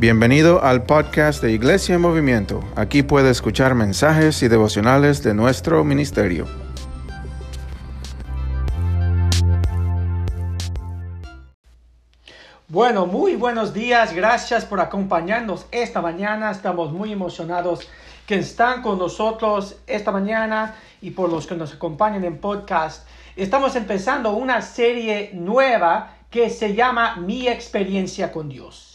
Bienvenido 0.00 0.62
al 0.62 0.84
podcast 0.84 1.42
de 1.42 1.50
Iglesia 1.50 1.96
en 1.96 2.00
Movimiento. 2.00 2.62
Aquí 2.76 3.02
puede 3.02 3.30
escuchar 3.30 3.74
mensajes 3.74 4.44
y 4.44 4.46
devocionales 4.46 5.24
de 5.24 5.34
nuestro 5.34 5.82
ministerio. 5.82 6.46
Bueno, 12.68 13.06
muy 13.06 13.34
buenos 13.34 13.74
días. 13.74 14.12
Gracias 14.12 14.64
por 14.64 14.78
acompañarnos 14.78 15.66
esta 15.72 16.00
mañana. 16.00 16.52
Estamos 16.52 16.92
muy 16.92 17.10
emocionados 17.12 17.88
que 18.24 18.36
están 18.36 18.82
con 18.82 19.00
nosotros 19.00 19.78
esta 19.88 20.12
mañana 20.12 20.76
y 21.00 21.10
por 21.10 21.28
los 21.28 21.44
que 21.48 21.56
nos 21.56 21.74
acompañan 21.74 22.22
en 22.22 22.38
podcast. 22.38 23.04
Estamos 23.34 23.74
empezando 23.74 24.30
una 24.30 24.62
serie 24.62 25.32
nueva 25.34 26.18
que 26.30 26.50
se 26.50 26.76
llama 26.76 27.16
Mi 27.16 27.48
experiencia 27.48 28.30
con 28.30 28.48
Dios. 28.48 28.87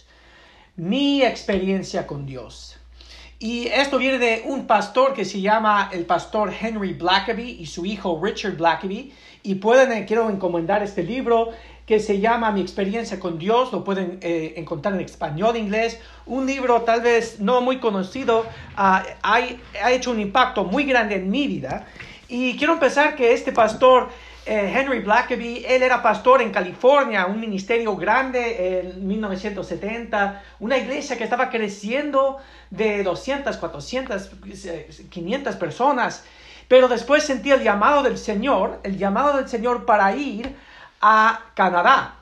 Mi 0.76 1.22
experiencia 1.22 2.08
con 2.08 2.26
Dios. 2.26 2.80
Y 3.38 3.68
esto 3.68 4.00
viene 4.00 4.18
de 4.18 4.42
un 4.46 4.66
pastor 4.66 5.14
que 5.14 5.24
se 5.24 5.40
llama 5.40 5.90
el 5.94 6.06
pastor 6.08 6.52
Henry 6.60 6.94
Blackaby 6.94 7.58
y 7.60 7.68
su 7.68 7.86
hijo 7.86 8.20
Richard 8.20 8.58
Blackaby. 8.58 9.14
Y 9.44 9.56
pueden, 9.56 9.92
eh, 9.92 10.06
quiero 10.08 10.32
encomendar 10.32 10.82
este 10.82 11.04
libro 11.04 11.52
que 11.86 12.00
se 12.00 12.20
llama 12.20 12.52
Mi 12.52 12.62
experiencia 12.62 13.20
con 13.20 13.38
Dios, 13.38 13.72
lo 13.72 13.84
pueden 13.84 14.18
eh, 14.22 14.56
encontrar 14.58 14.96
en 14.96 15.02
español, 15.02 15.58
inglés, 15.58 16.00
un 16.26 16.48
libro 16.48 16.82
tal 16.82 17.02
vez 17.02 17.40
no 17.40 17.62
muy 17.62 17.78
conocido, 17.80 18.46
ah, 18.76 19.04
ha, 19.22 19.92
hecho 19.92 20.10
un 20.10 20.20
impacto 20.20 20.64
muy 20.64 20.86
grande 20.86 21.16
en 21.16 21.30
mi 21.30 21.46
vida. 21.46 21.86
Y 22.30 22.58
quiero 22.58 22.74
empezar 22.74 23.16
que 23.16 23.34
este 23.34 23.52
pastor, 23.52 24.10
eh, 24.46 24.74
Henry 24.76 25.00
Blackaby, 25.00 25.66
él 25.66 25.84
era 25.84 26.04
pastor 26.04 26.42
en 26.42 26.52
California, 26.52 27.26
un 27.28 27.40
ministerio 27.40 27.96
grande 27.96 28.80
en 28.80 29.08
1970, 29.08 30.44
una 30.60 30.78
iglesia 30.78 31.18
que 31.18 31.24
estaba 31.24 31.50
creciendo 31.50 32.38
de 32.70 33.04
200, 33.04 33.56
400, 33.56 34.32
500 35.10 35.56
personas, 35.56 36.26
pero 36.68 36.90
después 36.90 37.24
sentía 37.24 37.56
el 37.56 37.64
llamado 37.64 38.04
del 38.04 38.18
Señor, 38.18 38.82
el 38.84 38.98
llamado 38.98 39.38
del 39.38 39.48
Señor 39.48 39.86
para 39.86 40.14
ir 40.16 40.56
a 41.00 41.46
Canadá. 41.54 42.16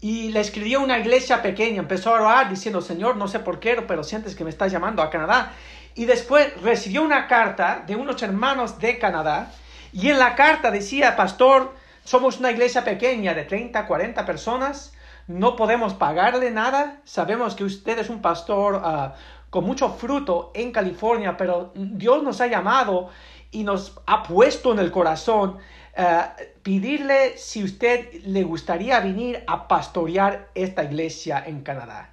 Y 0.00 0.28
le 0.30 0.40
escribió 0.40 0.82
una 0.82 0.98
iglesia 0.98 1.42
pequeña, 1.42 1.78
empezó 1.78 2.10
a 2.14 2.20
orar 2.20 2.50
diciendo, 2.50 2.80
Señor, 2.80 3.16
no 3.16 3.26
sé 3.26 3.40
por 3.40 3.58
qué, 3.58 3.82
pero 3.88 4.04
sientes 4.04 4.36
que 4.36 4.44
me 4.44 4.50
estás 4.50 4.70
llamando 4.70 5.02
a 5.02 5.10
Canadá. 5.10 5.52
Y 5.94 6.04
después 6.04 6.52
recibió 6.62 7.02
una 7.02 7.26
carta 7.26 7.82
de 7.86 7.96
unos 7.96 8.22
hermanos 8.22 8.78
de 8.78 8.98
Canadá 8.98 9.50
y 9.94 10.10
en 10.10 10.18
la 10.18 10.34
carta 10.34 10.72
decía, 10.72 11.14
pastor, 11.14 11.72
somos 12.02 12.40
una 12.40 12.50
iglesia 12.50 12.82
pequeña 12.82 13.32
de 13.32 13.44
30, 13.44 13.86
40 13.86 14.26
personas, 14.26 14.92
no 15.28 15.54
podemos 15.54 15.94
pagarle 15.94 16.50
nada, 16.50 17.00
sabemos 17.04 17.54
que 17.54 17.62
usted 17.62 18.00
es 18.00 18.10
un 18.10 18.20
pastor 18.20 18.82
ah, 18.84 19.14
con 19.50 19.64
mucho 19.64 19.90
fruto 19.90 20.50
en 20.52 20.72
California, 20.72 21.36
pero 21.36 21.70
Dios 21.76 22.24
nos 22.24 22.40
ha 22.40 22.48
llamado 22.48 23.10
y 23.52 23.62
nos 23.62 23.96
ha 24.06 24.24
puesto 24.24 24.72
en 24.72 24.80
el 24.80 24.90
corazón 24.90 25.58
eh, 25.96 26.22
pedirle 26.64 27.38
si 27.38 27.62
usted 27.62 28.14
le 28.24 28.42
gustaría 28.42 28.98
venir 28.98 29.44
a 29.46 29.68
pastorear 29.68 30.48
esta 30.56 30.82
iglesia 30.82 31.44
en 31.46 31.62
Canadá. 31.62 32.10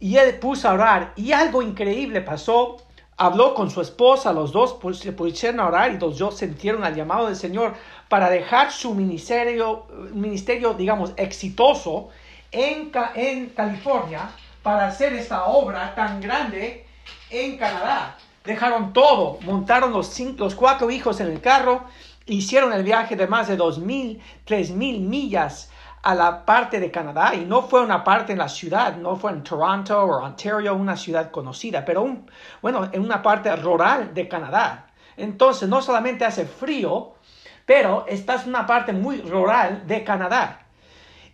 Y 0.00 0.16
él 0.16 0.40
puso 0.40 0.68
a 0.68 0.72
orar 0.72 1.12
y 1.14 1.30
algo 1.30 1.62
increíble 1.62 2.20
pasó. 2.20 2.78
Habló 3.22 3.52
con 3.52 3.70
su 3.70 3.82
esposa, 3.82 4.32
los 4.32 4.50
dos 4.50 4.78
se 4.98 5.12
pusieron 5.12 5.60
a 5.60 5.66
orar 5.66 5.92
y 5.92 5.98
los 5.98 6.16
dos 6.16 6.38
sintieron 6.38 6.82
el 6.86 6.94
llamado 6.94 7.26
del 7.26 7.36
Señor 7.36 7.74
para 8.08 8.30
dejar 8.30 8.72
su 8.72 8.94
ministerio, 8.94 9.84
ministerio 10.14 10.72
digamos, 10.72 11.12
exitoso 11.18 12.08
en, 12.50 12.90
en 13.14 13.50
California 13.50 14.30
para 14.62 14.86
hacer 14.86 15.12
esta 15.12 15.44
obra 15.44 15.94
tan 15.94 16.22
grande 16.22 16.86
en 17.28 17.58
Canadá. 17.58 18.16
Dejaron 18.42 18.94
todo, 18.94 19.38
montaron 19.42 19.92
los, 19.92 20.06
cinco, 20.06 20.44
los 20.44 20.54
cuatro 20.54 20.90
hijos 20.90 21.20
en 21.20 21.26
el 21.26 21.42
carro 21.42 21.84
hicieron 22.24 22.72
el 22.72 22.84
viaje 22.84 23.16
de 23.16 23.26
más 23.26 23.48
de 23.48 23.58
2.000, 23.58 24.18
3.000 24.46 25.00
millas 25.00 25.69
a 26.02 26.14
la 26.14 26.44
parte 26.44 26.80
de 26.80 26.90
Canadá 26.90 27.34
y 27.34 27.44
no 27.44 27.62
fue 27.62 27.82
una 27.82 28.02
parte 28.02 28.32
en 28.32 28.38
la 28.38 28.48
ciudad, 28.48 28.96
no 28.96 29.16
fue 29.16 29.32
en 29.32 29.42
Toronto 29.42 30.02
o 30.02 30.24
Ontario, 30.24 30.74
una 30.74 30.96
ciudad 30.96 31.30
conocida, 31.30 31.84
pero 31.84 32.24
bueno, 32.62 32.88
en 32.92 33.02
una 33.02 33.22
parte 33.22 33.54
rural 33.56 34.14
de 34.14 34.28
Canadá. 34.28 34.86
Entonces 35.16 35.68
no 35.68 35.82
solamente 35.82 36.24
hace 36.24 36.46
frío, 36.46 37.14
pero 37.66 38.06
esta 38.08 38.40
en 38.42 38.48
una 38.48 38.66
parte 38.66 38.92
muy 38.92 39.20
rural 39.20 39.86
de 39.86 40.02
Canadá. 40.02 40.66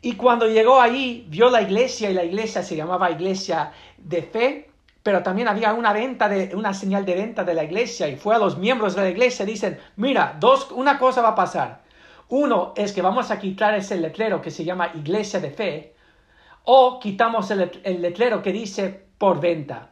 Y 0.02 0.16
cuando 0.16 0.46
llegó 0.46 0.80
ahí, 0.80 1.26
vio 1.28 1.48
la 1.50 1.62
iglesia 1.62 2.10
y 2.10 2.14
la 2.14 2.24
iglesia 2.24 2.62
se 2.62 2.76
llamaba 2.76 3.10
Iglesia 3.10 3.72
de 3.96 4.22
Fe 4.22 4.70
pero 5.06 5.22
también 5.22 5.46
había 5.46 5.72
una 5.72 5.92
venta 5.92 6.28
de 6.28 6.52
una 6.56 6.74
señal 6.74 7.06
de 7.06 7.14
venta 7.14 7.44
de 7.44 7.54
la 7.54 7.62
iglesia 7.62 8.08
y 8.08 8.16
fue 8.16 8.34
a 8.34 8.38
los 8.38 8.58
miembros 8.58 8.96
de 8.96 9.02
la 9.02 9.08
iglesia 9.08 9.46
dicen, 9.46 9.78
mira, 9.94 10.34
dos 10.40 10.72
una 10.72 10.98
cosa 10.98 11.22
va 11.22 11.28
a 11.28 11.34
pasar. 11.36 11.85
Uno 12.28 12.72
es 12.76 12.92
que 12.92 13.02
vamos 13.02 13.30
a 13.30 13.38
quitar 13.38 13.74
ese 13.74 13.96
letrero 13.96 14.42
que 14.42 14.50
se 14.50 14.64
llama 14.64 14.90
Iglesia 14.94 15.40
de 15.40 15.50
Fe 15.50 15.94
o 16.64 16.98
quitamos 16.98 17.50
el, 17.50 17.70
letrero 18.02 18.42
que 18.42 18.52
dice 18.52 19.06
por 19.18 19.40
venta. 19.40 19.90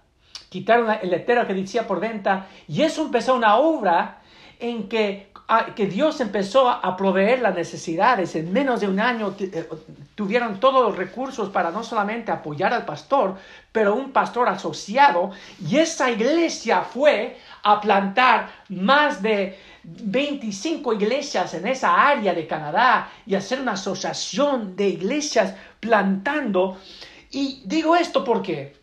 Quitaron 0.48 0.90
el 1.02 1.10
letrero 1.10 1.46
que 1.46 1.54
decía 1.54 1.86
por 1.86 2.00
venta 2.00 2.48
y 2.68 2.82
eso 2.82 3.02
empezó 3.02 3.34
una 3.34 3.56
obra 3.56 4.20
en 4.58 4.88
que 4.88 5.32
que 5.76 5.86
Dios 5.86 6.20
empezó 6.20 6.70
a 6.70 6.96
proveer 6.96 7.40
las 7.40 7.54
necesidades. 7.54 8.34
En 8.34 8.52
menos 8.52 8.80
de 8.80 8.88
un 8.88 8.98
año 8.98 9.34
eh, 9.38 9.68
tuvieron 10.14 10.58
todos 10.58 10.82
los 10.82 10.96
recursos 10.96 11.50
para 11.50 11.70
no 11.70 11.82
solamente 11.82 12.32
apoyar 12.32 12.72
al 12.72 12.86
pastor, 12.86 13.36
pero 13.70 13.94
un 13.94 14.10
pastor 14.10 14.48
asociado. 14.48 15.32
Y 15.60 15.76
esa 15.76 16.10
iglesia 16.10 16.80
fue 16.80 17.38
a 17.62 17.80
plantar 17.80 18.48
más 18.70 19.20
de 19.20 19.58
25 19.84 20.94
iglesias 20.94 21.54
en 21.54 21.66
esa 21.66 22.08
área 22.08 22.32
de 22.34 22.46
Canadá 22.46 23.12
y 23.26 23.34
hacer 23.34 23.60
una 23.60 23.72
asociación 23.72 24.76
de 24.76 24.88
iglesias 24.88 25.54
plantando. 25.78 26.78
Y 27.30 27.62
digo 27.66 27.94
esto 27.94 28.24
porque, 28.24 28.76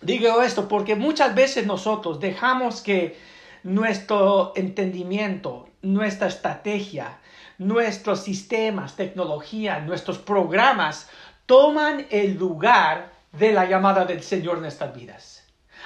digo 0.00 0.40
esto 0.42 0.68
porque 0.68 0.94
muchas 0.94 1.34
veces 1.34 1.66
nosotros 1.66 2.20
dejamos 2.20 2.80
que 2.80 3.18
nuestro 3.64 4.52
entendimiento, 4.54 5.68
nuestra 5.82 6.28
estrategia, 6.28 7.18
nuestros 7.58 8.20
sistemas, 8.20 8.96
tecnología, 8.96 9.80
nuestros 9.80 10.18
programas 10.18 11.08
toman 11.46 12.06
el 12.10 12.36
lugar 12.36 13.12
de 13.32 13.52
la 13.52 13.66
llamada 13.66 14.04
del 14.04 14.22
Señor 14.22 14.56
en 14.56 14.62
nuestras 14.62 14.94
vidas. 14.94 15.44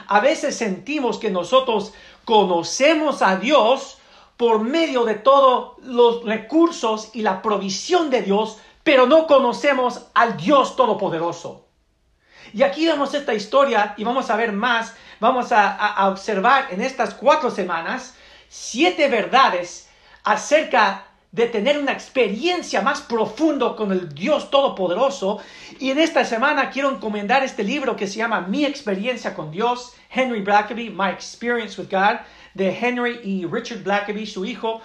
A 0.09 0.21
veces 0.21 0.57
sentimos 0.57 1.19
que 1.19 1.31
nosotros 1.31 1.95
conocemos 2.25 3.23
a 3.23 3.37
Dios 3.37 3.96
por 4.37 4.61
medio 4.61 5.05
de 5.05 5.15
todos 5.15 5.79
los 5.83 6.25
recursos 6.25 7.11
y 7.15 7.23
la 7.23 7.43
provisión 7.43 8.11
de 8.11 8.23
Dios, 8.23 8.59
pero 8.83 9.07
no 9.07 9.27
conocemos 9.27 10.07
al 10.15 10.37
Dios 10.37 10.77
Todopoderoso. 10.77 11.67
Y 12.53 12.63
aquí 12.63 12.87
vemos 12.87 13.15
esta 13.15 13.35
historia 13.35 13.95
y 13.97 14.05
vamos 14.05 14.31
a 14.31 14.37
ver 14.37 14.53
más, 14.53 14.95
vamos 15.21 15.53
a, 15.53 16.09
observar 16.09 16.69
en 16.71 16.81
estas 16.81 17.15
cuatro 17.15 17.51
semanas 17.51 18.15
siete 18.49 19.09
verdades 19.09 19.89
acerca 20.23 21.05
de 21.33 21.47
tener 21.47 21.79
una 21.79 21.93
experiencia 21.93 22.81
más 22.81 23.01
profundo 23.03 23.77
con 23.77 23.93
el 23.93 24.15
Dios 24.15 24.51
Todopoderoso. 24.51 25.39
Y 25.79 25.91
en 25.91 25.99
esta 25.99 26.25
semana 26.25 26.71
quiero 26.71 26.91
encomendar 26.91 27.43
este 27.43 27.63
libro 27.63 27.97
que 27.97 28.07
se 28.07 28.19
llama 28.19 28.43
Mi 28.43 28.65
experiencia 28.65 29.35
con 29.35 29.51
Dios, 29.51 29.95
Henry 30.09 30.41
Blackaby, 30.41 30.91
My 30.91 31.11
Experience 31.11 31.81
with 31.81 31.91
God, 31.91 32.21
de 32.57 32.77
Henry 32.81 33.21
y 33.23 33.47
Richard 33.47 33.83
Blackaby, 33.83 34.27
su 34.27 34.45
hijo. 34.45 34.81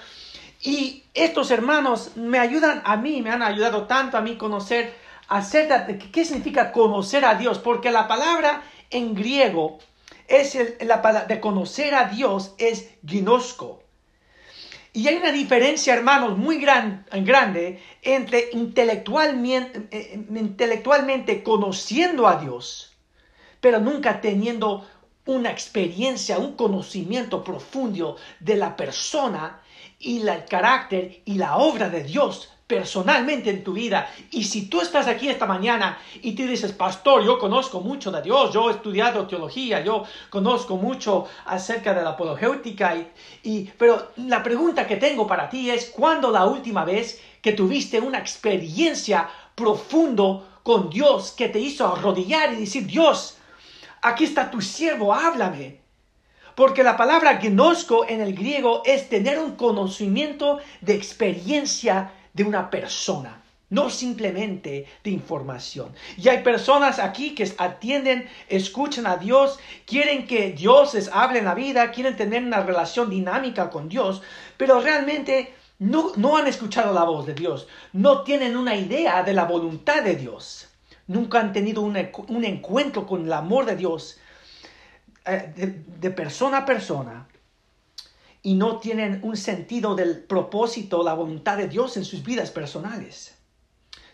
Y 0.61 1.03
estos 1.13 1.49
hermanos 1.51 2.11
me 2.15 2.37
ayudan 2.37 2.81
a 2.85 2.97
mí, 2.97 3.21
me 3.21 3.31
han 3.31 3.41
ayudado 3.41 3.87
tanto 3.87 4.17
a 4.17 4.21
mí 4.21 4.35
conocer 4.37 4.93
acerca 5.27 5.85
de 5.85 5.97
qué 5.97 6.25
significa 6.25 6.71
conocer 6.71 7.23
a 7.25 7.35
Dios, 7.35 7.57
porque 7.59 7.89
la 7.89 8.07
palabra 8.07 8.61
en 8.89 9.15
griego 9.15 9.79
es 10.27 10.57
la 10.81 11.01
palabra 11.01 11.27
de 11.27 11.39
conocer 11.39 11.95
a 11.95 12.05
Dios 12.05 12.53
es 12.57 12.89
ginosco. 13.05 13.81
Y 14.93 15.07
hay 15.07 15.15
una 15.15 15.31
diferencia, 15.31 15.93
hermanos, 15.93 16.37
muy 16.37 16.59
gran, 16.59 17.05
grande 17.23 17.81
entre 18.01 18.49
intelectualmente, 18.51 19.87
eh, 19.89 20.25
intelectualmente 20.35 21.43
conociendo 21.43 22.27
a 22.27 22.35
Dios, 22.35 22.93
pero 23.61 23.79
nunca 23.79 24.19
teniendo 24.19 24.85
una 25.25 25.51
experiencia, 25.51 26.39
un 26.39 26.55
conocimiento 26.55 27.43
profundo 27.43 28.17
de 28.39 28.55
la 28.55 28.75
persona 28.75 29.61
y 29.99 30.19
el 30.27 30.45
carácter 30.45 31.21
y 31.25 31.35
la 31.35 31.57
obra 31.57 31.89
de 31.89 32.03
Dios 32.03 32.49
personalmente 32.71 33.49
en 33.49 33.65
tu 33.65 33.73
vida. 33.73 34.09
Y 34.31 34.45
si 34.45 34.67
tú 34.67 34.79
estás 34.79 35.05
aquí 35.07 35.27
esta 35.27 35.45
mañana 35.45 35.97
y 36.21 36.31
te 36.31 36.47
dices, 36.47 36.71
pastor, 36.71 37.21
yo 37.21 37.37
conozco 37.37 37.81
mucho 37.81 38.11
de 38.11 38.21
Dios, 38.21 38.53
yo 38.53 38.69
he 38.69 38.73
estudiado 38.73 39.27
teología, 39.27 39.83
yo 39.83 40.05
conozco 40.29 40.77
mucho 40.77 41.25
acerca 41.45 41.93
de 41.93 42.01
la 42.01 42.11
apologéutica, 42.11 42.95
y, 43.43 43.65
pero 43.77 44.13
la 44.15 44.41
pregunta 44.41 44.87
que 44.87 44.95
tengo 44.95 45.27
para 45.27 45.49
ti 45.49 45.69
es, 45.69 45.89
¿cuándo 45.89 46.31
la 46.31 46.45
última 46.45 46.85
vez 46.85 47.21
que 47.41 47.51
tuviste 47.51 47.99
una 47.99 48.19
experiencia 48.19 49.29
profundo 49.53 50.47
con 50.63 50.89
Dios 50.89 51.31
que 51.31 51.49
te 51.49 51.59
hizo 51.59 51.85
arrodillar 51.85 52.53
y 52.53 52.61
decir, 52.61 52.85
Dios, 52.85 53.37
aquí 54.01 54.23
está 54.23 54.49
tu 54.51 54.61
siervo, 54.61 55.13
háblame. 55.13 55.81
Porque 56.55 56.83
la 56.83 56.97
palabra 56.97 57.39
gnosco 57.41 58.05
en 58.07 58.21
el 58.21 58.35
griego 58.35 58.83
es 58.85 59.09
tener 59.09 59.39
un 59.39 59.55
conocimiento 59.55 60.59
de 60.81 60.95
experiencia 60.95 62.11
de 62.33 62.43
una 62.43 62.69
persona 62.69 63.41
no 63.71 63.89
simplemente 63.89 64.85
de 65.03 65.09
información. 65.09 65.93
Y 66.17 66.27
hay 66.27 66.43
personas 66.43 66.99
aquí 66.99 67.33
que 67.33 67.49
atienden, 67.57 68.29
escuchan 68.49 69.07
a 69.07 69.17
Dios, 69.17 69.59
quieren 69.85 70.27
que 70.27 70.51
Dios 70.51 70.93
les 70.93 71.07
hable 71.07 71.39
en 71.39 71.45
la 71.45 71.55
vida, 71.55 71.89
quieren 71.91 72.15
tener 72.15 72.43
una 72.43 72.61
relación 72.61 73.09
dinámica 73.09 73.69
con 73.69 73.89
Dios, 73.89 74.21
pero 74.57 74.81
realmente 74.81 75.53
no, 75.79 76.11
no 76.17 76.37
han 76.37 76.47
escuchado 76.47 76.93
la 76.93 77.05
voz 77.05 77.25
de 77.25 77.33
Dios, 77.33 77.67
no 77.93 78.23
tienen 78.23 78.57
una 78.57 78.75
idea 78.75 79.23
de 79.23 79.33
la 79.33 79.45
voluntad 79.45 80.03
de 80.03 80.15
Dios, 80.17 80.67
nunca 81.07 81.39
han 81.39 81.53
tenido 81.53 81.81
un, 81.81 81.95
encuentro 81.95 83.05
con 83.05 83.25
el 83.25 83.33
amor 83.33 83.65
de 83.65 83.75
Dios 83.75 84.19
eh, 85.25 85.83
de 85.85 86.11
persona 86.11 86.59
a 86.59 86.65
persona 86.65 87.27
y 88.43 88.55
no 88.55 88.79
tienen 88.79 89.19
un 89.23 89.37
sentido 89.37 89.95
del 89.95 90.23
propósito, 90.23 91.03
la 91.03 91.13
voluntad 91.13 91.57
de 91.57 91.67
Dios 91.67 91.97
en 91.97 92.05
sus 92.05 92.23
vidas 92.23 92.49
personales 92.51 93.35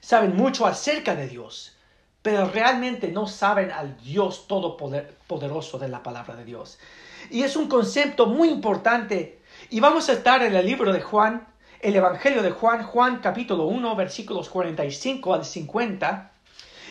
saben 0.07 0.37
mucho 0.37 0.65
acerca 0.65 1.15
de 1.15 1.27
Dios, 1.27 1.75
pero 2.21 2.47
realmente 2.47 3.09
no 3.09 3.27
saben 3.27 3.71
al 3.71 3.97
Dios 3.97 4.47
todopoderoso 4.47 5.79
de 5.79 5.89
la 5.89 6.01
palabra 6.01 6.37
de 6.37 6.45
Dios. 6.45 6.79
Y 7.29 7.43
es 7.43 7.57
un 7.57 7.67
concepto 7.67 8.25
muy 8.25 8.47
importante. 8.47 9.41
Y 9.69 9.81
vamos 9.81 10.07
a 10.07 10.13
estar 10.13 10.43
en 10.43 10.55
el 10.55 10.65
libro 10.65 10.93
de 10.93 11.01
Juan, 11.01 11.45
el 11.81 11.93
Evangelio 11.93 12.41
de 12.41 12.51
Juan, 12.51 12.83
Juan 12.83 13.19
capítulo 13.19 13.65
1, 13.65 13.97
versículos 13.97 14.47
45 14.47 15.33
al 15.33 15.43
50. 15.43 16.31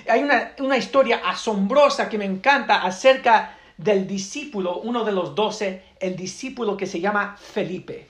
Hay 0.08 0.22
una, 0.22 0.52
una 0.60 0.76
historia 0.76 1.22
asombrosa 1.24 2.08
que 2.08 2.18
me 2.18 2.24
encanta 2.24 2.82
acerca 2.82 3.56
del 3.76 4.06
discípulo, 4.06 4.78
uno 4.78 5.04
de 5.04 5.12
los 5.12 5.34
doce, 5.34 5.82
el 6.00 6.16
discípulo 6.16 6.76
que 6.76 6.86
se 6.86 7.00
llama 7.00 7.36
Felipe. 7.38 8.08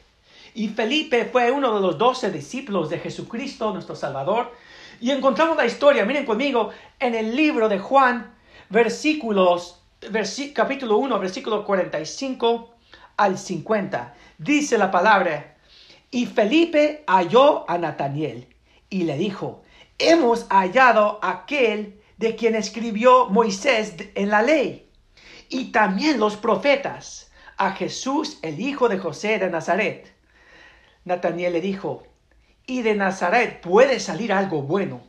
Y 0.55 0.69
Felipe 0.69 1.27
fue 1.27 1.51
uno 1.51 1.75
de 1.75 1.81
los 1.81 1.99
doce 1.99 2.31
discípulos 2.31 2.89
de 2.89 2.99
Jesucristo, 2.99 3.73
nuestro 3.73 3.95
Salvador. 3.95 4.53
Y 5.01 5.11
encontramos 5.11 5.57
la 5.57 5.67
historia, 5.67 6.05
miren 6.05 6.25
conmigo, 6.25 6.71
en 6.99 7.15
el 7.15 7.37
libro 7.37 7.69
de 7.69 7.79
Juan, 7.79 8.35
versículos, 8.71 9.83
capítulo 10.55 10.97
1, 10.97 11.19
versículo 11.19 11.65
45 11.65 12.75
al 13.19 13.37
50. 13.37 14.15
Dice 14.39 14.79
la 14.79 14.91
palabra, 14.91 15.57
y 16.11 16.25
Felipe 16.27 17.05
halló 17.07 17.69
a 17.69 17.77
Nataniel 17.77 18.47
y 18.89 19.03
le 19.03 19.19
dijo, 19.19 19.63
hemos 19.99 20.47
hallado 20.49 21.19
aquel 21.23 22.01
de 22.17 22.37
quien 22.37 22.55
escribió 22.55 23.29
Moisés 23.29 23.95
en 24.15 24.31
la 24.31 24.43
ley, 24.43 24.91
y 25.49 25.73
también 25.73 26.19
los 26.19 26.37
profetas, 26.37 27.31
a 27.57 27.73
Jesús, 27.73 28.39
el 28.43 28.61
hijo 28.61 28.89
de 28.89 28.99
José 28.99 29.39
de 29.39 29.49
Nazaret. 29.49 30.13
Nataniel 31.05 31.55
le 31.55 31.61
dijo, 31.61 32.07
y 32.67 32.83
de 32.83 32.95
Nazaret 32.95 33.61
puede 33.61 34.01
salir 34.01 34.33
algo 34.33 34.63
bueno. 34.63 35.03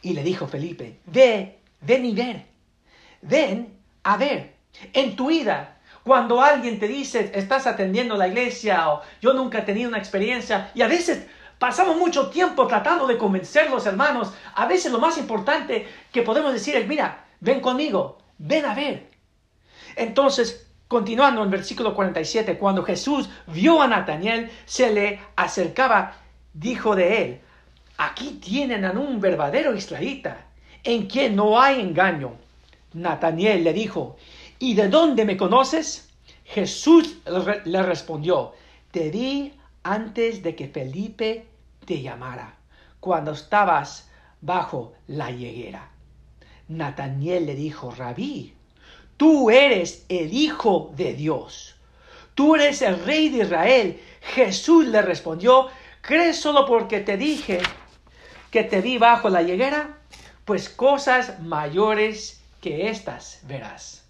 Y 0.00 0.14
le 0.14 0.24
dijo 0.24 0.48
Felipe, 0.48 0.98
ve, 1.06 1.60
ven 1.80 2.04
y 2.04 2.14
ver, 2.14 2.46
ven 3.20 3.78
a 4.02 4.16
ver, 4.16 4.54
en 4.92 5.14
tu 5.14 5.28
vida, 5.28 5.78
cuando 6.02 6.40
alguien 6.40 6.80
te 6.80 6.88
dice, 6.88 7.30
estás 7.34 7.68
atendiendo 7.68 8.16
la 8.16 8.26
iglesia 8.26 8.90
o 8.90 9.02
yo 9.20 9.32
nunca 9.32 9.58
he 9.58 9.62
tenido 9.62 9.88
una 9.88 9.98
experiencia, 9.98 10.72
y 10.74 10.82
a 10.82 10.88
veces 10.88 11.26
pasamos 11.62 11.96
mucho 11.96 12.28
tiempo 12.28 12.66
tratando 12.66 13.06
de 13.06 13.16
convencer 13.16 13.70
los 13.70 13.86
hermanos, 13.86 14.32
a 14.56 14.66
veces 14.66 14.90
lo 14.90 14.98
más 14.98 15.16
importante 15.16 15.86
que 16.10 16.22
podemos 16.22 16.52
decir 16.52 16.74
es, 16.74 16.88
mira, 16.88 17.24
ven 17.38 17.60
conmigo, 17.60 18.18
ven 18.36 18.64
a 18.64 18.74
ver. 18.74 19.08
Entonces, 19.94 20.66
continuando 20.88 21.40
en 21.40 21.52
versículo 21.52 21.94
47, 21.94 22.58
cuando 22.58 22.82
Jesús 22.82 23.30
vio 23.46 23.80
a 23.80 23.86
Nataniel, 23.86 24.50
se 24.64 24.92
le 24.92 25.20
acercaba 25.36 26.16
dijo 26.52 26.96
de 26.96 27.22
él, 27.22 27.40
aquí 27.96 28.40
tienen 28.42 28.84
a 28.84 28.90
un 28.90 29.20
verdadero 29.20 29.72
israelita, 29.72 30.44
en 30.82 31.06
quien 31.06 31.36
no 31.36 31.62
hay 31.62 31.80
engaño. 31.80 32.32
Nataniel 32.92 33.62
le 33.62 33.72
dijo, 33.72 34.16
¿y 34.58 34.74
de 34.74 34.88
dónde 34.88 35.24
me 35.24 35.36
conoces? 35.36 36.10
Jesús 36.44 37.18
le 37.64 37.82
respondió, 37.84 38.52
te 38.90 39.10
vi 39.10 39.54
antes 39.84 40.42
de 40.42 40.56
que 40.56 40.66
Felipe 40.66 41.51
te 41.84 42.00
llamara, 42.02 42.56
cuando 43.00 43.32
estabas 43.32 44.10
bajo 44.40 44.94
la 45.06 45.30
higuera. 45.30 45.90
Nataniel 46.68 47.46
le 47.46 47.54
dijo, 47.54 47.90
Rabí, 47.90 48.54
tú 49.16 49.50
eres 49.50 50.04
el 50.08 50.32
Hijo 50.32 50.92
de 50.96 51.14
Dios, 51.14 51.76
tú 52.34 52.54
eres 52.54 52.82
el 52.82 53.04
Rey 53.04 53.28
de 53.28 53.44
Israel. 53.44 54.00
Jesús 54.20 54.86
le 54.86 55.02
respondió, 55.02 55.68
¿Crees 56.02 56.40
solo 56.40 56.66
porque 56.66 56.98
te 56.98 57.16
dije 57.16 57.60
que 58.50 58.64
te 58.64 58.80
vi 58.80 58.98
bajo 58.98 59.28
la 59.28 59.42
higuera? 59.42 59.98
Pues 60.44 60.68
cosas 60.68 61.38
mayores 61.40 62.42
que 62.60 62.88
estas 62.88 63.40
verás. 63.44 64.04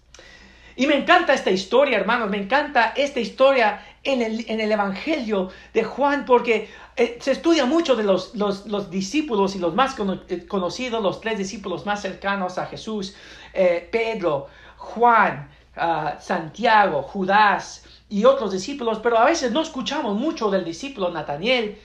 Y 0.75 0.87
me 0.87 0.95
encanta 0.95 1.35
esta 1.35 1.51
historia, 1.51 1.97
hermanos, 1.97 2.31
me 2.31 2.37
encanta 2.37 2.93
esta 2.95 3.19
historia 3.19 3.85
en 4.03 4.23
el, 4.23 4.43
en 4.49 4.59
el 4.59 4.71
Evangelio 4.71 5.51
de 5.71 5.83
Juan, 5.83 6.25
porque 6.25 6.67
eh, 6.95 7.17
se 7.21 7.31
estudia 7.31 7.65
mucho 7.65 7.95
de 7.95 8.03
los, 8.03 8.35
los, 8.35 8.89
discípulos 8.91 9.55
y 9.55 9.59
los 9.59 9.73
más 9.73 9.95
eh, 10.27 10.45
conocidos, 10.47 11.01
los 11.01 11.21
tres 11.21 11.37
discípulos 11.37 11.85
más 11.85 12.01
cercanos 12.01 12.57
a 12.57 12.67
Jesús, 12.67 13.15
eh, 13.53 13.87
Pedro, 13.91 14.47
Juan, 14.77 15.49
ah, 15.75 16.17
Santiago, 16.19 17.01
Judas, 17.01 17.83
y 18.09 18.25
otros 18.25 18.51
discípulos, 18.51 18.99
pero 19.01 19.17
a 19.17 19.25
veces 19.25 19.51
no 19.51 19.61
escuchamos 19.61 20.15
mucho 20.15 20.51
del 20.51 20.63
discípulo 20.63 21.09
Nataniel 21.09 21.79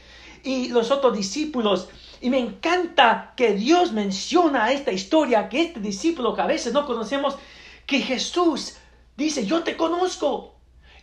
y 0.45 0.69
los 0.69 0.91
otros 0.91 1.17
discípulos. 1.17 1.89
Y 2.21 2.29
me 2.29 2.39
encanta 2.39 3.33
que 3.35 3.55
Dios 3.55 3.93
menciona 3.93 4.71
esta 4.71 4.93
historia, 4.93 5.49
que 5.49 5.63
este 5.63 5.81
discípulo 5.81 6.35
que 6.35 6.43
a 6.43 6.47
veces 6.47 6.75
no 6.75 6.85
conocemos, 6.85 7.39
que 7.87 8.01
Jesús 8.01 8.77
dice, 9.17 9.47
yo 9.47 9.63
te 9.63 9.75
conozco, 9.75 10.57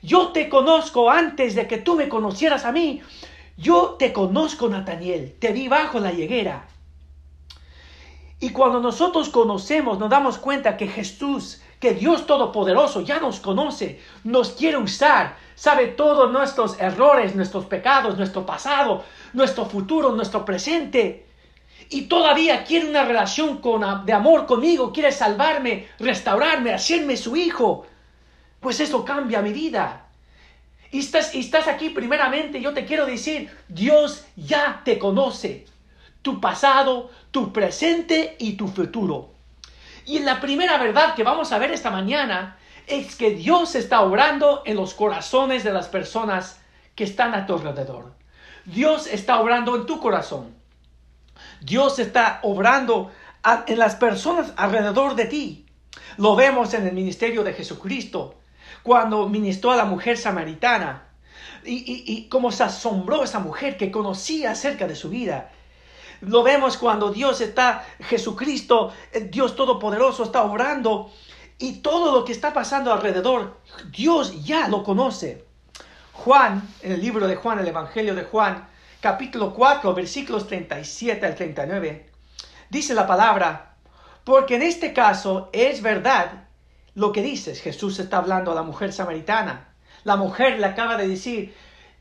yo 0.04 0.28
te 0.28 0.48
conozco 0.48 1.10
antes 1.10 1.56
de 1.56 1.68
que 1.68 1.78
tú 1.78 1.96
me 1.96 2.08
conocieras 2.08 2.64
a 2.64 2.72
mí. 2.72 3.02
Yo 3.58 3.96
te 3.98 4.12
conozco, 4.12 4.68
Nataniel, 4.68 5.36
te 5.40 5.52
vi 5.52 5.68
bajo 5.68 6.00
la 6.00 6.12
higuera. 6.12 6.68
Y 8.40 8.50
cuando 8.50 8.80
nosotros 8.80 9.30
conocemos, 9.30 9.98
nos 9.98 10.10
damos 10.10 10.38
cuenta 10.38 10.76
que 10.76 10.88
Jesús 10.88 11.62
que 11.80 11.94
Dios 11.94 12.26
Todopoderoso 12.26 13.02
ya 13.02 13.20
nos 13.20 13.40
conoce, 13.40 14.02
nos 14.24 14.52
quiere 14.52 14.78
usar, 14.78 15.38
sabe 15.56 15.88
todos 15.88 16.32
nuestros 16.32 16.80
errores, 16.80 17.36
nuestros 17.36 17.66
pecados, 17.66 18.18
nuestro 18.18 18.46
pasado, 18.46 19.04
nuestro 19.34 19.66
futuro, 19.66 20.12
nuestro 20.12 20.46
presente. 20.46 21.26
Y 21.90 22.04
todavía 22.04 22.64
quiere 22.64 22.90
una 22.90 23.04
relación 23.04 23.58
con, 23.58 24.06
de 24.06 24.14
amor 24.14 24.46
conmigo, 24.46 24.92
quiere 24.92 25.12
salvarme, 25.12 25.88
restaurarme, 26.00 26.74
hacerme 26.74 27.18
su 27.18 27.36
hijo. 27.36 27.86
Pues 28.60 28.80
eso 28.80 29.06
cambia 29.06 29.42
mi 29.42 29.54
vida. 29.54 30.05
Y 30.96 31.00
estás, 31.00 31.36
estás 31.36 31.68
aquí 31.68 31.90
primeramente, 31.90 32.62
yo 32.62 32.74
te 32.74 32.86
quiero 32.86 33.06
decir, 33.06 33.54
Dios 33.68 34.24
ya 34.38 34.82
te 34.86 34.98
conoce. 34.98 35.66
Tu 36.22 36.40
pasado, 36.40 37.12
tu 37.32 37.52
presente 37.52 38.38
y 38.40 38.54
tu 38.54 38.70
futuro. 38.70 39.32
Y 40.06 40.20
la 40.20 40.40
primera 40.40 40.78
verdad 40.78 41.14
que 41.14 41.24
vamos 41.24 41.52
a 41.52 41.58
ver 41.58 41.72
esta 41.72 41.92
mañana 41.92 42.58
es 42.88 43.18
que 43.18 43.32
Dios 43.32 43.76
está 43.76 44.04
obrando 44.04 44.64
en 44.66 44.78
los 44.78 44.94
corazones 44.94 45.66
de 45.66 45.74
las 45.74 45.90
personas 45.90 46.62
que 46.96 47.04
están 47.04 47.34
a 47.34 47.46
tu 47.46 47.56
alrededor. 47.56 48.14
Dios 48.64 49.08
está 49.08 49.42
obrando 49.42 49.76
en 49.76 49.86
tu 49.86 50.00
corazón. 50.00 50.56
Dios 51.60 52.00
está 52.00 52.40
obrando 52.42 53.12
en 53.68 53.80
las 53.80 53.96
personas 53.98 54.54
alrededor 54.56 55.16
de 55.16 55.26
ti. 55.26 55.66
Lo 56.16 56.38
vemos 56.38 56.74
en 56.74 56.88
el 56.88 56.94
ministerio 56.94 57.44
de 57.44 57.52
Jesucristo, 57.52 58.36
cuando 58.86 59.28
ministró 59.28 59.72
a 59.72 59.76
la 59.76 59.86
mujer 59.86 60.16
samaritana. 60.16 61.10
Y, 61.66 62.04
y 62.06 62.30
cómo 62.30 62.52
se 62.52 62.64
asombró 62.64 63.24
esa 63.24 63.40
mujer 63.40 63.76
que 63.76 63.90
conocía 63.90 64.52
acerca 64.52 64.88
de 64.88 64.96
su 64.96 65.10
vida 65.10 65.50
lo 66.22 66.44
vemos 66.44 66.78
cuando 66.78 67.12
Dios 67.12 67.42
está, 67.42 67.86
Jesucristo, 68.00 68.94
Dios 69.30 69.56
Todopoderoso 69.56 70.24
está 70.24 70.44
obrando 70.44 71.12
y 71.58 71.80
todo 71.80 72.14
lo 72.14 72.26
que 72.26 72.32
está 72.32 72.54
pasando 72.54 72.92
alrededor, 72.92 73.60
Dios 73.92 74.44
ya 74.44 74.68
lo 74.68 74.84
conoce. 74.84 75.46
Juan, 76.14 76.68
en 76.82 76.94
el 76.94 77.02
libro 77.02 77.28
de 77.28 77.36
Juan, 77.36 77.60
el 77.60 77.68
Evangelio 77.68 78.16
de 78.16 78.24
Juan, 78.24 78.68
capítulo 79.02 79.54
4, 79.54 79.94
versículos 79.94 80.48
37 80.48 81.26
al 81.26 81.36
39, 81.36 82.10
dice 82.70 82.94
la 82.94 83.06
palabra, 83.06 83.76
porque 84.24 84.56
en 84.56 84.64
este 84.64 84.94
caso 84.94 85.50
es 85.54 85.82
verdad 85.82 86.45
lo 86.96 87.12
que 87.12 87.22
dices. 87.22 87.62
Jesús 87.62 88.00
está 88.00 88.18
hablando 88.18 88.52
a 88.52 88.56
la 88.56 88.64
mujer 88.64 88.92
samaritana. 88.92 89.70
La 90.04 90.16
mujer 90.16 90.60
le 90.60 90.66
acaba 90.66 90.98
de 90.98 91.08
decir, 91.08 91.54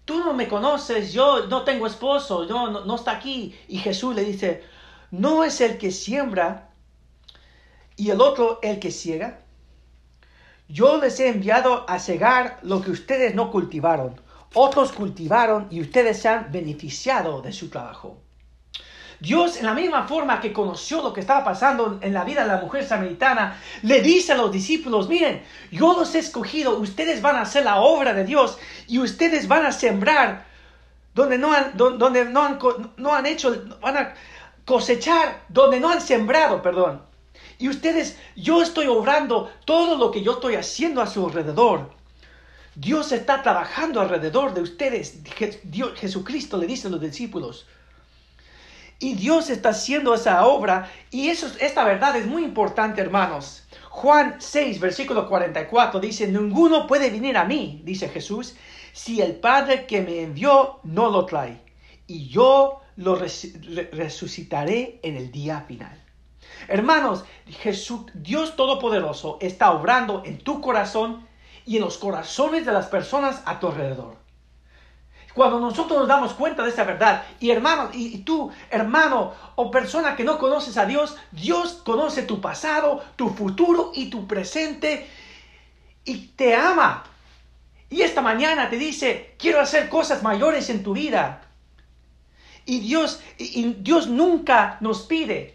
tú 0.05 0.25
no 0.25 0.33
me 0.33 0.49
conoces, 0.49 1.13
yo 1.13 1.47
no 1.47 1.65
tengo 1.65 1.87
esposo, 1.87 2.47
yo 2.47 2.71
no, 2.71 2.95
está 2.95 3.13
aquí. 3.13 3.55
Y 3.69 3.79
Jesús 3.79 4.15
le 4.15 4.25
dice, 4.25 4.63
¿no 5.11 5.45
es 5.45 5.61
el 5.61 5.79
que 5.79 5.91
siembra 5.91 6.71
y 7.97 8.11
el 8.11 8.21
otro 8.21 8.61
el 8.63 8.79
que 8.79 8.91
ciega? 8.91 9.41
Yo 10.69 10.99
les 10.99 11.21
he 11.21 11.29
enviado 11.29 11.85
a 11.89 11.99
cegar 11.99 12.59
lo 12.63 12.81
que 12.81 12.91
ustedes 12.91 13.35
no 13.35 13.51
cultivaron. 13.51 14.21
Otros 14.55 14.93
cultivaron 14.93 15.67
y 15.71 15.81
ustedes 15.81 16.21
se 16.21 16.29
han 16.29 16.53
beneficiado 16.53 17.43
de 17.43 17.53
su 17.53 17.69
trabajo. 17.69 18.24
Dios, 19.21 19.57
en 19.57 19.67
la 19.67 19.75
misma 19.75 20.07
forma 20.07 20.41
que 20.41 20.53
conoció 20.53 21.03
lo 21.03 21.13
que 21.13 21.21
estaba 21.21 21.45
pasando 21.45 21.99
en 22.01 22.13
la 22.13 22.25
vida 22.25 22.43
de 22.43 22.49
la 22.49 22.61
mujer 22.61 22.85
samaritana, 22.85 23.61
le 23.83 24.03
dice 24.03 24.33
a 24.33 24.37
los 24.37 24.53
discípulos, 24.53 25.09
miren, 25.09 25.43
yo 25.71 25.95
los 25.95 26.15
he 26.15 26.19
escogido, 26.19 26.79
ustedes 26.79 27.23
van 27.23 27.37
a 27.37 27.43
hacer 27.43 27.65
la 27.65 27.81
obra 27.81 28.13
de 28.13 28.25
Dios 28.25 28.59
y 28.87 28.99
ustedes 28.99 29.49
van 29.49 29.67
a 29.67 29.73
sembrar 29.73 30.47
donde 31.15 31.39
no 31.39 31.53
han, 31.53 31.77
donde 31.77 32.25
no 32.25 32.43
han, 32.43 32.59
no 32.97 33.15
han 33.15 33.27
hecho, 33.27 33.65
van 33.81 33.97
a 33.97 34.15
cosechar 34.65 35.45
donde 35.49 35.81
no 35.81 35.91
han 35.91 36.01
sembrado, 36.01 36.61
perdón. 36.61 37.03
Y 37.59 37.69
ustedes, 37.69 38.19
yo 38.35 38.63
estoy 38.63 38.87
obrando 38.89 39.51
todo 39.65 39.97
lo 39.97 40.11
que 40.11 40.23
yo 40.23 40.33
estoy 40.33 40.57
haciendo 40.57 41.01
a 41.01 41.07
su 41.07 41.25
alrededor. 41.25 41.91
Dios 42.75 43.13
está 43.13 43.43
trabajando 43.43 44.01
alrededor 44.01 44.53
de 44.53 44.63
ustedes. 44.63 45.21
Dios, 45.63 45.93
Jesucristo 45.97 46.59
le 46.59 46.67
dice 46.67 46.89
a 46.89 46.91
los 46.91 47.01
discípulos. 47.01 47.67
Y 48.99 49.15
Dios 49.15 49.51
está 49.51 49.71
haciendo 49.71 50.15
esa 50.15 50.47
obra. 50.47 50.91
Y 51.11 51.29
eso, 51.29 51.51
esta 51.61 51.85
verdad 51.85 52.17
es 52.17 52.27
muy 52.27 52.45
importante, 52.45 53.01
hermanos. 53.01 53.67
Juan 53.91 54.37
6, 54.39 54.81
versículo 54.81 55.29
44 55.29 56.01
dice, 56.01 56.27
ninguno 56.27 56.87
puede 56.87 57.11
venir 57.11 57.37
a 57.37 57.45
mí, 57.45 57.81
dice 57.85 58.09
Jesús, 58.09 58.57
si 58.93 59.21
el 59.21 59.37
Padre 59.37 59.87
que 59.87 60.01
me 60.01 60.23
envió 60.23 60.81
no 60.83 61.11
lo 61.11 61.27
trae. 61.27 61.61
Y 62.07 62.29
yo 62.29 62.81
lo 62.97 63.17
resucitaré 63.17 65.01
en 65.03 65.17
el 65.17 65.31
día 65.31 65.65
final. 65.67 66.01
Hermanos, 66.69 67.25
Jesús, 67.47 68.07
Dios 68.15 68.57
Todopoderoso 68.57 69.39
está 69.41 69.73
obrando 69.73 70.23
en 70.25 70.39
tu 70.39 70.61
corazón 70.61 71.27
y 71.67 71.77
en 71.77 71.83
los 71.83 71.99
corazones 71.99 72.67
de 72.67 72.73
las 72.73 72.87
personas 72.87 73.43
a 73.47 73.59
tu 73.59 73.69
alrededor. 73.69 74.24
Cuando 75.35 75.59
nosotros 75.59 75.99
nos 75.99 76.09
damos 76.09 76.33
cuenta 76.35 76.63
de 76.63 76.71
esa 76.71 76.85
verdad, 76.85 77.25
y 77.41 77.51
hermano, 77.51 77.91
y, 77.93 78.19
tú, 78.19 78.51
hermano 78.71 79.33
o 79.57 79.71
persona 79.71 80.15
que 80.15 80.25
no 80.25 80.39
conoces 80.39 80.77
a 80.79 80.87
Dios, 80.87 81.17
Dios 81.33 81.81
conoce 81.85 82.23
tu 82.23 82.41
pasado, 82.41 83.03
tu 83.17 83.31
futuro 83.31 83.91
y 83.95 84.11
tu 84.11 84.27
presente, 84.27 85.09
y 86.05 86.29
te 86.29 86.55
ama. 86.55 87.05
Y 87.91 88.03
esta 88.03 88.23
mañana 88.23 88.71
te 88.71 88.77
dice, 88.77 89.35
quiero 89.39 89.61
hacer 89.61 89.89
cosas 89.89 90.23
mayores 90.23 90.71
en 90.71 90.83
tu 90.83 90.93
vida. 90.93 91.43
Y 92.65 92.81
Dios, 92.81 93.21
y 93.37 93.75
Dios 93.81 94.07
nunca 94.07 94.79
nos 94.81 95.03
pide 95.03 95.55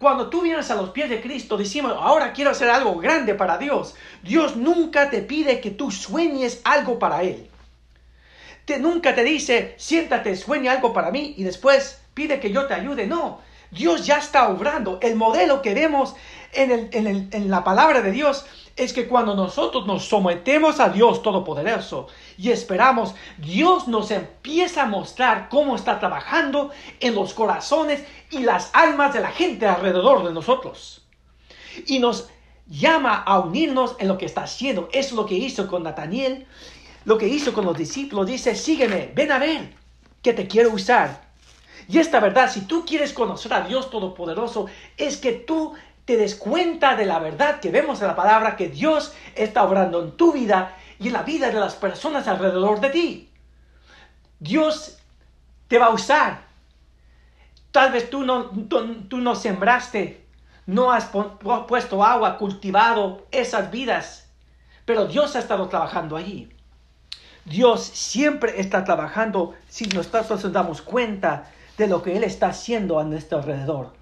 cuando 0.00 0.30
tú 0.30 0.40
vienes 0.40 0.70
a 0.70 0.76
los 0.76 0.90
pies 0.90 1.10
de 1.10 1.20
Cristo, 1.20 1.58
decimos, 1.58 1.92
ahora 1.94 2.32
quiero 2.32 2.52
hacer 2.52 2.70
algo 2.70 2.96
grande 2.96 3.34
para 3.34 3.58
Dios. 3.58 3.94
Dios 4.22 4.56
nunca 4.56 5.10
te 5.10 5.20
pide 5.20 5.60
que 5.60 5.70
tú 5.70 5.90
sueñes 5.90 6.62
algo 6.64 6.98
para 6.98 7.22
Él. 7.22 7.49
Nunca 8.78 9.14
te 9.14 9.24
dice, 9.24 9.74
siéntate, 9.78 10.36
sueña 10.36 10.72
algo 10.72 10.92
para 10.92 11.10
mí 11.10 11.34
y 11.36 11.44
después 11.44 12.00
pide 12.14 12.40
que 12.40 12.52
yo 12.52 12.66
te 12.66 12.74
ayude. 12.74 13.06
No, 13.06 13.40
Dios 13.70 14.06
ya 14.06 14.18
está 14.18 14.48
obrando. 14.48 14.98
El 15.02 15.16
modelo 15.16 15.62
que 15.62 15.74
vemos 15.74 16.14
en, 16.52 16.90
en 16.92 17.50
la 17.50 17.64
palabra 17.64 18.02
de 18.02 18.10
Dios 18.10 18.44
es 18.76 18.92
que 18.92 19.06
cuando 19.06 19.34
nosotros 19.34 19.86
nos 19.86 20.06
sometemos 20.06 20.80
a 20.80 20.88
Dios 20.88 21.22
Todopoderoso 21.22 22.06
y 22.38 22.50
esperamos, 22.50 23.14
Dios 23.36 23.88
nos 23.88 24.10
empieza 24.10 24.84
a 24.84 24.86
mostrar 24.86 25.48
cómo 25.50 25.76
está 25.76 25.98
trabajando 26.00 26.70
en 27.00 27.14
los 27.14 27.34
corazones 27.34 28.02
y 28.30 28.38
las 28.38 28.70
almas 28.72 29.12
de 29.12 29.20
la 29.20 29.30
gente 29.30 29.66
alrededor 29.66 30.26
de 30.26 30.32
nosotros. 30.32 31.02
Y 31.86 31.98
nos 31.98 32.30
llama 32.70 33.16
a 33.16 33.40
unirnos 33.40 33.96
en 33.98 34.08
lo 34.08 34.16
que 34.16 34.26
está 34.26 34.44
haciendo. 34.44 34.88
Es 34.92 35.12
lo 35.12 35.26
que 35.26 35.34
hizo 35.34 35.68
con 35.68 35.82
Nathaniel, 35.82 36.46
lo 37.04 37.18
que 37.18 37.28
hizo 37.28 37.52
con 37.52 37.64
los 37.64 37.76
discípulos. 37.76 38.26
Dice, 38.26 38.54
sígueme, 38.54 39.12
ven 39.14 39.32
a 39.32 39.38
ver, 39.38 39.74
que 40.22 40.32
te 40.32 40.46
quiero 40.46 40.70
usar. 40.72 41.30
Y 41.88 41.98
esta 41.98 42.20
verdad, 42.20 42.50
si 42.50 42.62
tú 42.62 42.84
quieres 42.84 43.12
conocer 43.12 43.52
a 43.52 43.62
Dios 43.62 43.90
Todopoderoso, 43.90 44.66
es 44.96 45.16
que 45.16 45.32
tú 45.32 45.74
te 46.04 46.16
des 46.16 46.34
cuenta 46.34 46.96
de 46.96 47.06
la 47.06 47.18
verdad 47.18 47.60
que 47.60 47.70
vemos 47.70 48.00
en 48.00 48.08
la 48.08 48.16
palabra 48.16 48.56
que 48.56 48.68
Dios 48.68 49.12
está 49.34 49.64
obrando 49.64 50.02
en 50.02 50.12
tu 50.12 50.32
vida 50.32 50.76
y 50.98 51.08
en 51.08 51.12
la 51.12 51.22
vida 51.22 51.50
de 51.50 51.60
las 51.60 51.74
personas 51.74 52.28
alrededor 52.28 52.80
de 52.80 52.90
ti. 52.90 53.30
Dios 54.38 54.98
te 55.68 55.78
va 55.78 55.86
a 55.86 55.90
usar. 55.90 56.42
Tal 57.70 57.92
vez 57.92 58.10
tú 58.10 58.24
no, 58.24 58.46
tú, 58.46 59.18
no 59.18 59.34
sembraste, 59.36 60.24
no 60.66 60.90
has 60.90 61.10
puesto 61.68 62.04
agua, 62.04 62.38
cultivado 62.38 63.26
esas 63.30 63.70
vidas, 63.70 64.28
pero 64.84 65.06
Dios 65.06 65.36
ha 65.36 65.38
estado 65.38 65.68
trabajando 65.68 66.16
allí. 66.16 66.48
Dios 67.44 67.84
siempre 67.84 68.60
está 68.60 68.84
trabajando 68.84 69.54
si 69.68 69.86
nosotros 69.86 70.30
nos 70.30 70.52
damos 70.52 70.82
cuenta 70.82 71.50
de 71.78 71.86
lo 71.86 72.02
que 72.02 72.16
Él 72.16 72.24
está 72.24 72.48
haciendo 72.48 72.98
a 72.98 73.04
nuestro 73.04 73.38
alrededor. 73.38 73.92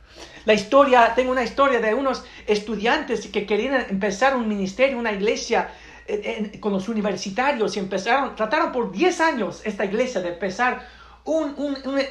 La 0.44 0.54
historia, 0.54 1.12
tengo 1.14 1.30
una 1.30 1.44
historia 1.44 1.80
de 1.80 1.94
unos 1.94 2.24
estudiantes 2.46 3.26
que 3.28 3.46
querían 3.46 3.86
empezar 3.88 4.36
un 4.36 4.48
ministerio, 4.48 4.98
una 4.98 5.12
iglesia 5.12 5.68
eh, 6.06 6.58
con 6.58 6.72
los 6.72 6.88
universitarios 6.88 7.76
y 7.76 7.80
empezaron, 7.80 8.34
trataron 8.34 8.72
por 8.72 8.90
10 8.90 9.20
años 9.20 9.60
esta 9.64 9.84
iglesia 9.84 10.20
de 10.20 10.30
empezar 10.30 10.86
un, 11.24 11.54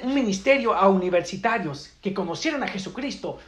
un, 0.03 0.13
ministerio 0.13 0.75
a 0.75 0.87
universitarios 0.87 1.93
que 2.01 2.13
conocieron 2.13 2.61
a 2.61 2.67
Jesucristo 2.67 3.39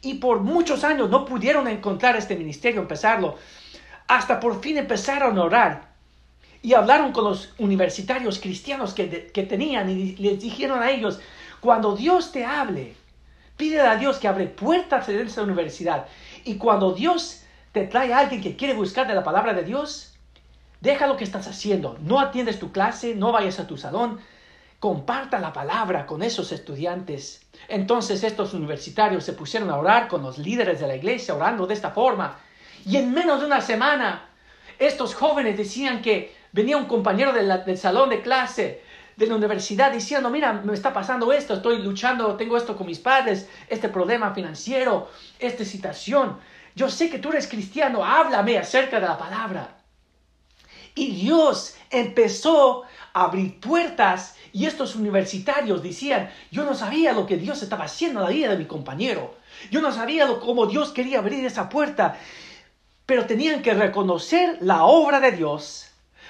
y 0.00 0.14
por 0.14 0.40
muchos 0.40 0.82
años 0.84 1.10
no 1.10 1.26
pudieron 1.26 1.68
encontrar 1.68 2.16
este 2.16 2.34
ministerio, 2.36 2.80
empezarlo, 2.80 3.36
hasta 4.06 4.40
por 4.40 4.62
fin 4.62 4.78
empezaron 4.78 5.36
a 5.36 5.44
orar 5.44 5.87
y 6.62 6.74
hablaron 6.74 7.12
con 7.12 7.24
los 7.24 7.52
universitarios 7.58 8.38
cristianos 8.38 8.94
que, 8.94 9.30
que 9.32 9.42
tenían 9.44 9.88
y 9.90 10.16
les 10.16 10.40
dijeron 10.40 10.82
a 10.82 10.90
ellos, 10.90 11.20
cuando 11.60 11.96
Dios 11.96 12.32
te 12.32 12.44
hable, 12.44 12.94
Pide 13.58 13.80
a 13.80 13.96
Dios 13.96 14.18
que 14.18 14.28
abre 14.28 14.46
puertas 14.46 15.08
en 15.08 15.26
esa 15.26 15.42
universidad. 15.42 16.06
Y 16.44 16.58
cuando 16.58 16.92
Dios 16.92 17.42
te 17.72 17.88
trae 17.88 18.14
a 18.14 18.20
alguien 18.20 18.40
que 18.40 18.54
quiere 18.54 18.72
buscar 18.72 19.08
de 19.08 19.14
la 19.14 19.24
palabra 19.24 19.52
de 19.52 19.64
Dios, 19.64 20.14
deja 20.80 21.08
lo 21.08 21.16
que 21.16 21.24
estás 21.24 21.48
haciendo. 21.48 21.98
No 22.00 22.20
atiendes 22.20 22.60
tu 22.60 22.70
clase, 22.70 23.16
no 23.16 23.32
vayas 23.32 23.58
a 23.58 23.66
tu 23.66 23.76
salón. 23.76 24.20
Comparta 24.78 25.40
la 25.40 25.52
palabra 25.52 26.06
con 26.06 26.22
esos 26.22 26.52
estudiantes. 26.52 27.44
Entonces 27.66 28.22
estos 28.22 28.54
universitarios 28.54 29.24
se 29.24 29.32
pusieron 29.32 29.70
a 29.70 29.76
orar 29.76 30.06
con 30.06 30.22
los 30.22 30.38
líderes 30.38 30.78
de 30.78 30.86
la 30.86 30.94
iglesia, 30.94 31.34
orando 31.34 31.66
de 31.66 31.74
esta 31.74 31.90
forma. 31.90 32.38
Y 32.86 32.96
en 32.96 33.12
menos 33.12 33.40
de 33.40 33.46
una 33.46 33.60
semana, 33.60 34.28
estos 34.78 35.16
jóvenes 35.16 35.56
decían 35.56 36.00
que 36.00 36.32
venía 36.52 36.76
un 36.76 36.86
compañero 36.86 37.32
del 37.32 37.78
salón 37.78 38.10
de 38.10 38.22
clase 38.22 38.82
de 39.16 39.26
la 39.26 39.34
universidad 39.34 39.90
diciendo, 39.90 40.30
mira, 40.30 40.52
me 40.52 40.74
está 40.74 40.92
pasando 40.92 41.32
esto, 41.32 41.54
estoy 41.54 41.82
luchando, 41.82 42.36
tengo 42.36 42.56
esto 42.56 42.76
con 42.76 42.86
mis 42.86 43.00
padres, 43.00 43.48
este 43.68 43.88
problema 43.88 44.32
financiero, 44.32 45.10
esta 45.40 45.64
situación. 45.64 46.38
Yo 46.76 46.88
sé 46.88 47.10
que 47.10 47.18
tú 47.18 47.30
eres 47.30 47.48
cristiano, 47.48 48.04
háblame 48.04 48.56
acerca 48.56 49.00
de 49.00 49.06
la 49.08 49.18
palabra. 49.18 49.76
Y 50.94 51.10
Dios 51.10 51.74
empezó 51.90 52.84
a 53.12 53.24
abrir 53.24 53.58
puertas 53.58 54.36
y 54.52 54.66
estos 54.66 54.94
universitarios 54.94 55.82
decían, 55.82 56.30
yo 56.52 56.64
no 56.64 56.74
sabía 56.74 57.12
lo 57.12 57.26
que 57.26 57.36
Dios 57.36 57.60
estaba 57.62 57.84
haciendo 57.84 58.20
en 58.20 58.26
la 58.26 58.32
vida 58.32 58.50
de 58.50 58.58
mi 58.58 58.66
compañero. 58.66 59.34
Yo 59.72 59.80
no 59.80 59.90
sabía 59.90 60.26
lo, 60.26 60.38
cómo 60.38 60.66
Dios 60.66 60.92
quería 60.92 61.18
abrir 61.18 61.44
esa 61.44 61.68
puerta. 61.68 62.16
Pero 63.04 63.26
tenían 63.26 63.62
que 63.62 63.74
reconocer 63.74 64.58
la 64.60 64.84
obra 64.84 65.18
de 65.18 65.32
Dios 65.32 65.87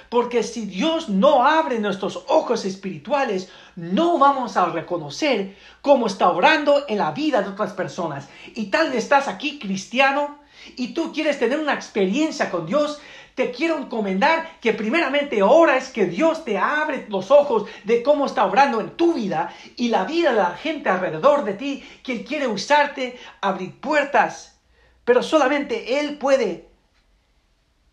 porque 0.09 0.43
si 0.43 0.67
Dios 0.67 1.09
no 1.09 1.45
abre 1.45 1.79
nuestros 1.79 2.25
ojos 2.29 2.65
espirituales, 2.65 3.51
no 3.77 4.19
vamos 4.19 4.57
a 4.57 4.67
reconocer 4.67 5.57
cómo 5.83 6.07
está 6.07 6.31
orando 6.31 6.85
en 6.89 6.99
la 6.99 7.13
vida 7.13 7.43
de 7.43 7.51
otras 7.51 7.73
personas. 7.73 8.29
Y 8.55 8.67
tal 8.67 8.89
vez 8.91 9.05
estás 9.05 9.29
aquí 9.29 9.59
cristiano 9.59 10.39
y 10.77 10.95
tú 10.95 11.13
quieres 11.13 11.39
tener 11.39 11.59
una 11.59 11.75
experiencia 11.75 12.51
con 12.51 12.67
Dios, 12.67 13.01
te 13.35 13.53
quiero 13.53 13.79
encomendar 13.79 14.59
que 14.61 14.73
primeramente 14.73 15.45
ores 15.45 15.91
que 15.91 16.07
Dios 16.07 16.45
te 16.45 16.59
abre 16.59 17.07
los 17.09 17.31
ojos 17.31 17.67
de 17.85 18.03
cómo 18.03 18.27
está 18.27 18.45
obrando 18.45 18.81
en 18.81 18.97
tu 18.97 19.15
vida 19.15 19.55
y 19.77 19.91
la 19.91 20.05
vida 20.05 20.31
de 20.31 20.39
la 20.39 20.57
gente 20.57 20.89
alrededor 20.89 21.45
de 21.45 21.55
ti, 21.55 21.89
que 22.03 22.13
Él 22.13 22.25
quiere 22.25 22.49
usarte, 22.49 23.17
abrir 23.41 23.81
puertas, 23.81 24.59
pero 25.05 25.23
solamente 25.23 26.01
Él 26.01 26.19
puede 26.19 26.68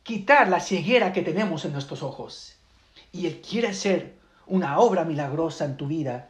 quitar 0.06 0.50
la 0.50 0.60
ceguera 0.60 1.12
que 1.12 1.24
tenemos 1.24 1.66
en 1.66 1.74
nuestros 1.74 2.04
ojos. 2.04 2.56
Y 3.12 3.26
Él 3.26 3.42
quiere 3.42 3.70
hacer 3.70 4.14
una 4.46 4.78
obra 4.78 5.04
milagrosa 5.04 5.66
en 5.66 5.78
tu 5.78 5.88
vida. 5.88 6.30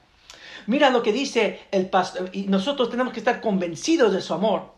Mira 0.66 0.90
lo 0.90 1.04
que 1.04 1.12
dice 1.12 1.60
el 1.72 1.90
pastor, 1.90 2.30
y 2.32 2.44
nosotros 2.44 2.90
tenemos 2.90 3.12
que 3.12 3.20
estar 3.20 3.42
convencidos 3.42 4.14
de 4.14 4.22
su 4.22 4.34
amor. 4.34 4.74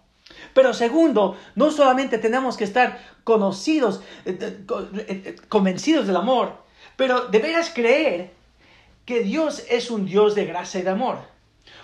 Pero 0.55 0.73
segundo, 0.73 1.37
no 1.53 1.71
solamente 1.71 2.17
tenemos 2.17 2.57
que 2.57 2.63
estar 2.63 2.99
conocidos, 3.23 4.01
eh, 4.25 4.37
eh, 4.41 4.65
eh, 5.07 5.35
convencidos 5.47 6.07
del 6.07 6.15
amor, 6.15 6.57
pero 6.95 7.27
deberás 7.27 7.69
creer 7.69 8.31
que 9.05 9.21
Dios 9.21 9.63
es 9.69 9.91
un 9.91 10.05
Dios 10.05 10.33
de 10.33 10.45
gracia 10.45 10.79
y 10.79 10.83
de 10.83 10.89
amor. 10.89 11.19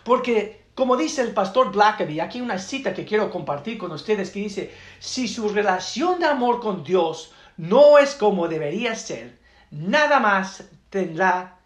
Porque 0.04 0.63
como 0.76 0.98
dice 0.98 1.22
el 1.22 1.34
pastor 1.34 1.72
Blackaby, 1.72 2.20
aquí 2.20 2.42
una 2.42 2.58
cita 2.58 2.94
que 2.94 3.06
quiero 3.06 3.30
compartir 3.30 3.78
con 3.78 3.92
ustedes 3.92 4.32
que 4.32 4.40
dice, 4.40 4.74
si 5.00 5.28
su 5.28 5.50
relación 5.50 6.20
de 6.20 6.26
amor 6.26 6.60
con 6.60 6.84
Dios 6.84 7.32
no 7.58 8.00
es 8.00 8.16
como 8.16 8.48
debería 8.48 8.96
ser, 8.96 9.38
nada 9.70 10.20
más 10.20 10.64
tendrá, 10.90 11.60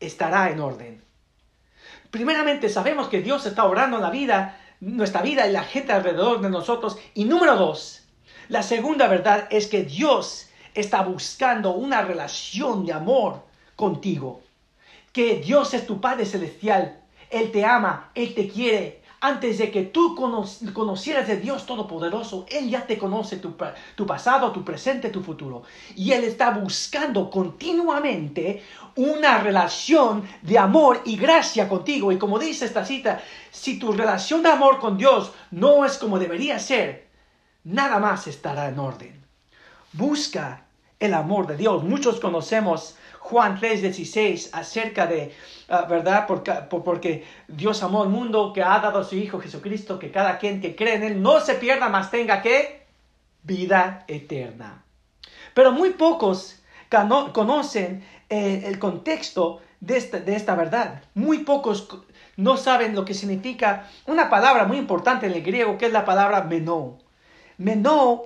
estará 0.00 0.50
en 0.50 0.60
orden. 0.60 1.02
Primeramente, 2.10 2.68
sabemos 2.68 3.08
que 3.08 3.22
Dios 3.22 3.46
está 3.46 3.64
orando 3.64 3.96
en 3.96 4.02
la 4.02 4.10
vida, 4.10 4.58
nuestra 4.80 5.22
vida 5.22 5.46
y 5.46 5.52
la 5.52 5.62
gente 5.62 5.92
alrededor 5.92 6.40
de 6.40 6.50
nosotros. 6.50 6.98
Y 7.14 7.24
número 7.24 7.56
dos, 7.56 8.02
la 8.48 8.62
segunda 8.62 9.06
verdad 9.06 9.46
es 9.50 9.68
que 9.68 9.84
Dios 9.84 10.48
está 10.74 11.02
buscando 11.02 11.72
una 11.72 12.02
relación 12.02 12.84
de 12.84 12.92
amor 12.92 13.44
contigo. 13.76 14.42
Que 15.12 15.36
Dios 15.36 15.74
es 15.74 15.86
tu 15.86 16.00
Padre 16.00 16.26
Celestial. 16.26 17.01
Él 17.32 17.50
te 17.50 17.64
ama, 17.64 18.10
Él 18.14 18.34
te 18.34 18.46
quiere, 18.46 19.02
antes 19.24 19.58
de 19.58 19.70
que 19.70 19.84
tú 19.84 20.16
conocieras 20.16 21.28
de 21.28 21.36
Dios 21.36 21.64
Todopoderoso, 21.64 22.44
Él 22.50 22.68
ya 22.68 22.84
te 22.84 22.98
conoce 22.98 23.36
tu, 23.36 23.56
pasado, 24.04 24.50
tu 24.50 24.64
presente, 24.64 25.10
tu 25.10 25.22
futuro. 25.22 25.62
Y 25.94 26.10
Él 26.10 26.24
está 26.24 26.50
buscando 26.50 27.30
continuamente 27.30 28.64
una 28.96 29.38
relación 29.38 30.24
de 30.42 30.58
amor 30.58 31.02
y 31.04 31.16
gracia 31.16 31.68
contigo. 31.68 32.10
Y 32.10 32.18
como 32.18 32.40
dice 32.40 32.64
esta 32.64 32.84
cita, 32.84 33.22
si 33.52 33.78
tu 33.78 33.92
relación 33.92 34.42
de 34.42 34.50
amor 34.50 34.80
con 34.80 34.98
Dios 34.98 35.30
no 35.52 35.84
es 35.84 35.98
como 35.98 36.18
debería 36.18 36.58
ser, 36.58 37.06
nada 37.62 38.00
más 38.00 38.26
estará 38.26 38.66
en 38.68 38.80
orden. 38.80 39.24
Busca 39.92 40.64
el 40.98 41.14
amor 41.14 41.46
de 41.46 41.56
Dios. 41.56 41.84
Muchos 41.84 42.18
conocemos 42.18 42.96
Juan 43.22 43.56
3:16 43.58 44.50
acerca 44.52 45.06
de, 45.06 45.32
ah, 45.68 45.86
¿verdad? 45.88 46.26
Porque, 46.26 46.52
porque, 46.68 47.24
Dios 47.46 47.82
amó 47.82 48.02
al 48.02 48.08
mundo 48.08 48.52
que 48.52 48.62
ha 48.62 48.80
dado 48.80 48.98
a 48.98 49.04
su 49.04 49.16
Hijo 49.16 49.38
Jesucristo, 49.38 49.98
que 49.98 50.10
cada 50.10 50.38
quien 50.38 50.60
que 50.60 50.74
cree 50.74 50.96
en 50.96 51.04
Él 51.04 51.22
no 51.22 51.40
se 51.40 51.54
pierda, 51.54 51.88
más 51.88 52.10
tenga 52.10 52.42
que 52.42 52.84
vida 53.44 54.04
eterna. 54.08 54.84
Pero 55.54 55.70
muy 55.70 55.90
pocos 55.90 56.62
conocen 57.32 58.04
eh, 58.28 58.64
el 58.66 58.78
contexto 58.78 59.60
de 59.80 59.96
esta, 59.96 60.18
de 60.18 60.34
esta 60.34 60.56
verdad. 60.56 61.02
Muy 61.14 61.38
pocos 61.38 61.88
no 62.36 62.56
saben 62.56 62.94
lo 62.94 63.04
que 63.04 63.14
significa 63.14 63.88
una 64.06 64.28
palabra 64.28 64.64
muy 64.64 64.78
importante 64.78 65.26
en 65.26 65.32
el 65.32 65.42
griego, 65.42 65.78
que 65.78 65.86
es 65.86 65.92
la 65.92 66.04
palabra 66.04 66.42
menó. 66.42 66.98
Menó 67.56 68.24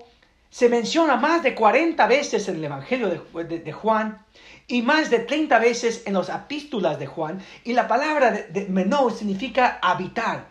se 0.50 0.68
menciona 0.68 1.16
más 1.16 1.42
de 1.42 1.54
40 1.54 2.06
veces 2.06 2.48
en 2.48 2.56
el 2.56 2.64
Evangelio 2.64 3.08
de, 3.08 3.72
Juan 3.72 4.24
y 4.66 4.82
más 4.82 5.10
de 5.10 5.20
30 5.20 5.58
veces 5.58 6.02
en 6.06 6.14
las 6.14 6.28
epístolas 6.28 6.98
de 6.98 7.06
Juan. 7.06 7.42
Y 7.64 7.72
la 7.72 7.88
palabra 7.88 8.30
de, 8.30 8.66
menó 8.66 9.10
significa 9.10 9.78
habitar, 9.82 10.48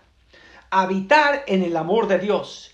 habitar 0.70 1.44
en 1.48 1.64
el 1.64 1.76
amor 1.76 2.08
de 2.08 2.20
Dios. 2.20 2.72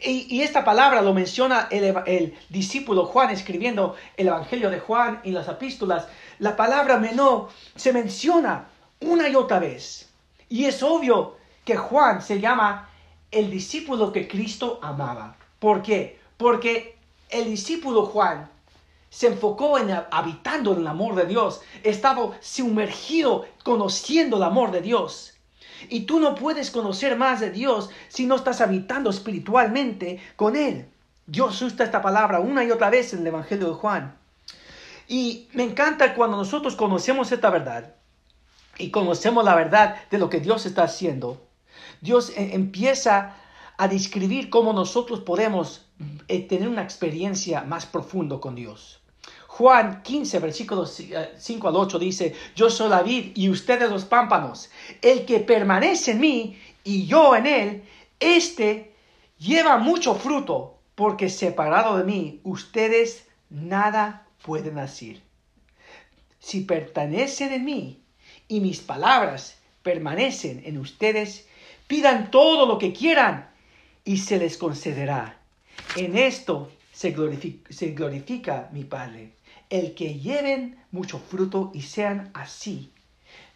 Y, 0.00 0.42
esta 0.42 0.64
palabra 0.64 1.02
lo 1.02 1.12
menciona 1.12 1.68
el, 1.70 1.96
el, 2.06 2.38
discípulo 2.48 3.06
Juan 3.06 3.30
escribiendo 3.30 3.96
el 4.16 4.28
Evangelio 4.28 4.70
de 4.70 4.78
Juan 4.78 5.20
y 5.24 5.32
las 5.32 5.48
epístolas. 5.48 6.06
La 6.38 6.56
palabra 6.56 6.98
menó 6.98 7.48
se 7.74 7.92
menciona 7.92 8.68
una 9.00 9.28
y 9.28 9.34
otra 9.34 9.58
vez. 9.58 10.08
Y 10.48 10.66
es 10.66 10.82
obvio 10.82 11.36
que 11.64 11.76
Juan 11.76 12.22
se 12.22 12.40
llama 12.40 12.88
el 13.30 13.50
discípulo 13.50 14.12
que 14.12 14.28
Cristo 14.28 14.78
amaba. 14.82 15.36
¿Por 15.58 15.82
qué? 15.82 16.17
Porque 16.38 16.96
el 17.28 17.44
discípulo 17.44 18.06
Juan 18.06 18.48
se 19.10 19.26
enfocó 19.26 19.78
en 19.78 19.90
habitando 20.10 20.72
en 20.72 20.80
el 20.80 20.86
amor 20.86 21.14
de 21.14 21.26
Dios, 21.26 21.60
estaba 21.82 22.30
sumergido 22.40 23.46
conociendo 23.64 24.36
el 24.36 24.44
amor 24.44 24.70
de 24.70 24.80
Dios. 24.80 25.34
Y 25.88 26.00
tú 26.00 26.20
no 26.20 26.34
puedes 26.34 26.70
conocer 26.70 27.16
más 27.16 27.40
de 27.40 27.50
Dios 27.50 27.90
si 28.08 28.26
no 28.26 28.36
estás 28.36 28.60
habitando 28.60 29.10
espiritualmente 29.10 30.20
con 30.36 30.56
Él. 30.56 30.88
Dios 31.26 31.60
usa 31.60 31.84
esta 31.84 32.00
palabra 32.00 32.40
una 32.40 32.64
y 32.64 32.70
otra 32.70 32.88
vez 32.88 33.12
en 33.12 33.20
el 33.20 33.26
Evangelio 33.28 33.68
de 33.68 33.74
Juan. 33.74 34.16
Y 35.06 35.48
me 35.52 35.64
encanta 35.64 36.14
cuando 36.14 36.36
nosotros 36.36 36.76
conocemos 36.76 37.32
esta 37.32 37.50
verdad 37.50 37.94
y 38.78 38.90
conocemos 38.90 39.44
la 39.44 39.54
verdad 39.54 39.96
de 40.10 40.18
lo 40.18 40.30
que 40.30 40.40
Dios 40.40 40.66
está 40.66 40.84
haciendo. 40.84 41.40
Dios 42.00 42.30
eh, 42.30 42.50
empieza 42.52 43.36
a 43.76 43.88
describir 43.88 44.50
cómo 44.50 44.72
nosotros 44.72 45.20
podemos 45.20 45.87
tener 46.48 46.68
una 46.68 46.82
experiencia 46.82 47.62
más 47.62 47.86
profunda 47.86 48.38
con 48.38 48.54
Dios. 48.54 49.00
Juan 49.58 50.02
15, 50.02 50.38
versículos 50.38 51.02
5 51.38 51.66
eh, 51.66 51.68
al 51.68 51.76
8 51.76 51.98
dice, 51.98 52.34
yo 52.54 52.70
soy 52.70 52.88
la 52.88 53.02
vid 53.02 53.32
y 53.34 53.48
ustedes 53.48 53.90
los 53.90 54.04
pámpanos. 54.04 54.70
El 55.02 55.24
que 55.24 55.40
permanece 55.40 56.12
en 56.12 56.20
mí 56.20 56.58
y 56.84 57.06
yo 57.06 57.34
en 57.34 57.46
él, 57.46 57.82
este 58.20 58.94
lleva 59.38 59.78
mucho 59.78 60.14
fruto, 60.14 60.78
porque 60.94 61.28
separado 61.28 61.96
de 61.96 62.04
mí, 62.04 62.40
ustedes 62.44 63.26
nada 63.50 64.26
pueden 64.42 64.78
hacer. 64.78 65.20
Si 66.38 66.60
pertenecen 66.60 67.52
en 67.52 67.64
mí 67.64 68.02
y 68.46 68.60
mis 68.60 68.80
palabras 68.80 69.58
permanecen 69.82 70.62
en 70.64 70.78
ustedes, 70.78 71.48
pidan 71.86 72.30
todo 72.30 72.66
lo 72.66 72.78
que 72.78 72.92
quieran 72.92 73.50
y 74.04 74.18
se 74.18 74.38
les 74.38 74.56
concederá. 74.56 75.37
En 76.00 76.16
esto 76.16 76.70
se 76.92 77.10
glorifica, 77.10 78.68
mi 78.72 78.84
Padre, 78.84 79.32
el 79.68 79.96
que 79.96 80.14
lleven 80.14 80.78
mucho 80.92 81.18
fruto 81.18 81.72
y 81.74 81.82
sean 81.82 82.30
así 82.34 82.92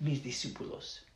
mis 0.00 0.24
discípulos. 0.24 1.06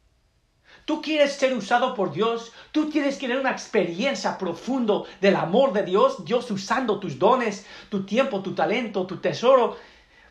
Tú 0.85 1.03
quieres 1.03 1.33
ser 1.33 1.53
usado 1.53 1.95
por 1.97 2.13
Dios, 2.13 2.53
tú 2.71 2.89
quieres 2.91 3.19
tener 3.19 3.41
una 3.41 3.51
experiencia 3.51 4.39
profunda 4.39 5.03
del 5.21 5.35
amor 5.35 5.73
de 5.73 5.83
Dios, 5.83 6.25
Dios 6.25 6.49
usando 6.53 7.01
tus 7.01 7.19
dones, 7.19 7.67
tu 7.89 8.07
tiempo, 8.07 8.41
tu 8.41 8.55
talento, 8.55 9.05
tu 9.05 9.17
tesoro. 9.17 9.77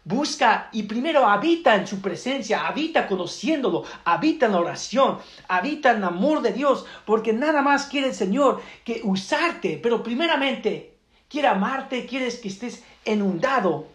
Busca 0.07 0.69
y 0.71 0.83
primero 0.83 1.27
habita 1.27 1.75
en 1.75 1.87
su 1.87 1.99
presencia, 1.99 2.67
habita 2.67 3.07
conociéndolo, 3.07 3.85
habita 4.03 4.45
en 4.45 4.51
la 4.51 4.59
oración, 4.59 5.17
habita 5.47 5.89
en 5.89 5.97
el 5.97 6.03
amor 6.03 6.43
de 6.43 6.53
Dios, 6.53 6.85
porque 7.05 7.33
nada 7.33 7.63
más 7.63 7.87
quiere 7.87 8.09
el 8.09 8.13
Señor 8.13 8.61
que 8.83 9.01
usarte, 9.03 9.79
pero 9.81 10.03
primeramente 10.03 10.95
quiere 11.27 11.47
amarte, 11.47 12.05
quieres 12.05 12.37
que 12.37 12.49
estés 12.49 12.83
inundado 13.03 13.87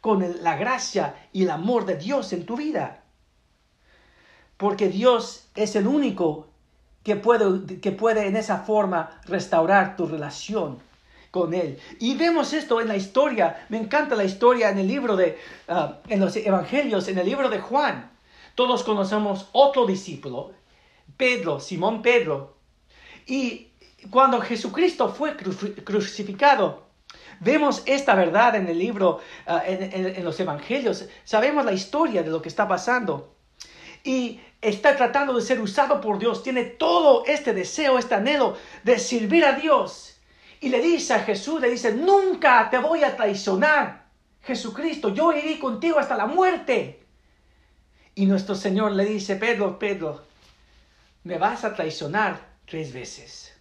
con 0.00 0.42
la 0.42 0.56
gracia 0.56 1.28
y 1.30 1.42
el 1.42 1.50
amor 1.50 1.84
de 1.84 1.96
Dios 1.96 2.32
en 2.32 2.46
tu 2.46 2.56
vida. 2.56 3.02
Porque 4.56 4.88
Dios 4.88 5.50
es 5.54 5.76
el 5.76 5.86
único 5.86 6.48
que 7.02 7.16
puede, 7.16 7.80
que 7.80 7.92
puede 7.92 8.26
en 8.26 8.36
esa 8.36 8.60
forma 8.60 9.20
restaurar 9.26 9.94
tu 9.94 10.06
relación 10.06 10.78
con 11.30 11.54
Él. 11.54 11.78
Y 11.98 12.16
vemos 12.16 12.52
esto 12.52 12.80
en 12.80 12.88
la 12.88 12.96
historia, 12.96 13.66
me 13.68 13.78
encanta 13.78 14.16
la 14.16 14.24
historia 14.24 14.70
en 14.70 14.78
el 14.78 14.88
libro 14.88 15.16
de, 15.16 15.38
ah, 15.68 15.98
en 16.08 16.20
los 16.20 16.36
evangelios, 16.36 17.08
en 17.08 17.18
el 17.18 17.26
libro 17.26 17.48
de 17.48 17.60
Juan. 17.60 18.10
Todos 18.54 18.82
conocemos 18.82 19.48
otro 19.52 19.86
discípulo, 19.86 20.52
Pedro, 21.16 21.60
Simón 21.60 22.02
Pedro. 22.02 22.56
Y 23.26 23.68
cuando 24.10 24.40
Jesucristo 24.40 25.08
fue 25.08 25.36
crucificado, 25.36 26.86
vemos 27.38 27.82
esta 27.86 28.14
verdad 28.14 28.56
en 28.56 28.68
el 28.68 28.78
libro, 28.78 29.20
ah, 29.46 29.62
en, 29.64 30.24
los 30.24 30.38
evangelios, 30.40 31.06
sabemos 31.24 31.64
la 31.64 31.72
historia 31.72 32.22
de 32.22 32.30
lo 32.30 32.42
que 32.42 32.48
está 32.48 32.66
pasando. 32.66 33.34
Y 34.02 34.40
está 34.60 34.96
tratando 34.96 35.34
de 35.34 35.42
ser 35.42 35.60
usado 35.60 36.00
por 36.00 36.18
Dios, 36.18 36.42
tiene 36.42 36.64
todo 36.64 37.24
este 37.26 37.52
deseo, 37.52 37.98
este 37.98 38.14
anhelo 38.14 38.56
de 38.82 38.98
servir 38.98 39.44
a 39.44 39.52
Dios. 39.52 40.19
Y 40.60 40.68
le 40.68 40.80
dice 40.80 41.14
a 41.14 41.20
Jesús, 41.20 41.60
le 41.60 41.70
dice, 41.70 41.92
nunca 41.92 42.68
te 42.70 42.78
voy 42.78 43.02
a 43.02 43.16
traicionar. 43.16 44.06
Jesucristo, 44.42 45.08
yo 45.14 45.32
iré 45.32 45.58
contigo 45.58 45.98
hasta 45.98 46.16
la 46.16 46.26
muerte. 46.26 47.02
Y 48.14 48.26
nuestro 48.26 48.54
Señor 48.54 48.92
le 48.92 49.04
dice, 49.04 49.36
Pedro, 49.36 49.78
Pedro, 49.78 50.22
me 51.24 51.38
vas 51.38 51.64
a 51.64 51.74
traicionar 51.74 52.40
tres 52.66 52.92
veces 52.92 53.60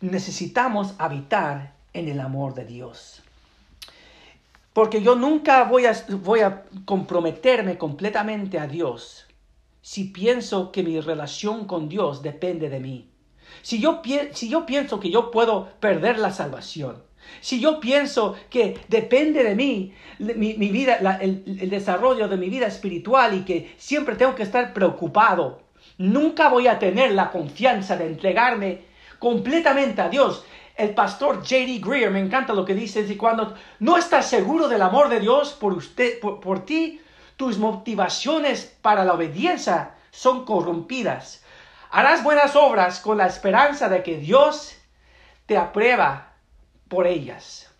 necesitamos 0.00 0.94
habitar 0.98 1.74
en 1.92 2.08
el 2.08 2.20
amor 2.20 2.54
de 2.54 2.64
Dios. 2.64 3.22
Porque 4.72 5.02
yo 5.02 5.14
nunca 5.14 5.64
voy 5.64 5.86
a, 5.86 5.94
voy 6.22 6.40
a 6.40 6.64
comprometerme 6.84 7.78
completamente 7.78 8.58
a 8.58 8.66
Dios 8.66 9.26
si 9.80 10.04
pienso 10.04 10.72
que 10.72 10.82
mi 10.82 11.00
relación 11.00 11.66
con 11.66 11.88
Dios 11.88 12.22
depende 12.22 12.68
de 12.68 12.80
mí. 12.80 13.10
Si 13.62 13.80
yo, 13.80 14.02
si 14.32 14.48
yo 14.48 14.66
pienso 14.66 15.00
que 15.00 15.10
yo 15.10 15.30
puedo 15.30 15.68
perder 15.80 16.18
la 16.18 16.30
salvación, 16.30 17.02
si 17.40 17.60
yo 17.60 17.80
pienso 17.80 18.36
que 18.50 18.78
depende 18.88 19.42
de 19.42 19.54
mí 19.54 19.92
mi, 20.18 20.54
vida, 20.54 20.96
el, 21.20 21.58
el 21.60 21.70
desarrollo 21.70 22.28
de 22.28 22.36
mi 22.36 22.48
vida 22.48 22.66
espiritual 22.66 23.34
y 23.34 23.44
que 23.44 23.74
siempre 23.76 24.14
tengo 24.14 24.34
que 24.34 24.44
estar 24.44 24.72
preocupado, 24.72 25.62
nunca 25.98 26.48
voy 26.48 26.68
a 26.68 26.78
tener 26.78 27.12
la 27.12 27.30
confianza 27.30 27.96
de 27.96 28.06
entregarme 28.06 28.82
completamente 29.18 30.00
a 30.02 30.08
Dios. 30.08 30.44
El 30.76 30.90
pastor 30.90 31.36
J.D. 31.36 31.80
Greer 31.82 32.10
me 32.10 32.20
encanta 32.20 32.52
lo 32.52 32.64
que 32.64 32.74
dice, 32.74 33.00
y 33.00 33.16
cuando 33.16 33.54
no 33.80 33.96
estás 33.96 34.28
seguro 34.28 34.68
del 34.68 34.82
amor 34.82 35.08
de 35.08 35.20
Dios 35.20 35.56
por 35.58 35.72
usted, 35.72 36.20
por, 36.20 36.64
ti, 36.66 37.00
tus 37.36 37.58
motivaciones 37.58 38.76
para 38.82 39.04
la 39.04 39.14
obediencia 39.14 39.94
son 40.10 40.44
corrompidas. 40.44 41.42
Harás 41.96 42.22
buenas 42.22 42.54
obras 42.56 43.00
con 43.00 43.16
la 43.16 43.26
esperanza 43.26 43.88
de 43.88 44.02
que 44.02 44.18
Dios 44.18 44.76
te 45.46 45.56
aprueba 45.56 46.34
por 46.88 47.06
ellas. 47.06 47.72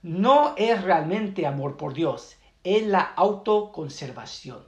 No 0.00 0.54
es 0.56 0.82
realmente 0.82 1.46
amor 1.46 1.76
por 1.76 1.92
Dios, 1.92 2.38
es 2.64 2.86
la 2.86 3.12
autoconservación. 3.16 4.64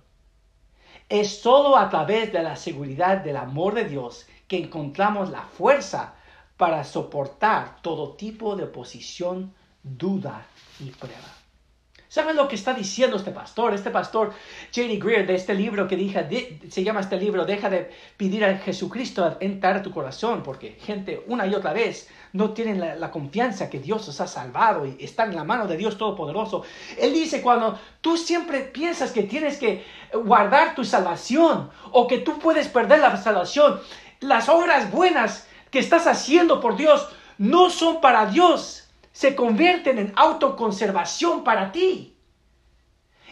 Es 1.09 1.41
solo 1.41 1.79
a 1.79 1.89
través 1.89 2.35
de 2.35 2.43
la 2.43 2.55
seguridad 2.55 3.17
del 3.17 3.39
amor 3.39 3.73
de 3.73 3.87
Dios 3.87 4.27
que 4.47 4.59
encontramos 4.59 5.31
la 5.31 5.41
fuerza 5.41 6.13
para 6.59 6.85
soportar 6.85 7.81
todo 7.81 8.13
tipo 8.13 8.57
de 8.57 8.65
oposición, 8.65 9.55
duda 9.83 10.45
y 10.79 10.91
prueba. 10.91 11.42
¿Saben 12.13 12.37
lo 12.37 12.47
que 12.47 12.57
está 12.57 12.75
diciendo 12.75 13.17
este 13.17 13.31
pastor? 13.31 13.73
Este 13.73 13.91
pastor, 13.91 14.35
J.D. 14.67 14.99
Greer, 14.99 15.27
de 15.27 15.35
este 15.35 15.55
libro 15.55 15.89
que 15.89 15.97
dije, 15.97 16.61
se 16.69 16.85
llama 16.85 17.01
este 17.01 17.17
libro, 17.17 17.47
deja 17.47 17.71
de 17.71 17.91
pedir 18.19 18.45
a 18.45 18.59
Jesucristo 18.59 19.39
entrar 19.41 19.77
a 19.77 19.83
tu 19.83 19.91
corazón, 19.91 20.43
porque 20.43 20.77
gente 20.79 21.25
una 21.29 21.47
y 21.47 21.55
otra 21.55 21.73
vez 21.73 22.11
no 22.35 22.51
tienen 22.51 22.81
la, 23.01 23.11
confianza 23.11 23.71
que 23.71 23.79
Dios 23.79 24.07
os 24.11 24.21
ha 24.21 24.27
salvado 24.27 24.85
y 24.85 25.03
están 25.03 25.31
en 25.31 25.37
la 25.37 25.45
mano 25.45 25.67
de 25.67 25.79
Dios 25.79 25.97
Todopoderoso. 25.97 26.65
Él 26.99 27.15
dice, 27.15 27.41
cuando 27.41 27.79
tú 28.03 28.19
siempre 28.19 28.61
piensas 28.61 29.11
que 29.11 29.23
tienes 29.23 29.57
que 29.57 29.83
guardar 30.13 30.75
tu 30.75 30.85
salvación 30.85 31.71
o 31.93 32.07
que 32.07 32.19
tú 32.19 32.39
puedes 32.39 32.69
perder 32.69 33.01
la 33.01 33.17
salvación, 33.17 33.81
las 34.21 34.51
obras 34.51 34.91
buenas 34.91 35.49
que 35.71 35.79
estás 35.79 36.07
haciendo 36.07 36.61
por 36.61 36.77
Dios 36.77 37.09
no 37.39 37.71
son 37.71 38.03
para 38.03 38.27
Dios 38.27 38.82
se 39.13 39.35
convierten 39.35 39.99
en 39.99 40.13
autoconservación 40.17 41.45
para 41.45 41.71
ti. 41.71 42.17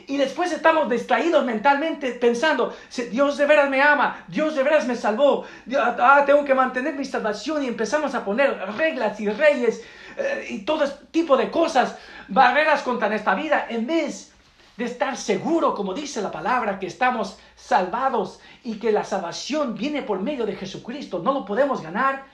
Y 0.07 0.17
después 0.17 0.51
estamos 0.53 0.89
distraídos 0.89 1.45
mentalmente 1.45 2.13
pensando, 2.13 2.75
Dios 3.11 3.37
de 3.37 3.47
veras 3.47 3.69
me 3.69 3.83
ama, 3.83 4.25
Dios 4.29 4.55
de 4.57 4.63
veras 4.63 4.87
me 4.87 4.97
salvó, 4.97 5.45
ah, 5.79 6.23
tengo 6.27 6.45
que 6.45 6.55
mantener 6.55 6.95
mi 6.95 7.05
salvación 7.05 7.63
y 7.63 7.69
empezamos 7.69 8.15
a 8.15 8.25
poner 8.25 8.59
reglas 8.77 9.21
y 9.21 9.29
reyes 9.29 9.83
eh, 10.17 10.47
y 10.51 10.59
todo 10.65 10.91
tipo 11.11 11.37
de 11.37 11.51
cosas, 11.51 11.97
barreras 12.29 12.83
contra 12.83 13.15
esta 13.15 13.35
vida, 13.35 13.67
en 13.69 13.87
vez 13.87 14.33
de 14.77 14.87
estar 14.87 15.17
seguro, 15.17 15.75
como 15.75 15.93
dice 15.93 16.23
la 16.23 16.31
palabra, 16.31 16.79
que 16.79 16.87
estamos 16.87 17.39
salvados 17.55 18.41
y 18.65 18.79
que 18.79 18.93
la 18.93 19.05
salvación 19.05 19.75
viene 19.75 20.03
por 20.03 20.21
medio 20.21 20.47
de 20.47 20.57
Jesucristo, 20.57 21.21
no 21.23 21.33
lo 21.33 21.45
podemos 21.45 21.83
ganar. 21.83 22.25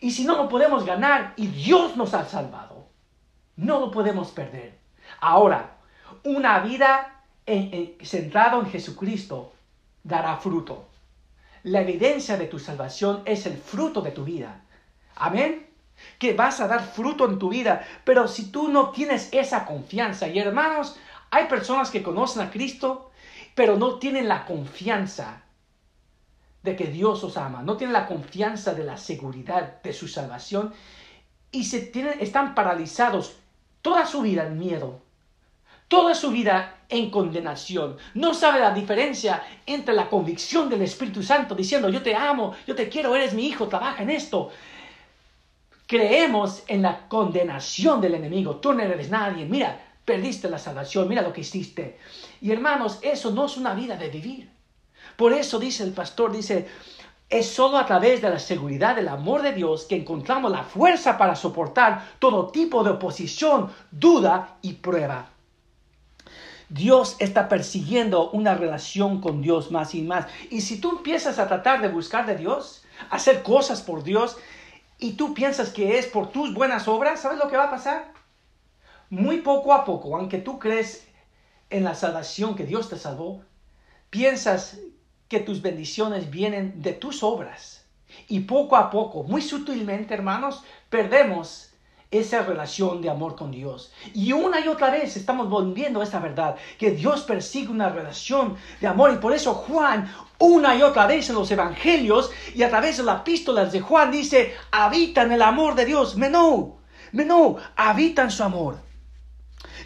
Y 0.00 0.10
si 0.10 0.24
no 0.24 0.36
lo 0.36 0.48
podemos 0.48 0.84
ganar 0.84 1.32
y 1.36 1.46
Dios 1.46 1.96
nos 1.96 2.12
ha 2.12 2.26
salvado, 2.26 2.65
no 3.56 3.80
lo 3.80 3.90
podemos 3.90 4.30
perder. 4.30 4.78
Ahora, 5.20 5.76
una 6.24 6.60
vida 6.60 7.22
centrada 8.02 8.58
en 8.58 8.66
Jesucristo 8.66 9.52
dará 10.02 10.36
fruto. 10.36 10.88
La 11.62 11.80
evidencia 11.80 12.36
de 12.36 12.46
tu 12.46 12.58
salvación 12.58 13.22
es 13.24 13.46
el 13.46 13.56
fruto 13.56 14.00
de 14.00 14.12
tu 14.12 14.24
vida. 14.24 14.62
Amén. 15.16 15.66
Que 16.18 16.34
vas 16.34 16.60
a 16.60 16.68
dar 16.68 16.84
fruto 16.84 17.28
en 17.28 17.38
tu 17.38 17.48
vida. 17.48 17.84
Pero 18.04 18.28
si 18.28 18.50
tú 18.50 18.68
no 18.68 18.90
tienes 18.90 19.28
esa 19.32 19.64
confianza, 19.64 20.28
y 20.28 20.38
hermanos, 20.38 20.96
hay 21.30 21.46
personas 21.46 21.90
que 21.90 22.02
conocen 22.02 22.42
a 22.42 22.50
Cristo, 22.50 23.10
pero 23.54 23.76
no 23.76 23.98
tienen 23.98 24.28
la 24.28 24.44
confianza 24.44 25.42
de 26.62 26.76
que 26.76 26.86
Dios 26.86 27.22
os 27.24 27.36
ama, 27.36 27.62
no 27.62 27.76
tienen 27.76 27.94
la 27.94 28.06
confianza 28.06 28.74
de 28.74 28.84
la 28.84 28.96
seguridad 28.96 29.80
de 29.82 29.92
su 29.92 30.08
salvación 30.08 30.74
y 31.52 31.64
se 31.64 31.80
tienen, 31.80 32.20
están 32.20 32.54
paralizados 32.54 33.36
toda 33.86 34.04
su 34.04 34.20
vida 34.20 34.44
en 34.44 34.58
miedo, 34.58 35.00
toda 35.86 36.12
su 36.16 36.32
vida 36.32 36.80
en 36.88 37.08
condenación. 37.08 37.96
No 38.14 38.34
sabe 38.34 38.58
la 38.58 38.74
diferencia 38.74 39.44
entre 39.64 39.94
la 39.94 40.08
convicción 40.08 40.68
del 40.68 40.82
Espíritu 40.82 41.22
Santo 41.22 41.54
diciendo, 41.54 41.88
yo 41.88 42.02
te 42.02 42.12
amo, 42.12 42.56
yo 42.66 42.74
te 42.74 42.88
quiero, 42.88 43.14
eres 43.14 43.32
mi 43.32 43.46
hijo, 43.46 43.68
trabaja 43.68 44.02
en 44.02 44.10
esto. 44.10 44.50
Creemos 45.86 46.64
en 46.66 46.82
la 46.82 47.06
condenación 47.06 48.00
del 48.00 48.16
enemigo. 48.16 48.56
Tú 48.56 48.72
no 48.72 48.82
eres 48.82 49.08
nadie. 49.08 49.44
Mira, 49.44 49.80
perdiste 50.04 50.50
la 50.50 50.58
salvación. 50.58 51.06
Mira 51.06 51.22
lo 51.22 51.32
que 51.32 51.42
hiciste. 51.42 52.00
Y 52.40 52.50
hermanos, 52.50 52.98
eso 53.02 53.30
no 53.30 53.46
es 53.46 53.56
una 53.56 53.72
vida 53.72 53.96
de 53.96 54.08
vivir. 54.08 54.50
Por 55.14 55.32
eso 55.32 55.60
dice 55.60 55.84
el 55.84 55.92
pastor, 55.92 56.32
dice, 56.32 56.66
es 57.28 57.48
solo 57.48 57.78
a 57.78 57.86
través 57.86 58.22
de 58.22 58.30
la 58.30 58.38
seguridad 58.38 58.94
del 58.94 59.08
amor 59.08 59.42
de 59.42 59.52
Dios 59.52 59.84
que 59.84 59.96
encontramos 59.96 60.50
la 60.50 60.62
fuerza 60.62 61.18
para 61.18 61.34
soportar 61.34 62.04
todo 62.18 62.48
tipo 62.48 62.84
de 62.84 62.90
oposición, 62.90 63.72
duda 63.90 64.58
y 64.62 64.74
prueba. 64.74 65.30
Dios 66.68 67.16
está 67.18 67.48
persiguiendo 67.48 68.30
una 68.30 68.54
relación 68.54 69.20
con 69.20 69.40
Dios 69.40 69.70
más 69.70 69.94
y 69.94 70.02
más. 70.02 70.26
Y 70.50 70.60
si 70.60 70.80
tú 70.80 70.90
empiezas 70.90 71.38
a 71.38 71.46
tratar 71.46 71.80
de 71.80 71.88
buscar 71.88 72.26
de 72.26 72.36
Dios, 72.36 72.84
hacer 73.10 73.42
cosas 73.42 73.82
por 73.82 74.02
Dios, 74.02 74.36
y 74.98 75.12
tú 75.12 75.34
piensas 75.34 75.70
que 75.70 75.98
es 75.98 76.06
por 76.06 76.30
tus 76.30 76.54
buenas 76.54 76.88
obras, 76.88 77.20
¿sabes 77.20 77.38
lo 77.38 77.48
que 77.48 77.56
va 77.56 77.64
a 77.64 77.70
pasar? 77.70 78.12
Muy 79.10 79.38
poco 79.38 79.72
a 79.72 79.84
poco, 79.84 80.16
aunque 80.16 80.38
tú 80.38 80.58
crees 80.58 81.06
en 81.70 81.84
la 81.84 81.94
salvación 81.94 82.56
que 82.56 82.64
Dios 82.64 82.88
te 82.88 82.96
salvó, 82.96 83.42
piensas 84.10 84.78
que 85.28 85.40
tus 85.40 85.62
bendiciones 85.62 86.30
vienen 86.30 86.82
de 86.82 86.92
tus 86.92 87.22
obras. 87.22 87.84
Y 88.28 88.40
poco 88.40 88.76
a 88.76 88.90
poco, 88.90 89.22
muy 89.24 89.42
sutilmente, 89.42 90.14
hermanos, 90.14 90.64
perdemos 90.88 91.70
esa 92.10 92.42
relación 92.42 93.02
de 93.02 93.10
amor 93.10 93.34
con 93.34 93.50
Dios. 93.50 93.92
Y 94.14 94.32
una 94.32 94.60
y 94.60 94.68
otra 94.68 94.90
vez 94.90 95.16
estamos 95.16 95.48
volviendo 95.48 96.00
a 96.00 96.04
esa 96.04 96.20
verdad, 96.20 96.56
que 96.78 96.92
Dios 96.92 97.22
persigue 97.22 97.68
una 97.68 97.88
relación 97.88 98.56
de 98.80 98.86
amor. 98.86 99.12
Y 99.12 99.16
por 99.16 99.32
eso 99.32 99.54
Juan, 99.54 100.12
una 100.38 100.76
y 100.76 100.82
otra 100.82 101.06
vez 101.06 101.28
en 101.28 101.34
los 101.34 101.50
evangelios 101.50 102.30
y 102.54 102.62
a 102.62 102.70
través 102.70 102.98
de 102.98 103.02
las 103.02 103.20
epístolas 103.20 103.72
de 103.72 103.80
Juan, 103.80 104.10
dice, 104.10 104.54
habitan 104.70 105.32
el 105.32 105.42
amor 105.42 105.74
de 105.74 105.84
Dios. 105.84 106.16
Menú, 106.16 106.76
menú, 107.12 107.56
habitan 107.76 108.30
su 108.30 108.44
amor. 108.44 108.78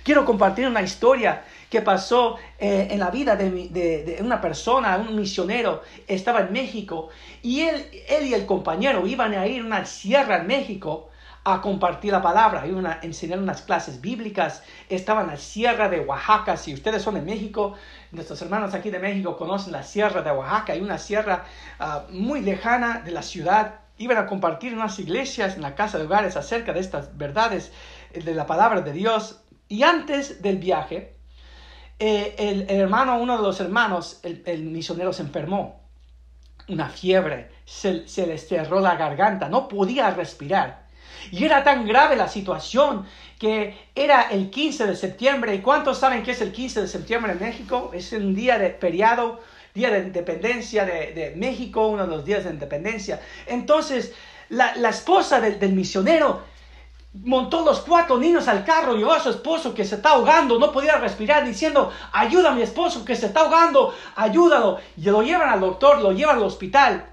Quiero 0.04 0.24
compartir 0.24 0.66
una 0.66 0.82
historia 0.82 1.44
que 1.70 1.80
pasó 1.80 2.36
eh, 2.58 2.88
en 2.90 2.98
la 2.98 3.10
vida 3.10 3.36
de, 3.36 4.18
una 4.20 4.40
persona, 4.40 4.96
un 4.96 5.16
misionero, 5.16 5.82
estaba 6.08 6.40
en 6.40 6.52
México 6.52 7.08
y 7.42 7.60
él, 7.60 7.86
él 8.08 8.26
y 8.26 8.34
el 8.34 8.44
compañero 8.44 9.06
iban 9.06 9.32
a 9.34 9.46
ir 9.46 9.62
a 9.62 9.66
una 9.66 9.86
sierra 9.86 10.38
en 10.38 10.48
México 10.48 11.10
a 11.44 11.62
compartir 11.62 12.12
la 12.12 12.20
palabra, 12.20 12.66
iban 12.66 12.86
a 12.86 12.98
enseñar 13.02 13.38
unas 13.38 13.62
clases 13.62 14.00
bíblicas, 14.00 14.62
estaban 14.88 15.24
en 15.24 15.30
la 15.30 15.36
sierra 15.38 15.88
de 15.88 16.00
Oaxaca, 16.00 16.56
si 16.56 16.74
ustedes 16.74 17.02
son 17.02 17.14
de 17.14 17.22
México, 17.22 17.74
nuestros 18.12 18.42
hermanos 18.42 18.74
aquí 18.74 18.90
de 18.90 18.98
México 18.98 19.38
conocen 19.38 19.72
la 19.72 19.82
sierra 19.82 20.22
de 20.22 20.30
Oaxaca, 20.32 20.74
hay 20.74 20.82
una 20.82 20.98
sierra 20.98 21.44
ah, 21.78 22.04
muy 22.10 22.42
lejana 22.42 23.00
de 23.00 23.12
la 23.12 23.22
ciudad, 23.22 23.80
iban 23.96 24.18
a 24.18 24.26
compartir 24.26 24.74
unas 24.74 24.98
iglesias 24.98 25.56
en 25.56 25.62
la 25.62 25.74
casa 25.74 25.98
de 25.98 26.04
hogares 26.04 26.36
acerca 26.36 26.72
de 26.72 26.80
estas 26.80 27.16
verdades 27.16 27.72
eh, 28.12 28.20
de 28.20 28.34
la 28.34 28.46
palabra 28.46 28.82
de 28.82 28.92
Dios, 28.92 29.42
y 29.66 29.84
antes 29.84 30.42
del 30.42 30.58
viaje, 30.58 31.19
eh, 32.00 32.34
el, 32.38 32.70
hermano, 32.70 33.20
uno 33.20 33.36
de 33.36 33.42
los 33.42 33.60
hermanos, 33.60 34.20
el, 34.22 34.62
misionero 34.62 35.12
se 35.12 35.20
enfermó, 35.20 35.82
una 36.68 36.88
fiebre, 36.88 37.50
se, 37.66 38.08
se 38.08 38.26
le 38.26 38.38
cerró 38.38 38.80
la 38.80 38.96
garganta, 38.96 39.50
no 39.50 39.68
podía 39.68 40.10
respirar. 40.10 40.86
Y 41.30 41.44
era 41.44 41.62
tan 41.62 41.86
grave 41.86 42.16
la 42.16 42.26
situación 42.26 43.04
que 43.38 43.76
era 43.94 44.22
el 44.30 44.48
15 44.48 44.86
de 44.86 44.96
septiembre. 44.96 45.54
¿Y 45.54 45.58
cuántos 45.60 45.98
saben 45.98 46.22
que 46.22 46.30
es 46.30 46.40
el 46.40 46.52
15 46.52 46.82
de 46.82 46.88
septiembre 46.88 47.32
en 47.32 47.40
México? 47.40 47.90
Es 47.92 48.12
un 48.12 48.34
día 48.34 48.58
de 48.58 48.70
feriado, 48.70 49.40
día 49.74 49.90
de 49.90 49.98
independencia 50.00 50.86
de, 50.86 51.34
México, 51.36 51.86
uno 51.86 52.06
de 52.06 52.16
los 52.16 52.24
días 52.24 52.44
de 52.44 52.50
independencia. 52.50 53.20
Entonces, 53.46 54.14
la, 54.48 54.88
esposa 54.88 55.40
del 55.40 55.72
misionero 55.72 56.44
montó 57.12 57.64
los 57.64 57.80
cuatro 57.80 58.18
niños 58.18 58.46
al 58.48 58.64
carro, 58.64 58.94
llevó 58.94 59.12
a 59.12 59.20
su 59.20 59.30
esposo 59.30 59.74
que 59.74 59.84
se 59.84 59.96
está 59.96 60.10
ahogando, 60.10 60.58
no 60.58 60.72
podía 60.72 60.96
respirar, 60.96 61.44
diciendo, 61.44 61.90
ayuda 62.12 62.52
a 62.52 62.54
mi 62.54 62.62
esposo 62.62 63.04
que 63.04 63.16
se 63.16 63.26
está 63.26 63.40
ahogando, 63.40 63.94
ayúdalo. 64.16 64.78
Y 64.96 65.04
lo 65.04 65.22
llevan 65.22 65.48
al 65.48 65.60
doctor, 65.60 66.00
lo 66.00 66.12
llevan 66.12 66.36
al 66.36 66.44
hospital. 66.44 67.06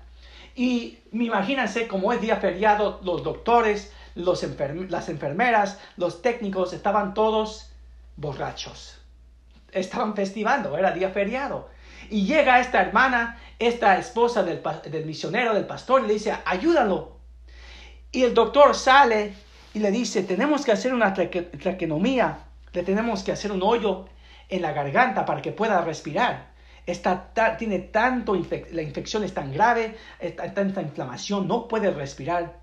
Y 0.55 0.99
imagínense, 1.11 1.87
como 1.87 2.13
es 2.13 2.21
día 2.21 2.37
feriado, 2.37 2.99
los 3.03 3.23
doctores, 3.23 3.93
los 4.15 4.43
las 4.89 5.09
enfermeras, 5.09 5.79
los 5.97 6.21
técnicos, 6.21 6.73
estaban 6.73 7.13
todos 7.13 7.69
borrachos. 8.15 8.99
Estaban 9.71 10.15
festivando, 10.15 10.77
era 10.77 10.91
día 10.91 11.09
feriado. 11.09 11.69
Y 12.09 12.25
llega 12.25 12.59
esta 12.59 12.81
hermana, 12.81 13.39
esta 13.59 13.97
esposa 13.97 14.43
del, 14.43 14.61
del 14.89 15.05
misionero, 15.05 15.53
del 15.53 15.65
pastor, 15.65 16.03
y 16.03 16.07
le 16.07 16.13
dice, 16.13 16.35
ayúdalo. 16.45 17.17
Y 18.11 18.23
el 18.23 18.33
doctor 18.33 18.73
sale 18.73 19.35
y 19.73 19.79
le 19.79 19.91
dice, 19.91 20.23
tenemos 20.23 20.65
que 20.65 20.71
hacer 20.71 20.93
una 20.93 21.13
traquenomía, 21.13 22.39
le 22.73 22.83
tenemos 22.83 23.23
que 23.23 23.31
hacer 23.31 23.51
un 23.51 23.61
hoyo 23.63 24.05
en 24.49 24.61
la 24.61 24.71
garganta 24.71 25.25
para 25.25 25.41
que 25.41 25.51
pueda 25.51 25.81
respirar. 25.81 26.51
Está, 26.85 27.33
tiene 27.57 27.79
tanto, 27.79 28.33
la 28.71 28.81
infección 28.81 29.23
es 29.23 29.33
tan 29.33 29.51
grave, 29.51 29.97
está, 30.19 30.53
tanta 30.53 30.81
inflamación, 30.81 31.47
no 31.47 31.67
puede 31.67 31.91
respirar. 31.91 32.59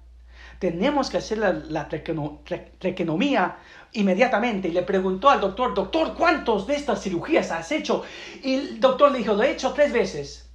Tenemos 0.59 1.11
que 1.11 1.19
hacer 1.19 1.39
la, 1.39 1.53
la 1.53 1.89
traquenomía 1.89 3.57
inmediatamente. 3.93 4.69
Y 4.69 4.73
le 4.73 4.83
preguntó 4.83 5.29
al 5.29 5.41
doctor, 5.41 5.75
doctor, 5.75 6.15
¿cuántos 6.15 6.67
de 6.67 6.77
estas 6.77 7.03
cirugías 7.03 7.51
has 7.51 7.71
hecho? 7.71 8.03
Y 8.43 8.55
el 8.55 8.81
doctor 8.81 9.13
le 9.13 9.19
dijo, 9.19 9.35
lo 9.35 9.43
he 9.43 9.51
hecho 9.51 9.73
tres 9.73 9.93
veces. 9.93 10.49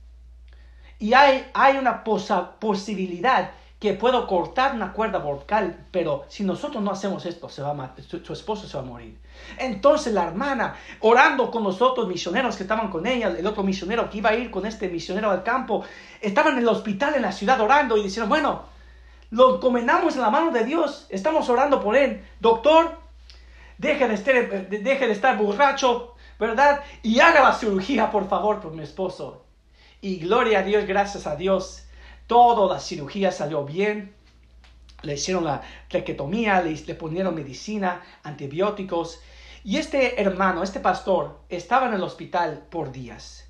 y 0.99 1.13
hay, 1.13 1.45
hay 1.53 1.77
una 1.77 2.03
posibilidad 2.03 3.51
que 3.79 3.93
puedo 3.93 4.27
cortar 4.27 4.75
una 4.75 4.91
cuerda 4.91 5.19
vocal, 5.19 5.85
pero 5.91 6.25
si 6.27 6.43
nosotros 6.43 6.83
no 6.83 6.91
hacemos 6.91 7.25
esto, 7.25 7.47
se 7.47 7.61
va 7.61 7.95
su, 8.05 8.33
esposo 8.33 8.67
se 8.67 8.75
va 8.75 8.83
a 8.83 8.85
morir. 8.85 9.17
Entonces 9.57 10.13
la 10.13 10.25
hermana, 10.25 10.75
orando 10.99 11.49
con 11.49 11.63
los 11.63 11.81
otros 11.81 12.05
misioneros 12.07 12.57
que 12.57 12.63
estaban 12.63 12.89
con 12.89 13.07
ella, 13.07 13.29
el 13.29 13.47
otro 13.47 13.63
misionero 13.63 14.09
que 14.09 14.17
iba 14.17 14.31
a 14.31 14.35
ir 14.35 14.51
con 14.51 14.65
este 14.65 14.89
misionero 14.89 15.31
al 15.31 15.43
campo, 15.43 15.85
estaban 16.19 16.53
en 16.53 16.59
el 16.59 16.67
hospital 16.67 17.15
en 17.15 17.21
la 17.21 17.31
ciudad 17.31 17.61
orando 17.61 17.95
y 17.95 18.03
dijeron, 18.03 18.27
bueno, 18.27 18.63
lo 19.31 19.55
encomendamos 19.55 20.15
en 20.15 20.23
la 20.23 20.29
mano 20.29 20.51
de 20.51 20.65
Dios, 20.65 21.05
estamos 21.09 21.47
orando 21.47 21.79
por 21.79 21.95
él. 21.95 22.21
Doctor, 22.41 22.99
deje 23.77 24.09
de 24.09 24.13
estar, 24.13 24.67
deje 24.67 25.07
de 25.07 25.13
estar 25.13 25.37
borracho, 25.37 26.15
¿verdad? 26.37 26.81
Y 27.01 27.21
haga 27.21 27.41
la 27.41 27.53
cirugía, 27.53 28.11
por 28.11 28.27
favor, 28.27 28.59
por 28.59 28.73
mi 28.73 28.83
esposo. 28.83 29.45
Y 30.01 30.17
gloria 30.17 30.59
a 30.59 30.63
Dios, 30.63 30.85
gracias 30.85 31.27
a 31.27 31.37
Dios 31.37 31.85
Toda 32.29 32.71
la 32.71 32.79
cirugía 32.79 33.31
salió 33.31 33.65
bien. 33.65 34.13
Le 35.01 35.15
hicieron 35.15 35.45
la 35.45 35.63
traquetomía, 35.87 36.61
le, 36.61 36.75
le 36.75 36.93
ponieron 36.93 37.33
medicina, 37.33 38.03
antibióticos. 38.21 39.19
Y 39.63 39.77
este 39.77 40.21
hermano, 40.21 40.61
este 40.61 40.79
pastor, 40.79 41.39
estaba 41.49 41.87
en 41.87 41.95
el 41.95 42.03
hospital 42.03 42.67
por 42.69 42.91
días. 42.91 43.49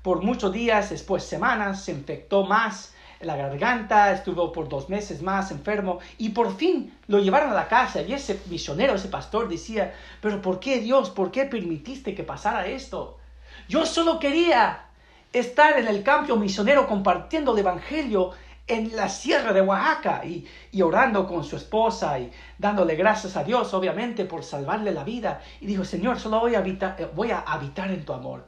Por 0.00 0.22
muchos 0.22 0.54
días, 0.54 0.88
después 0.88 1.22
semanas, 1.22 1.84
se 1.84 1.92
infectó 1.92 2.44
más 2.44 2.94
la 3.20 3.36
garganta, 3.36 4.10
estuvo 4.12 4.52
por 4.52 4.70
dos 4.70 4.88
meses 4.88 5.20
más 5.20 5.50
enfermo 5.50 5.98
y 6.16 6.30
por 6.30 6.56
fin 6.56 6.96
lo 7.08 7.18
llevaron 7.18 7.50
a 7.50 7.54
la 7.54 7.68
casa 7.68 8.00
y 8.00 8.14
ese 8.14 8.40
misionero, 8.46 8.94
ese 8.94 9.08
pastor 9.08 9.48
decía, 9.48 9.92
pero 10.22 10.40
¿por 10.40 10.60
qué 10.60 10.80
Dios? 10.80 11.10
¿Por 11.10 11.30
qué 11.30 11.44
permitiste 11.44 12.14
que 12.14 12.22
pasara 12.22 12.66
esto? 12.68 13.18
Yo 13.68 13.84
solo 13.84 14.18
quería 14.18 14.83
estar 15.34 15.78
en 15.78 15.88
el 15.88 16.02
campo 16.02 16.36
misionero 16.36 16.86
compartiendo 16.86 17.52
el 17.52 17.58
Evangelio 17.58 18.32
en 18.66 18.94
la 18.96 19.08
sierra 19.08 19.52
de 19.52 19.60
Oaxaca 19.60 20.22
y, 20.24 20.80
orando 20.80 21.26
con 21.26 21.44
su 21.44 21.56
esposa 21.56 22.18
y 22.18 22.30
dándole 22.56 22.94
gracias 22.94 23.36
a 23.36 23.44
Dios, 23.44 23.74
obviamente, 23.74 24.24
por 24.24 24.42
salvarle 24.42 24.92
la 24.92 25.04
vida. 25.04 25.42
Y 25.60 25.66
dijo, 25.66 25.84
Señor, 25.84 26.18
solo 26.18 26.40
voy 26.40 26.54
a 26.54 26.58
habitar, 26.58 26.96
eh, 26.98 27.10
voy 27.12 27.30
a 27.30 27.40
habitar 27.40 27.90
en 27.90 28.04
tu 28.04 28.12
amor. 28.12 28.46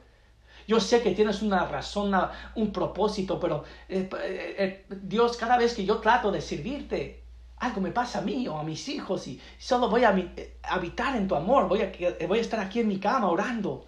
Yo 0.67 0.79
sé 0.79 1.01
que 1.01 1.11
tienes 1.11 1.41
una 1.41 1.65
razón, 1.65 2.13
un 2.55 2.71
propósito, 2.71 3.39
pero 3.39 3.63
eh, 3.87 4.09
eh, 4.11 4.85
Dios, 4.89 5.37
cada 5.37 5.57
vez 5.57 5.75
que 5.75 5.85
yo 5.85 5.97
trato 5.99 6.31
de 6.31 6.41
servirte, 6.41 7.23
algo 7.57 7.81
me 7.81 7.91
pasa 7.91 8.19
a 8.19 8.21
mí 8.21 8.47
o 8.47 8.57
a 8.57 8.63
mis 8.63 8.87
hijos 8.89 9.27
y 9.27 9.41
solo 9.57 9.89
voy 9.89 10.03
a 10.03 10.15
habitar 10.63 11.15
en 11.15 11.27
tu 11.27 11.35
amor, 11.35 11.67
voy 11.67 11.81
a, 11.81 11.91
voy 12.27 12.39
a 12.39 12.41
estar 12.41 12.59
aquí 12.59 12.81
en 12.81 12.87
mi 12.87 12.99
cama 12.99 13.29
orando 13.29 13.85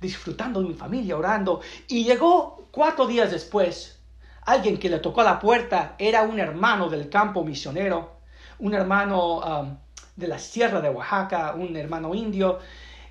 disfrutando 0.00 0.60
de 0.60 0.68
mi 0.68 0.74
familia, 0.74 1.16
orando. 1.16 1.60
Y 1.88 2.04
llegó 2.04 2.68
cuatro 2.70 3.06
días 3.06 3.30
después, 3.30 3.98
alguien 4.42 4.78
que 4.78 4.88
le 4.88 4.98
tocó 4.98 5.22
la 5.22 5.38
puerta 5.38 5.94
era 5.98 6.22
un 6.22 6.38
hermano 6.38 6.88
del 6.88 7.08
campo 7.08 7.44
misionero, 7.44 8.16
un 8.58 8.74
hermano 8.74 9.38
um, 9.38 9.76
de 10.14 10.28
la 10.28 10.38
sierra 10.38 10.80
de 10.80 10.88
Oaxaca, 10.88 11.54
un 11.56 11.76
hermano 11.76 12.14
indio, 12.14 12.58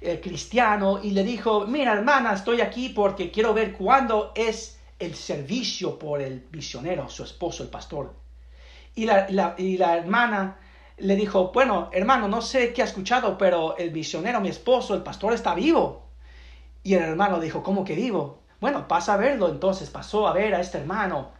eh, 0.01 0.19
cristiano, 0.21 0.99
y 1.01 1.11
le 1.11 1.23
dijo, 1.23 1.65
mira 1.67 1.93
hermana, 1.93 2.33
estoy 2.33 2.61
aquí 2.61 2.89
porque 2.89 3.31
quiero 3.31 3.53
ver 3.53 3.73
cuándo 3.73 4.31
es 4.35 4.79
el 4.99 5.15
servicio 5.15 5.99
por 5.99 6.21
el 6.21 6.47
misionero, 6.51 7.09
su 7.09 7.23
esposo, 7.23 7.63
el 7.63 7.69
pastor. 7.69 8.13
Y 8.95 9.05
la, 9.05 9.55
y 9.57 9.77
la 9.77 9.97
hermana 9.97 10.57
le 10.97 11.15
dijo, 11.15 11.51
bueno, 11.53 11.89
hermano, 11.91 12.27
no 12.27 12.41
sé 12.41 12.71
qué 12.73 12.81
ha 12.81 12.85
escuchado, 12.85 13.37
pero 13.37 13.75
el 13.77 13.91
misionero, 13.91 14.39
mi 14.39 14.49
esposo, 14.49 14.95
el 14.95 15.03
pastor 15.03 15.33
está 15.33 15.53
vivo. 15.53 16.04
Y 16.85 16.93
el 16.93 17.01
hermano 17.01 17.39
dijo, 17.39 17.63
¿cómo 17.63 17.83
que 17.83 17.95
vivo? 17.95 18.43
Bueno, 18.61 18.87
pasa 18.87 19.15
a 19.15 19.17
verlo. 19.17 19.49
Entonces 19.49 19.89
pasó 19.89 20.27
a 20.27 20.33
ver 20.33 20.53
a 20.53 20.61
este 20.61 20.77
hermano. 20.77 21.31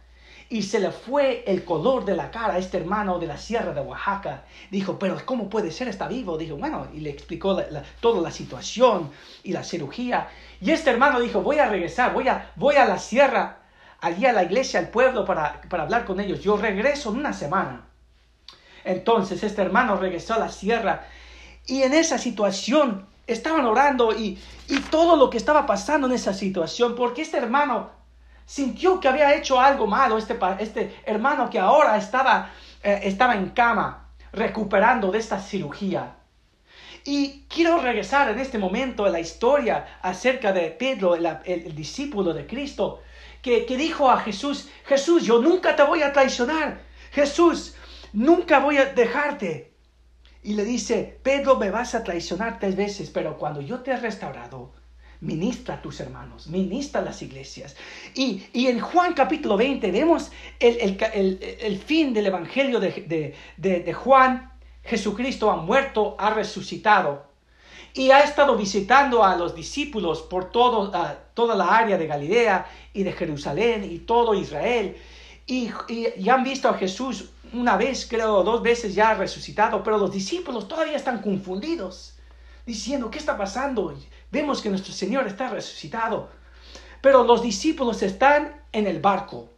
Y 0.48 0.62
se 0.62 0.80
le 0.80 0.90
fue 0.90 1.44
el 1.46 1.64
color 1.64 2.04
de 2.04 2.16
la 2.16 2.32
cara 2.32 2.54
a 2.54 2.58
este 2.58 2.78
hermano 2.78 3.20
de 3.20 3.28
la 3.28 3.38
sierra 3.38 3.72
de 3.72 3.80
Oaxaca. 3.80 4.42
Dijo, 4.72 4.98
pero 4.98 5.16
¿cómo 5.24 5.48
puede 5.48 5.70
ser? 5.70 5.86
Está 5.86 6.08
vivo. 6.08 6.36
Dijo, 6.36 6.56
bueno, 6.56 6.88
y 6.92 6.98
le 6.98 7.10
explicó 7.10 7.56
toda 8.00 8.20
la 8.20 8.30
situación 8.32 9.12
y 9.44 9.52
la 9.52 9.62
cirugía. 9.62 10.30
Y 10.60 10.72
este 10.72 10.90
hermano 10.90 11.20
dijo, 11.20 11.42
voy 11.42 11.60
a 11.60 11.68
regresar, 11.68 12.12
voy 12.12 12.26
a, 12.26 12.50
voy 12.56 12.74
a 12.74 12.84
la 12.84 12.98
sierra, 12.98 13.60
allí 14.00 14.26
a 14.26 14.32
la 14.32 14.42
iglesia, 14.42 14.80
al 14.80 14.88
pueblo, 14.88 15.24
para, 15.24 15.60
para 15.68 15.84
hablar 15.84 16.06
con 16.06 16.18
ellos. 16.18 16.40
Yo 16.40 16.56
regreso 16.56 17.10
en 17.10 17.18
una 17.18 17.32
semana. 17.32 17.86
Entonces 18.82 19.44
este 19.44 19.62
hermano 19.62 19.96
regresó 19.96 20.34
a 20.34 20.38
la 20.38 20.48
sierra 20.48 21.06
y 21.66 21.82
en 21.82 21.94
esa 21.94 22.18
situación 22.18 23.06
estaban 23.26 23.64
orando 23.64 24.12
y, 24.12 24.38
todo 24.90 25.16
lo 25.16 25.30
que 25.30 25.36
estaba 25.36 25.66
pasando 25.66 26.06
en 26.06 26.14
esa 26.14 26.32
situación, 26.32 26.94
porque 26.94 27.22
este 27.22 27.38
hermano 27.38 27.90
sintió 28.44 29.00
que 29.00 29.08
había 29.08 29.34
hecho 29.34 29.60
algo 29.60 29.86
malo, 29.86 30.18
este, 30.18 30.38
este 30.58 30.96
hermano 31.04 31.50
que 31.50 31.58
ahora 31.58 31.96
estaba, 31.96 32.50
eh, 32.82 33.00
estaba 33.04 33.34
en 33.34 33.50
cama 33.50 34.08
recuperando 34.32 35.10
de 35.10 35.18
esta 35.18 35.40
cirugía. 35.40 36.16
Y 37.04 37.44
quiero 37.48 37.80
regresar 37.80 38.28
en 38.30 38.40
este 38.40 38.58
momento 38.58 39.04
a 39.04 39.10
la 39.10 39.20
historia 39.20 39.98
acerca 40.02 40.52
de 40.52 40.70
Pedro, 40.72 41.14
el, 41.14 41.74
discípulo 41.74 42.32
de 42.32 42.46
Cristo, 42.46 43.02
que, 43.42 43.64
que 43.64 43.76
dijo 43.76 44.10
a 44.10 44.18
Jesús, 44.18 44.68
Jesús, 44.84 45.24
yo 45.24 45.40
nunca 45.40 45.76
te 45.76 45.84
voy 45.84 46.02
a 46.02 46.12
traicionar, 46.12 46.80
Jesús, 47.12 47.76
nunca 48.12 48.58
voy 48.58 48.78
a 48.78 48.86
dejarte 48.86 49.75
y 50.46 50.54
le 50.54 50.64
dice, 50.64 51.18
Pedro, 51.24 51.56
me 51.56 51.72
vas 51.72 51.96
a 51.96 52.04
traicionar 52.04 52.60
tres 52.60 52.76
veces, 52.76 53.10
pero 53.10 53.36
cuando 53.36 53.60
yo 53.60 53.80
te 53.80 53.90
he 53.90 53.96
restaurado, 53.96 54.70
ministra 55.20 55.74
a 55.74 55.82
tus 55.82 55.98
hermanos, 55.98 56.46
ministra 56.46 57.00
a 57.00 57.04
las 57.04 57.20
iglesias. 57.20 57.74
Y, 58.14 58.44
en 58.54 58.78
Juan 58.78 59.14
capítulo 59.14 59.56
20 59.56 59.90
vemos 59.90 60.30
el, 60.60 61.78
fin 61.84 62.14
del 62.14 62.26
Evangelio 62.26 62.78
de, 62.78 63.92
Juan. 63.92 64.52
Jesucristo 64.84 65.50
ha 65.50 65.56
muerto, 65.56 66.14
ha 66.16 66.30
resucitado 66.30 67.26
y 67.92 68.12
ha 68.12 68.20
estado 68.20 68.56
visitando 68.56 69.24
a 69.24 69.34
los 69.34 69.52
discípulos 69.52 70.22
por 70.22 70.52
todo, 70.52 70.92
toda 71.34 71.56
la 71.56 71.76
área 71.76 71.98
de 71.98 72.06
Galilea 72.06 72.66
y 72.94 73.02
de 73.02 73.10
Jerusalén 73.10 73.82
y 73.82 73.98
todo 73.98 74.32
Israel. 74.32 74.96
Y, 75.44 75.70
y, 75.88 76.28
han 76.28 76.44
visto 76.44 76.68
a 76.68 76.74
Jesús 76.74 77.30
una 77.52 77.76
vez, 77.76 78.06
creo, 78.08 78.42
dos 78.42 78.62
veces 78.62 78.94
ya 78.94 79.14
resucitado, 79.14 79.82
pero 79.82 79.98
los 79.98 80.12
discípulos 80.12 80.68
todavía 80.68 80.96
están 80.96 81.22
confundidos, 81.22 82.18
diciendo, 82.64 83.10
¿qué 83.10 83.18
está 83.18 83.36
pasando? 83.36 83.96
Vemos 84.30 84.60
que 84.60 84.70
nuestro 84.70 84.92
Señor 84.92 85.26
está 85.26 85.48
resucitado, 85.48 86.30
pero 87.00 87.24
los 87.24 87.42
discípulos 87.42 88.02
están 88.02 88.60
en 88.72 88.86
el 88.86 89.00
barco, 89.00 89.50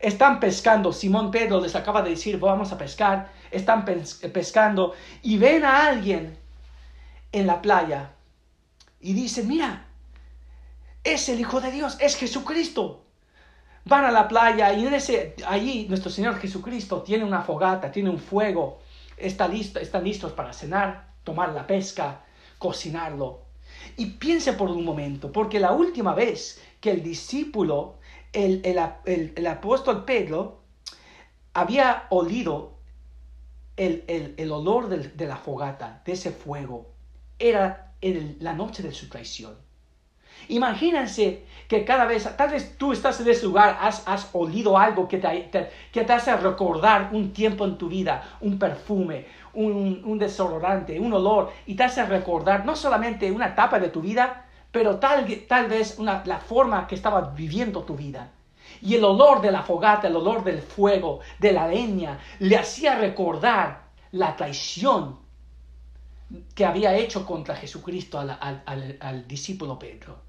están 0.00 0.40
pescando. 0.40 0.92
Simón 0.92 1.30
Pedro 1.30 1.60
les 1.60 1.74
acaba 1.74 2.02
de 2.02 2.10
decir, 2.10 2.38
vamos 2.38 2.72
a 2.72 2.78
pescar, 2.78 3.32
están 3.50 3.84
pescando 3.84 4.94
y 5.22 5.38
ven 5.38 5.64
a 5.64 5.86
alguien 5.86 6.36
en 7.32 7.46
la 7.46 7.62
playa 7.62 8.12
y 9.00 9.14
dicen, 9.14 9.48
mira, 9.48 9.86
es 11.04 11.28
el 11.28 11.40
Hijo 11.40 11.60
de 11.60 11.70
Dios, 11.70 11.96
es 12.00 12.16
Jesucristo 12.16 13.05
van 13.86 14.04
a 14.04 14.10
la 14.10 14.26
playa 14.26 14.72
y 14.72 14.84
en 14.84 14.94
ese, 14.94 15.36
allí 15.46 15.86
nuestro 15.88 16.10
Señor 16.10 16.38
Jesucristo 16.38 17.02
tiene 17.02 17.24
una 17.24 17.42
fogata, 17.42 17.90
tiene 17.90 18.10
un 18.10 18.18
fuego, 18.18 18.80
está 19.16 19.46
listo, 19.46 19.78
están 19.78 20.02
listos 20.02 20.32
para 20.32 20.52
cenar, 20.52 21.14
tomar 21.22 21.52
la 21.52 21.66
pesca, 21.66 22.24
cocinarlo. 22.58 23.42
Y 23.96 24.06
piense 24.06 24.54
por 24.54 24.70
un 24.70 24.84
momento, 24.84 25.30
porque 25.30 25.60
la 25.60 25.72
última 25.72 26.14
vez 26.14 26.60
que 26.80 26.90
el 26.90 27.02
discípulo, 27.02 27.98
el, 28.32 28.60
el, 28.64 29.46
apóstol 29.46 30.04
Pedro, 30.04 30.62
había 31.54 32.06
olido 32.10 32.78
el, 33.76 34.50
olor 34.50 34.88
de, 34.88 35.26
la 35.26 35.36
fogata, 35.36 36.02
de 36.04 36.12
ese 36.12 36.32
fuego, 36.32 36.90
era 37.38 37.94
en 38.00 38.36
la 38.40 38.52
noche 38.52 38.82
de 38.82 38.92
su 38.92 39.08
traición. 39.08 39.65
Imagínense 40.48 41.44
que 41.68 41.84
cada 41.84 42.04
vez, 42.04 42.28
tal 42.36 42.50
vez 42.50 42.76
tú 42.78 42.92
estás 42.92 43.20
en 43.20 43.28
ese 43.28 43.46
lugar, 43.46 43.78
has, 43.80 44.06
has 44.06 44.30
olido 44.32 44.78
algo 44.78 45.08
que 45.08 45.18
te, 45.18 45.70
que 45.92 46.04
te 46.04 46.12
hace 46.12 46.36
recordar 46.36 47.10
un 47.12 47.32
tiempo 47.32 47.64
en 47.64 47.76
tu 47.76 47.88
vida, 47.88 48.22
un 48.40 48.58
perfume, 48.58 49.26
un, 49.54 50.02
un 50.04 50.18
desodorante, 50.18 51.00
un 51.00 51.12
olor, 51.12 51.52
y 51.66 51.74
te 51.74 51.84
hace 51.84 52.04
recordar 52.04 52.64
no 52.64 52.76
solamente 52.76 53.30
una 53.32 53.48
etapa 53.48 53.78
de 53.80 53.88
tu 53.88 54.00
vida, 54.00 54.46
pero 54.70 54.98
tal, 54.98 55.26
tal 55.48 55.66
vez 55.66 55.98
una, 55.98 56.22
la 56.26 56.38
forma 56.38 56.86
que 56.86 56.94
estabas 56.94 57.34
viviendo 57.34 57.82
tu 57.82 57.96
vida. 57.96 58.30
Y 58.82 58.94
el 58.94 59.04
olor 59.04 59.40
de 59.40 59.50
la 59.50 59.62
fogata, 59.62 60.06
el 60.06 60.16
olor 60.16 60.44
del 60.44 60.60
fuego, 60.60 61.20
de 61.38 61.52
la 61.52 61.66
leña, 61.66 62.18
le 62.40 62.56
hacía 62.56 62.96
recordar 62.96 63.86
la 64.12 64.36
traición 64.36 65.18
que 66.54 66.64
había 66.64 66.94
hecho 66.94 67.24
contra 67.24 67.56
Jesucristo 67.56 68.18
al, 68.18 68.30
al, 68.40 68.98
al 69.00 69.26
discípulo 69.26 69.78
Pedro. 69.78 70.25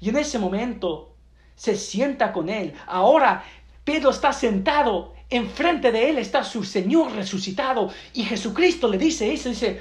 Y 0.00 0.08
en 0.08 0.16
ese 0.16 0.38
momento 0.38 1.14
se 1.54 1.76
sienta 1.76 2.32
con 2.32 2.48
él. 2.48 2.74
Ahora 2.86 3.44
Pedro 3.84 4.10
está 4.10 4.32
sentado, 4.32 5.14
enfrente 5.28 5.92
de 5.92 6.10
él 6.10 6.18
está 6.18 6.42
su 6.44 6.64
Señor 6.64 7.12
resucitado. 7.12 7.90
Y 8.12 8.24
Jesucristo 8.24 8.88
le 8.88 8.98
dice 8.98 9.32
eso, 9.32 9.48
dice, 9.48 9.80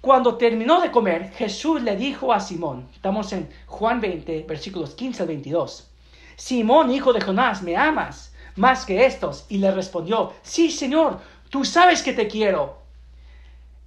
cuando 0.00 0.36
terminó 0.36 0.80
de 0.80 0.90
comer, 0.90 1.32
Jesús 1.32 1.82
le 1.82 1.96
dijo 1.96 2.32
a 2.32 2.40
Simón, 2.40 2.88
estamos 2.94 3.32
en 3.32 3.50
Juan 3.66 4.00
20, 4.00 4.44
versículos 4.48 4.94
15 4.94 5.22
al 5.22 5.28
22, 5.28 5.90
Simón, 6.36 6.90
hijo 6.90 7.12
de 7.12 7.20
Jonás, 7.20 7.62
¿me 7.62 7.76
amas 7.76 8.34
más 8.56 8.86
que 8.86 9.04
estos? 9.04 9.44
Y 9.50 9.58
le 9.58 9.70
respondió, 9.70 10.32
sí, 10.42 10.70
Señor, 10.70 11.20
tú 11.50 11.66
sabes 11.66 12.02
que 12.02 12.14
te 12.14 12.28
quiero. 12.28 12.78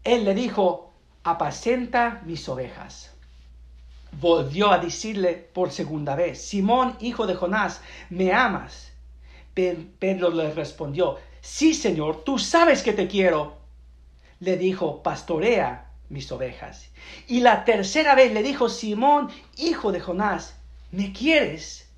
Él 0.04 0.24
le 0.24 0.36
dijo, 0.36 0.92
apacenta 1.24 2.22
mis 2.26 2.48
ovejas. 2.48 3.13
Volvió 4.20 4.72
a 4.72 4.78
decirle 4.78 5.34
por 5.34 5.72
segunda 5.72 6.16
vez, 6.16 6.42
Simón, 6.42 6.96
hijo 7.00 7.28
de 7.28 7.36
Jonás, 7.36 7.82
¿me 8.10 8.32
amas? 8.32 8.92
Pedro 9.54 10.30
le 10.30 10.52
respondió, 10.52 11.18
sí, 11.42 11.74
Señor, 11.74 12.24
tú 12.24 12.40
sabes 12.40 12.82
que 12.84 12.94
te 12.94 13.08
quiero. 13.08 13.58
Le 14.40 14.58
dijo, 14.58 15.04
pastorea 15.04 15.92
mis 16.10 16.32
ovejas. 16.32 16.90
Y 17.28 17.42
la 17.42 17.66
tercera 17.66 18.16
vez 18.16 18.34
le 18.34 18.44
dijo, 18.44 18.70
Simón, 18.70 19.30
hijo 19.58 19.92
de 19.92 20.00
Jonás, 20.00 20.56
¿me 20.92 21.12
quieres? 21.12 21.90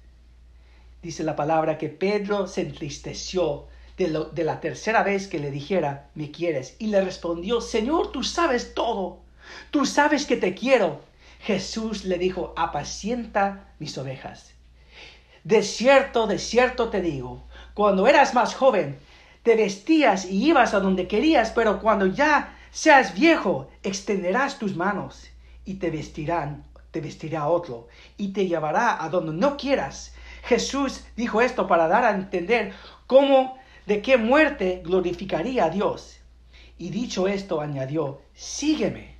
Dice 1.02 1.24
la 1.24 1.36
palabra 1.36 1.78
que 1.78 1.90
Pedro 1.90 2.48
se 2.48 2.62
entristeció 2.62 3.68
de, 3.98 4.26
de, 4.34 4.44
la 4.44 4.60
tercera 4.60 5.04
vez 5.04 5.28
que 5.28 5.40
le 5.40 5.52
dijera, 5.52 6.10
¿me 6.16 6.32
quieres? 6.32 6.76
Y 6.80 6.88
le 6.88 7.02
respondió, 7.02 7.62
Señor, 7.62 8.12
tú 8.12 8.24
sabes 8.24 8.74
todo, 8.74 9.20
tú 9.72 9.86
sabes 9.86 10.26
que 10.26 10.38
te 10.38 10.54
quiero. 10.54 11.02
Jesús 11.46 12.06
le 12.06 12.18
dijo, 12.18 12.56
apacienta 12.58 13.68
mis 13.78 13.96
ovejas. 14.00 14.56
De 15.44 15.62
cierto, 15.62 16.26
de 16.26 16.40
cierto 16.40 16.90
te 16.90 17.02
digo, 17.02 17.44
cuando 17.76 18.08
eras 18.08 18.34
más 18.34 18.56
joven, 18.56 18.98
te 19.44 19.56
vestías 19.56 20.26
y 20.26 20.44
ibas 20.44 20.74
a 20.74 20.80
donde 20.80 21.08
querías, 21.08 21.52
pero 21.52 21.80
cuando 21.80 22.08
ya 22.08 22.58
seas 22.72 23.14
viejo, 23.14 23.70
extenderás 23.84 24.58
tus 24.58 24.76
manos 24.76 25.28
y 25.66 25.76
te 25.76 25.92
vestirán, 25.92 26.64
te 26.90 27.00
vestirá 27.00 27.48
otro 27.48 27.90
y 28.18 28.30
te 28.30 28.48
llevará 28.48 29.04
a 29.04 29.10
donde 29.10 29.34
no 29.34 29.56
quieras. 29.56 30.16
Jesús 30.46 31.04
dijo 31.16 31.42
esto 31.42 31.68
para 31.68 31.88
dar 31.88 32.06
a 32.06 32.16
entender 32.16 32.74
cómo, 33.06 33.56
de 33.86 34.02
qué 34.02 34.18
muerte 34.18 34.82
glorificaría 34.84 35.66
a 35.66 35.70
Dios. 35.70 36.18
Y 36.80 36.90
dicho 36.90 37.28
esto, 37.28 37.62
añadió, 37.62 38.24
sígueme. 38.34 39.15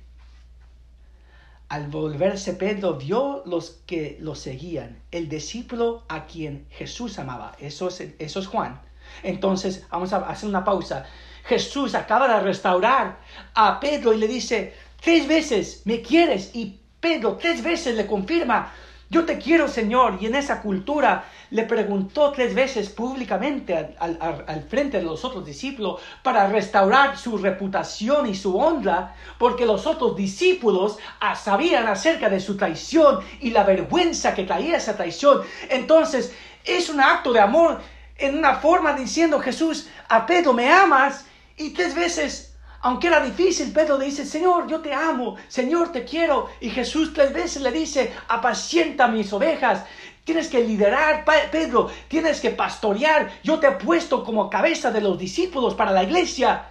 Al 1.68 1.88
volverse 1.88 2.52
Pedro 2.52 2.94
vio 2.94 3.42
los 3.44 3.82
que 3.86 4.18
lo 4.20 4.34
seguían, 4.36 5.02
el 5.10 5.28
discípulo 5.28 6.04
a 6.08 6.26
quien 6.26 6.66
Jesús 6.70 7.18
amaba. 7.18 7.56
Eso 7.58 7.88
es, 7.88 8.00
eso 8.18 8.40
es 8.40 8.46
Juan. 8.46 8.80
Entonces, 9.22 9.84
vamos 9.90 10.12
a 10.12 10.18
hacer 10.28 10.48
una 10.48 10.64
pausa. 10.64 11.06
Jesús 11.44 11.94
acaba 11.94 12.28
de 12.28 12.40
restaurar 12.40 13.18
a 13.54 13.80
Pedro 13.80 14.12
y 14.12 14.18
le 14.18 14.28
dice, 14.28 14.74
tres 15.00 15.26
veces 15.26 15.82
me 15.84 16.02
quieres. 16.02 16.50
Y 16.54 16.80
Pedro 17.00 17.36
tres 17.36 17.62
veces 17.62 17.96
le 17.96 18.06
confirma, 18.06 18.72
yo 19.08 19.24
te 19.24 19.38
quiero, 19.38 19.68
Señor. 19.68 20.18
Y 20.20 20.26
en 20.26 20.34
esa 20.34 20.60
cultura 20.62 21.24
le 21.50 21.62
preguntó 21.62 22.32
tres 22.32 22.54
veces 22.54 22.88
públicamente 22.88 23.94
al, 23.98 24.66
frente 24.68 24.98
de 24.98 25.04
los 25.04 25.24
otros 25.24 25.44
discípulos 25.44 26.00
para 26.22 26.48
restaurar 26.48 27.16
su 27.16 27.38
reputación 27.38 28.26
y 28.26 28.34
su 28.34 28.56
honra, 28.56 29.14
porque 29.38 29.64
los 29.64 29.86
otros 29.86 30.16
discípulos 30.16 30.98
ah, 31.20 31.36
sabían 31.36 31.86
acerca 31.86 32.28
de 32.28 32.40
su 32.40 32.56
traición 32.56 33.20
y 33.40 33.50
la 33.50 33.62
vergüenza 33.62 34.34
que 34.34 34.44
traía 34.44 34.76
esa 34.76 34.96
traición. 34.96 35.42
Entonces, 35.68 36.34
es 36.64 36.90
un 36.90 37.00
acto 37.00 37.32
de 37.32 37.40
amor 37.40 37.80
en 38.18 38.38
una 38.38 38.56
forma 38.56 38.94
diciendo 38.94 39.38
Jesús 39.40 39.88
a 40.08 40.26
Pedro, 40.26 40.52
me 40.52 40.72
amas, 40.72 41.26
y 41.56 41.70
tres 41.70 41.94
veces 41.94 42.45
aunque 42.86 43.08
era 43.08 43.18
difícil, 43.18 43.72
Pedro 43.72 43.98
le 43.98 44.04
dice, 44.04 44.24
Señor, 44.24 44.68
yo 44.68 44.80
te 44.80 44.94
amo, 44.94 45.34
Señor, 45.48 45.90
te 45.90 46.04
quiero. 46.04 46.50
Y 46.60 46.70
Jesús 46.70 47.12
tres 47.12 47.32
veces 47.32 47.60
le 47.60 47.72
dice, 47.72 48.12
apacienta 48.28 49.08
mis 49.08 49.32
ovejas. 49.32 49.84
Tienes 50.22 50.46
que 50.46 50.60
liderar, 50.60 51.24
Pedro, 51.50 51.90
tienes 52.06 52.40
que 52.40 52.50
pastorear. 52.50 53.40
Yo 53.42 53.58
te 53.58 53.66
he 53.66 53.72
puesto 53.72 54.22
como 54.22 54.48
cabeza 54.48 54.92
de 54.92 55.00
los 55.00 55.18
discípulos 55.18 55.74
para 55.74 55.90
la 55.90 56.04
iglesia. 56.04 56.66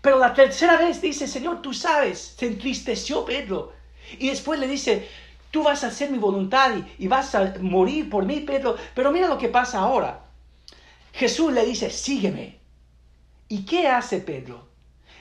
Pero 0.00 0.18
la 0.18 0.34
tercera 0.34 0.78
vez 0.78 1.00
dice, 1.00 1.28
Señor, 1.28 1.62
tú 1.62 1.72
sabes, 1.72 2.34
se 2.36 2.48
entristeció 2.48 3.24
Pedro. 3.24 3.72
Y 4.18 4.30
después 4.30 4.58
le 4.58 4.66
dice, 4.66 5.08
tú 5.52 5.62
vas 5.62 5.84
a 5.84 5.88
hacer 5.88 6.10
mi 6.10 6.18
voluntad 6.18 6.72
y, 6.98 7.06
vas 7.06 7.36
a 7.36 7.54
morir 7.60 8.10
por 8.10 8.24
mí, 8.24 8.40
Pedro. 8.40 8.74
Pero 8.96 9.12
mira 9.12 9.28
lo 9.28 9.38
que 9.38 9.48
pasa 9.48 9.78
ahora. 9.78 10.24
Jesús 11.12 11.52
le 11.52 11.64
dice, 11.64 11.88
sígueme. 11.90 12.58
¿Y 13.46 13.64
qué 13.64 13.86
hace 13.86 14.18
Pedro? 14.18 14.74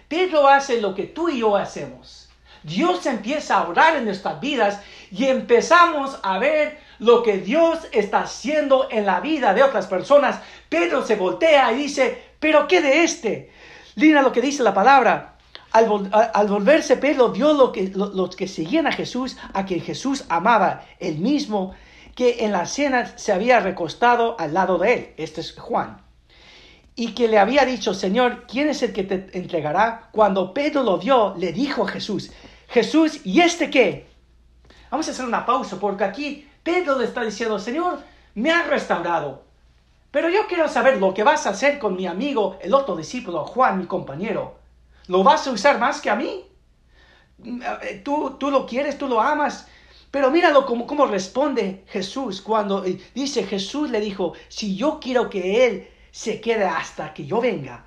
Pedro 0.07 0.47
hace 0.47 0.81
lo 0.81 0.93
que 0.93 1.03
tú 1.03 1.29
y 1.29 1.39
yo 1.39 1.55
hacemos. 1.55 2.29
Dios 2.63 3.05
empieza 3.05 3.57
a 3.57 3.67
orar 3.67 3.95
en 3.95 4.05
nuestras 4.05 4.39
vidas 4.39 4.81
y 5.11 5.25
empezamos 5.25 6.19
a 6.23 6.39
ver 6.39 6.79
lo 6.99 7.21
que 7.21 7.37
Dios 7.37 7.79
está 7.91 8.21
haciendo 8.21 8.87
en 8.89 9.05
la 9.05 9.19
vida 9.19 9.53
de 9.53 9.63
otras 9.63 9.87
personas. 9.87 10.39
Pedro 10.67 11.05
se 11.05 11.15
voltea 11.15 11.71
y 11.73 11.77
dice, 11.77 12.23
pero 12.39 12.67
¿qué 12.67 12.81
de 12.81 13.03
este? 13.03 13.51
Lina 13.95 14.21
lo 14.21 14.31
que 14.31 14.41
dice 14.41 14.63
la 14.63 14.73
palabra. 14.73 15.37
Al, 15.71 16.47
volverse 16.47 16.97
Pedro 16.97 17.29
vio 17.29 17.53
lo 17.53 17.71
que, 17.71 17.91
los 17.93 18.35
que 18.35 18.47
seguían 18.47 18.87
a 18.87 18.93
Jesús, 18.93 19.37
a 19.53 19.65
quien 19.65 19.81
Jesús 19.81 20.23
amaba, 20.29 20.85
el 20.99 21.17
mismo 21.17 21.75
que 22.15 22.45
en 22.45 22.53
la 22.53 22.65
cena 22.65 23.17
se 23.17 23.33
había 23.33 23.59
recostado 23.59 24.37
al 24.39 24.53
lado 24.53 24.77
de 24.77 24.93
él. 24.93 25.13
Este 25.17 25.41
es 25.41 25.53
Juan 25.59 26.04
y 26.95 27.13
que 27.13 27.27
le 27.27 27.37
había 27.37 27.65
dicho, 27.65 27.93
Señor, 27.93 28.45
¿quién 28.47 28.69
es 28.69 28.81
el 28.81 28.93
que 28.93 29.03
te 29.03 29.37
entregará? 29.37 30.09
Cuando 30.11 30.53
Pedro 30.53 30.83
lo 30.83 30.97
vio, 30.97 31.35
le 31.37 31.51
dijo 31.51 31.83
a 31.83 31.89
Jesús, 31.89 32.31
Jesús, 32.69 33.19
¿y 33.25 33.41
este 33.41 33.69
qué? 33.69 34.07
Vamos 34.89 35.07
a 35.07 35.11
hacer 35.11 35.25
una 35.25 35.45
pausa 35.45 35.79
porque 35.79 36.05
aquí 36.05 36.49
Pedro 36.63 36.97
le 36.97 37.05
está 37.05 37.23
diciendo, 37.23 37.59
Señor, 37.59 37.99
me 38.33 38.51
has 38.51 38.67
restaurado, 38.67 39.43
pero 40.11 40.29
yo 40.29 40.47
quiero 40.47 40.69
saber 40.69 40.97
lo 40.97 41.13
que 41.13 41.23
vas 41.23 41.45
a 41.45 41.49
hacer 41.49 41.77
con 41.77 41.97
mi 41.97 42.07
amigo, 42.07 42.57
el 42.61 42.73
otro 42.73 42.95
discípulo, 42.95 43.43
Juan, 43.43 43.77
mi 43.77 43.85
compañero. 43.85 44.55
¿Lo 45.07 45.23
vas 45.23 45.45
a 45.45 45.51
usar 45.51 45.77
más 45.77 45.99
que 45.99 46.09
a 46.09 46.15
mí? 46.15 46.45
Tú, 48.03 48.37
tú 48.39 48.49
lo 48.49 48.65
quieres, 48.65 48.97
tú 48.97 49.07
lo 49.07 49.19
amas. 49.19 49.67
Pero 50.09 50.31
míralo 50.31 50.65
como, 50.65 50.87
cómo 50.87 51.05
responde 51.05 51.83
Jesús 51.87 52.41
cuando 52.41 52.85
eh, 52.85 52.97
dice, 53.13 53.43
Jesús 53.43 53.89
le 53.89 53.99
dijo, 53.99 54.31
si 54.47 54.77
yo 54.77 55.01
quiero 55.01 55.29
que 55.29 55.65
él 55.67 55.89
se 56.15 56.39
quede 56.39 56.63
hasta 56.63 57.13
que 57.13 57.25
yo 57.25 57.41
venga, 57.41 57.83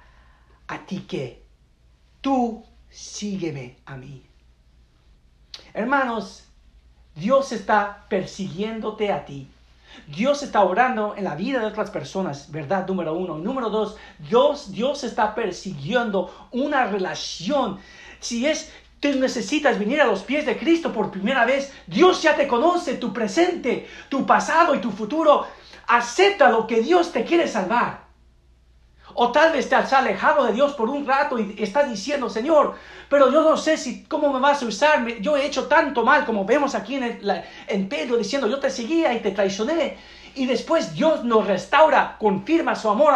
a 0.67 0.85
ti 0.85 1.07
que 1.09 1.47
tú 2.21 2.63
sígueme 2.91 3.79
a 3.87 3.97
mí. 3.97 4.23
Hermanos, 5.73 6.45
Dios 7.15 7.53
está 7.53 8.05
persiguiéndote 8.11 9.11
a 9.13 9.25
ti. 9.25 9.49
Dios 10.09 10.43
está 10.43 10.63
obrando 10.63 11.15
en 11.17 11.25
la 11.25 11.37
vida 11.37 11.61
de 11.61 11.65
otras 11.65 11.91
personas, 11.91 12.53
verdad 12.53 12.87
número 12.87 13.15
uno. 13.15 13.39
Número 13.39 13.71
dos, 13.71 13.97
Dios, 14.19 14.73
Dios 14.73 15.05
está 15.05 15.35
persiguiendo 15.35 16.49
una 16.53 16.85
relación. 16.85 17.79
Si 18.21 18.47
es 18.47 18.71
Tú 19.01 19.09
necesitas 19.15 19.79
venir 19.79 20.01
a 20.01 20.07
los 20.07 20.25
pies 20.25 20.45
de 20.45 20.59
Cristo 20.59 20.93
por 20.93 21.13
primera 21.13 21.47
vez. 21.47 21.73
Dios 21.87 22.21
ya 22.21 22.35
te 22.35 22.49
conoce, 22.49 22.95
tu 22.95 23.13
presente, 23.13 23.89
tu 24.09 24.27
pasado 24.27 24.75
y 24.75 24.81
tu 24.81 24.91
futuro. 24.91 25.47
Acepta 25.87 26.51
lo 26.51 26.67
que 26.67 26.83
Dios 26.83 27.13
te 27.13 27.25
quiere 27.25 27.47
salvar. 27.47 28.08
O 29.21 29.33
tal 29.33 29.53
vez 29.53 29.69
te 29.69 29.75
has 29.75 29.93
alejado 29.93 30.45
de 30.45 30.53
Dios 30.53 30.75
por 30.75 30.89
un 30.89 31.05
rato 31.05 31.41
y 31.41 31.57
estás 31.59 31.91
diciendo, 31.91 32.31
Señor, 32.31 32.77
pero 33.09 33.33
yo 33.33 33.43
no 33.43 33.57
sé 33.57 33.77
si 33.77 34.05
cómo 34.05 34.33
me 34.33 34.39
vas 34.39 34.63
a 34.63 34.67
usar. 34.67 35.05
Yo 35.21 35.37
he 35.37 35.45
hecho 35.45 35.67
tanto 35.67 36.05
mal 36.05 36.25
como 36.25 36.45
vemos 36.45 36.77
aquí 36.77 36.95
en, 36.95 37.21
en 37.67 37.89
Pedro 37.89 38.17
diciendo, 38.17 38.47
yo 38.47 38.61
te 38.61 38.71
seguía 38.71 39.13
y 39.13 39.19
te 39.19 39.33
traicioné. 39.33 39.97
Y 40.37 40.47
después 40.47 40.95
Dios 40.95 41.25
nos 41.25 41.49
restaura, 41.49 42.15
confirma 42.17 42.77
su 42.77 42.89
amor 42.89 43.13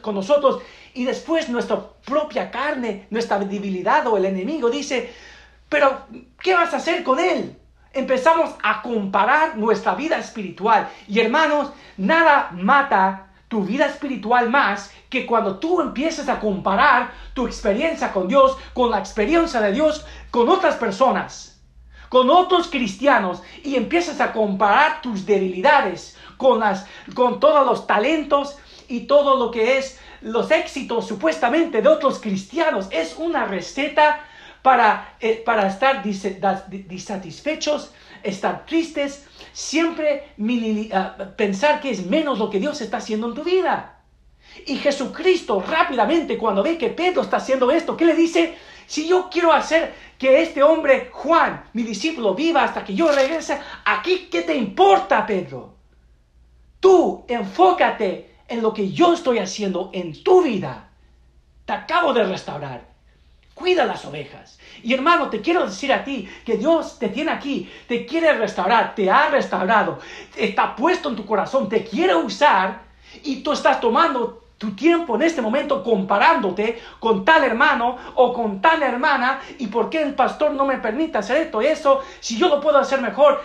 con 0.00 0.16
nosotros. 0.16 0.60
Y 0.92 1.04
después 1.04 1.48
nuestra 1.48 1.80
propia 2.04 2.50
carne, 2.50 3.06
nuestra 3.10 3.38
debilidad 3.38 4.04
o 4.08 4.16
el 4.16 4.24
enemigo 4.24 4.68
dice, 4.68 5.14
pero 5.68 6.00
¿qué 6.42 6.54
vas 6.54 6.74
a 6.74 6.78
hacer 6.78 7.04
con 7.04 7.20
él? 7.20 7.56
Empezamos 7.92 8.56
a 8.60 8.82
comparar 8.82 9.56
nuestra 9.56 9.94
vida 9.94 10.18
espiritual. 10.18 10.88
Y 11.06 11.20
hermanos, 11.20 11.70
nada 11.96 12.50
mata 12.50 13.28
tu 13.54 13.62
vida 13.62 13.86
espiritual 13.86 14.50
más 14.50 14.90
que 15.08 15.24
cuando 15.24 15.60
tú 15.60 15.80
empiezas 15.80 16.28
a 16.28 16.40
comparar 16.40 17.12
tu 17.34 17.46
experiencia 17.46 18.12
con 18.12 18.26
Dios 18.26 18.58
con 18.72 18.90
la 18.90 18.98
experiencia 18.98 19.60
de 19.60 19.70
Dios 19.70 20.04
con 20.32 20.48
otras 20.48 20.74
personas, 20.74 21.62
con 22.08 22.30
otros 22.30 22.66
cristianos 22.66 23.44
y 23.62 23.76
empiezas 23.76 24.20
a 24.20 24.32
comparar 24.32 25.00
tus 25.02 25.24
debilidades 25.24 26.16
con, 26.36 26.58
las, 26.58 26.88
con 27.14 27.38
todos 27.38 27.64
los 27.64 27.86
talentos 27.86 28.58
y 28.88 29.02
todo 29.02 29.36
lo 29.36 29.52
que 29.52 29.78
es 29.78 30.00
los 30.20 30.50
éxitos 30.50 31.06
supuestamente 31.06 31.80
de 31.80 31.88
otros 31.88 32.18
cristianos. 32.18 32.88
Es 32.90 33.14
una 33.16 33.44
receta 33.44 34.18
para, 34.62 35.14
eh, 35.20 35.44
para 35.46 35.68
estar 35.68 36.02
disatisfechos, 36.02 37.92
estar 38.24 38.66
tristes, 38.66 39.26
siempre 39.52 40.32
ah, 40.92 41.16
pensar 41.36 41.80
que 41.80 41.90
es 41.90 42.06
menos 42.06 42.38
lo 42.38 42.50
que 42.50 42.58
Dios 42.58 42.80
está 42.80 42.96
haciendo 42.96 43.28
en 43.28 43.34
tu 43.34 43.44
vida. 43.44 44.00
Y 44.66 44.76
Jesucristo 44.76 45.62
rápidamente 45.66 46.38
cuando 46.38 46.62
ve 46.62 46.78
que 46.78 46.90
Pedro 46.90 47.22
está 47.22 47.36
haciendo 47.36 47.70
esto, 47.70 47.96
¿qué 47.96 48.04
le 48.04 48.14
dice? 48.14 48.56
Si 48.86 49.08
yo 49.08 49.28
quiero 49.30 49.52
hacer 49.52 49.94
que 50.18 50.42
este 50.42 50.62
hombre, 50.62 51.10
Juan, 51.12 51.64
mi 51.72 51.82
discípulo, 51.82 52.34
viva 52.34 52.64
hasta 52.64 52.84
que 52.84 52.94
yo 52.94 53.10
regrese, 53.10 53.58
aquí, 53.84 54.28
¿qué 54.30 54.42
te 54.42 54.54
importa, 54.54 55.26
Pedro? 55.26 55.74
Tú 56.80 57.24
enfócate 57.28 58.36
en 58.46 58.62
lo 58.62 58.72
que 58.74 58.90
yo 58.90 59.14
estoy 59.14 59.38
haciendo 59.38 59.90
en 59.92 60.22
tu 60.22 60.42
vida. 60.42 60.90
Te 61.64 61.72
acabo 61.72 62.12
de 62.12 62.24
restaurar. 62.24 62.93
Cuida 63.54 63.84
las 63.84 64.04
ovejas. 64.04 64.58
Y 64.82 64.94
hermano, 64.94 65.30
te 65.30 65.40
quiero 65.40 65.64
decir 65.64 65.92
a 65.92 66.02
ti 66.02 66.28
que 66.44 66.56
Dios 66.56 66.98
te 66.98 67.08
tiene 67.08 67.30
aquí, 67.30 67.70
te 67.86 68.04
quiere 68.04 68.32
restaurar, 68.34 68.96
te 68.96 69.08
ha 69.08 69.30
restaurado, 69.30 70.00
está 70.36 70.74
puesto 70.74 71.08
en 71.08 71.16
tu 71.16 71.24
corazón, 71.24 71.68
te 71.68 71.84
quiere 71.84 72.16
usar 72.16 72.82
y 73.22 73.42
tú 73.42 73.52
estás 73.52 73.80
tomando 73.80 74.42
tu 74.58 74.74
tiempo 74.74 75.14
en 75.14 75.22
este 75.22 75.40
momento 75.40 75.84
comparándote 75.84 76.80
con 76.98 77.24
tal 77.24 77.44
hermano 77.44 77.96
o 78.16 78.32
con 78.32 78.60
tal 78.60 78.82
hermana 78.82 79.40
y 79.58 79.68
por 79.68 79.88
qué 79.88 80.02
el 80.02 80.14
pastor 80.14 80.52
no 80.52 80.64
me 80.64 80.78
permite 80.78 81.18
hacer 81.18 81.36
esto, 81.36 81.60
eso, 81.60 82.02
si 82.18 82.36
yo 82.36 82.48
lo 82.48 82.60
puedo 82.60 82.78
hacer 82.78 83.00
mejor. 83.00 83.40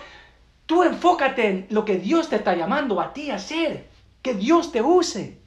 Tú 0.65 0.83
enfócate 0.83 1.47
en 1.47 1.67
lo 1.71 1.83
que 1.83 1.97
Dios 1.97 2.29
te 2.29 2.35
está 2.35 2.55
llamando 2.55 3.01
a 3.01 3.11
ti 3.11 3.31
a 3.31 3.35
hacer, 3.35 3.89
que 4.21 4.35
Dios 4.35 4.71
te 4.71 4.81
use. 4.81 5.39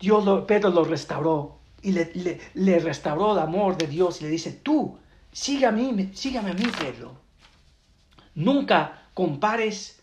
Dios 0.00 0.24
lo, 0.24 0.46
Pedro 0.46 0.70
lo 0.70 0.84
restauró 0.84 1.59
y 1.82 1.92
le, 1.92 2.78
restauró 2.78 3.32
el 3.32 3.38
amor 3.38 3.76
de 3.76 3.86
Dios 3.86 4.20
y 4.20 4.24
le 4.24 4.30
dice, 4.30 4.52
tú, 4.52 4.98
sígame, 5.32 5.88
a 5.88 5.92
mí, 5.92 6.10
sígame 6.14 6.50
a 6.50 6.54
mí, 6.54 6.64
Pedro. 6.78 7.16
Nunca 8.34 9.08
compares, 9.14 10.02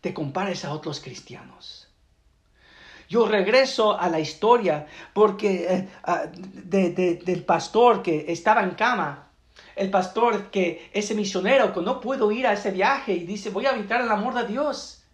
te 0.00 0.12
compares 0.12 0.64
a 0.64 0.72
otros 0.72 1.00
cristianos. 1.00 1.88
Yo 3.08 3.26
regreso 3.26 3.98
a 3.98 4.08
la 4.08 4.20
historia 4.20 4.86
porque 5.12 5.66
eh, 5.68 5.88
ah, 6.04 6.24
del 6.32 7.44
pastor 7.44 8.02
que 8.02 8.32
estaba 8.32 8.62
en 8.62 8.70
cama, 8.70 9.28
el 9.76 9.90
pastor 9.90 10.50
que 10.50 10.90
ese 10.94 11.14
misionero 11.14 11.72
que 11.74 11.80
no 11.82 12.00
pudo 12.00 12.32
ir 12.32 12.46
a 12.46 12.54
ese 12.54 12.70
viaje 12.70 13.12
y 13.12 13.24
dice 13.24 13.50
voy 13.50 13.66
a 13.66 13.74
evitar 13.74 14.00
el 14.00 14.10
amor 14.10 14.34
de 14.34 14.46
Dios. 14.46 15.04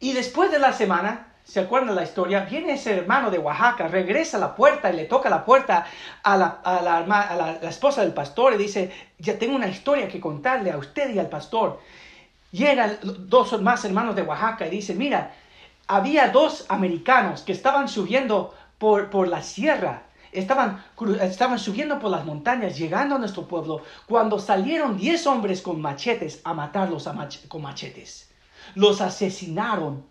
Y 0.00 0.12
después 0.12 0.50
de 0.50 0.58
la 0.58 0.72
semana, 0.72 1.33
¿se 1.44 1.60
acuerdan 1.60 1.94
la 1.94 2.02
historia? 2.02 2.40
Viene 2.40 2.72
ese 2.72 2.96
hermano 2.96 3.30
de 3.30 3.38
Oaxaca, 3.38 3.88
regresa 3.88 4.38
a 4.38 4.40
la 4.40 4.54
puerta 4.54 4.90
y 4.90 4.96
le 4.96 5.04
toca 5.04 5.28
la 5.28 5.44
puerta 5.44 5.86
a 6.22 6.36
la, 6.36 6.60
a 6.64 6.82
la 7.62 7.68
esposa 7.68 8.00
del 8.00 8.12
pastor 8.12 8.54
y 8.54 8.56
dice, 8.56 8.90
ya 9.18 9.38
tengo 9.38 9.54
una 9.54 9.68
historia 9.68 10.08
que 10.08 10.20
contarle 10.20 10.72
a 10.72 10.78
usted 10.78 11.14
y 11.14 11.18
al 11.18 11.28
pastor. 11.28 11.80
Llegan 12.50 12.98
dos 13.02 13.60
más 13.60 13.84
hermanos 13.84 14.16
de 14.16 14.22
Oaxaca 14.22 14.66
y 14.66 14.70
dice, 14.70 14.94
mira, 14.94 15.34
había 15.86 16.28
dos 16.28 16.64
americanos 16.68 17.42
que 17.42 17.52
estaban 17.52 17.88
subiendo 17.88 18.54
por, 18.78 19.10
por 19.10 19.28
la 19.28 19.42
sierra, 19.42 20.04
estaban, 20.32 20.82
estaban 21.20 21.58
subiendo 21.58 21.98
por 21.98 22.10
las 22.10 22.24
montañas, 22.24 22.76
llegando 22.76 23.16
a 23.16 23.18
nuestro 23.18 23.46
pueblo, 23.46 23.82
cuando 24.06 24.38
salieron 24.38 24.96
diez 24.96 25.26
hombres 25.26 25.62
con 25.62 25.80
machetes 25.80 26.40
a 26.44 26.54
matarlos 26.54 27.08
con 27.48 27.62
machetes. 27.62 28.30
Los 28.74 29.00
asesinaron 29.00 30.04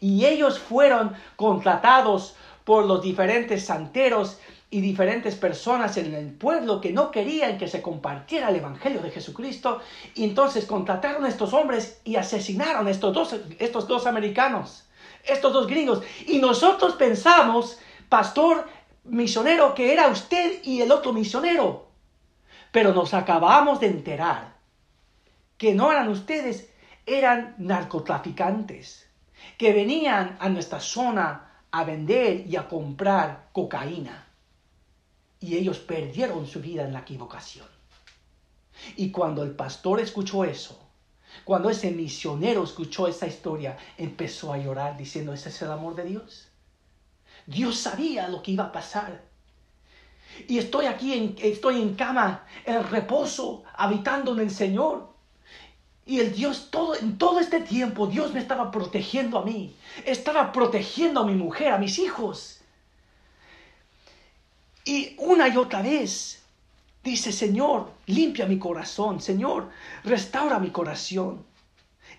y 0.00 0.24
ellos 0.24 0.58
fueron 0.58 1.14
contratados 1.36 2.36
por 2.64 2.86
los 2.86 3.02
diferentes 3.02 3.64
santeros 3.64 4.38
y 4.70 4.80
diferentes 4.80 5.34
personas 5.34 5.96
en 5.96 6.14
el 6.14 6.32
pueblo 6.32 6.80
que 6.80 6.92
no 6.92 7.10
querían 7.10 7.56
que 7.56 7.68
se 7.68 7.80
compartiera 7.80 8.50
el 8.50 8.56
Evangelio 8.56 9.00
de 9.00 9.10
Jesucristo. 9.10 9.80
Y 10.14 10.24
entonces 10.24 10.66
contrataron 10.66 11.24
a 11.24 11.28
estos 11.28 11.54
hombres 11.54 12.00
y 12.04 12.16
asesinaron 12.16 12.86
a 12.86 12.90
estos 12.90 13.14
dos, 13.14 13.36
estos 13.58 13.88
dos 13.88 14.06
americanos 14.06 14.84
estos 15.24 15.52
dos 15.52 15.66
gringos. 15.66 16.02
Y 16.26 16.38
nosotros 16.38 16.94
pensamos, 16.94 17.78
pastor 18.08 18.66
misionero, 19.04 19.74
que 19.74 19.92
era 19.92 20.08
usted 20.08 20.62
y 20.64 20.80
el 20.80 20.90
otro 20.90 21.12
misionero. 21.12 21.88
Pero 22.72 22.92
nos 22.92 23.14
acabamos 23.14 23.80
de 23.80 23.86
enterar 23.86 24.56
que 25.56 25.74
no 25.74 25.90
eran 25.90 26.08
ustedes, 26.08 26.70
eran 27.06 27.54
narcotraficantes, 27.58 29.07
que 29.58 29.72
venían 29.72 30.38
a 30.40 30.48
nuestra 30.48 30.80
zona 30.80 31.64
a 31.70 31.84
vender 31.84 32.46
y 32.46 32.56
a 32.56 32.68
comprar 32.68 33.48
cocaína. 33.52 34.26
Y 35.40 35.56
ellos 35.56 35.78
perdieron 35.78 36.46
su 36.46 36.60
vida 36.60 36.84
en 36.84 36.92
la 36.92 37.00
equivocación. 37.00 37.66
Y 38.96 39.10
cuando 39.10 39.42
el 39.42 39.50
pastor 39.50 40.00
escuchó 40.00 40.44
eso, 40.44 40.78
cuando 41.44 41.68
ese 41.68 41.90
misionero 41.90 42.64
escuchó 42.64 43.08
esa 43.08 43.26
historia, 43.26 43.76
empezó 43.96 44.52
a 44.52 44.58
llorar 44.58 44.96
diciendo, 44.96 45.32
ese 45.32 45.48
es 45.50 45.60
el 45.62 45.70
amor 45.70 45.94
de 45.94 46.04
Dios. 46.04 46.48
Dios 47.46 47.78
sabía 47.78 48.28
lo 48.28 48.42
que 48.42 48.52
iba 48.52 48.64
a 48.64 48.72
pasar. 48.72 49.22
Y 50.46 50.58
estoy 50.58 50.86
aquí, 50.86 51.14
en, 51.14 51.36
estoy 51.40 51.82
en 51.82 51.94
cama, 51.94 52.46
en 52.64 52.88
reposo, 52.88 53.64
habitando 53.74 54.32
en 54.34 54.40
el 54.40 54.50
Señor. 54.50 55.17
Y 56.08 56.18
el 56.18 56.34
Dios, 56.34 56.68
todo, 56.72 56.96
en 56.96 57.18
todo 57.18 57.38
este 57.38 57.60
tiempo, 57.60 58.08
Dios 58.08 58.32
me 58.32 58.40
estaba 58.40 58.72
protegiendo 58.72 59.38
a 59.38 59.44
mí. 59.44 59.76
Estaba 60.04 60.50
protegiendo 60.50 61.20
a 61.20 61.26
mi 61.26 61.34
mujer, 61.34 61.72
a 61.72 61.78
mis 61.78 62.00
hijos. 62.00 62.60
Y 64.84 65.14
una 65.18 65.46
y 65.48 65.56
otra 65.56 65.82
vez 65.82 66.38
Dice, 67.08 67.32
Señor, 67.32 67.90
limpia 68.06 68.46
mi 68.46 68.58
corazón, 68.58 69.20
Señor, 69.20 69.70
restaura 70.04 70.58
mi 70.58 70.70
corazón. 70.70 71.44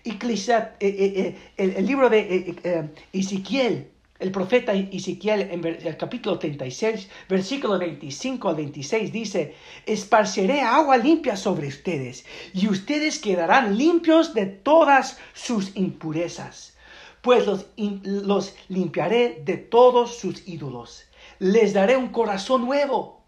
Y 0.02 0.12
eh, 0.12 0.18
eh, 0.18 0.76
eh, 0.80 1.38
el, 1.56 1.86
libro 1.86 2.08
de 2.08 2.88
Ezequiel, 3.12 3.89
el 4.20 4.30
profeta 4.30 4.74
Ezequiel 4.74 5.48
en 5.50 5.64
el 5.64 5.96
capítulo 5.96 6.38
36, 6.38 7.08
versículo 7.28 7.78
25 7.78 8.48
al 8.50 8.56
26 8.56 9.12
dice, 9.12 9.54
esparceré 9.86 10.60
agua 10.60 10.98
limpia 10.98 11.36
sobre 11.36 11.68
ustedes 11.68 12.26
y 12.52 12.68
ustedes 12.68 13.18
quedarán 13.18 13.78
limpios 13.78 14.34
de 14.34 14.44
todas 14.44 15.18
sus 15.32 15.74
impurezas, 15.74 16.76
pues 17.22 17.46
los, 17.46 17.66
los 17.76 18.54
limpiaré 18.68 19.42
de 19.42 19.56
todos 19.56 20.18
sus 20.18 20.46
ídolos. 20.46 21.04
Les 21.38 21.72
daré 21.72 21.96
un 21.96 22.08
corazón 22.08 22.66
nuevo 22.66 23.22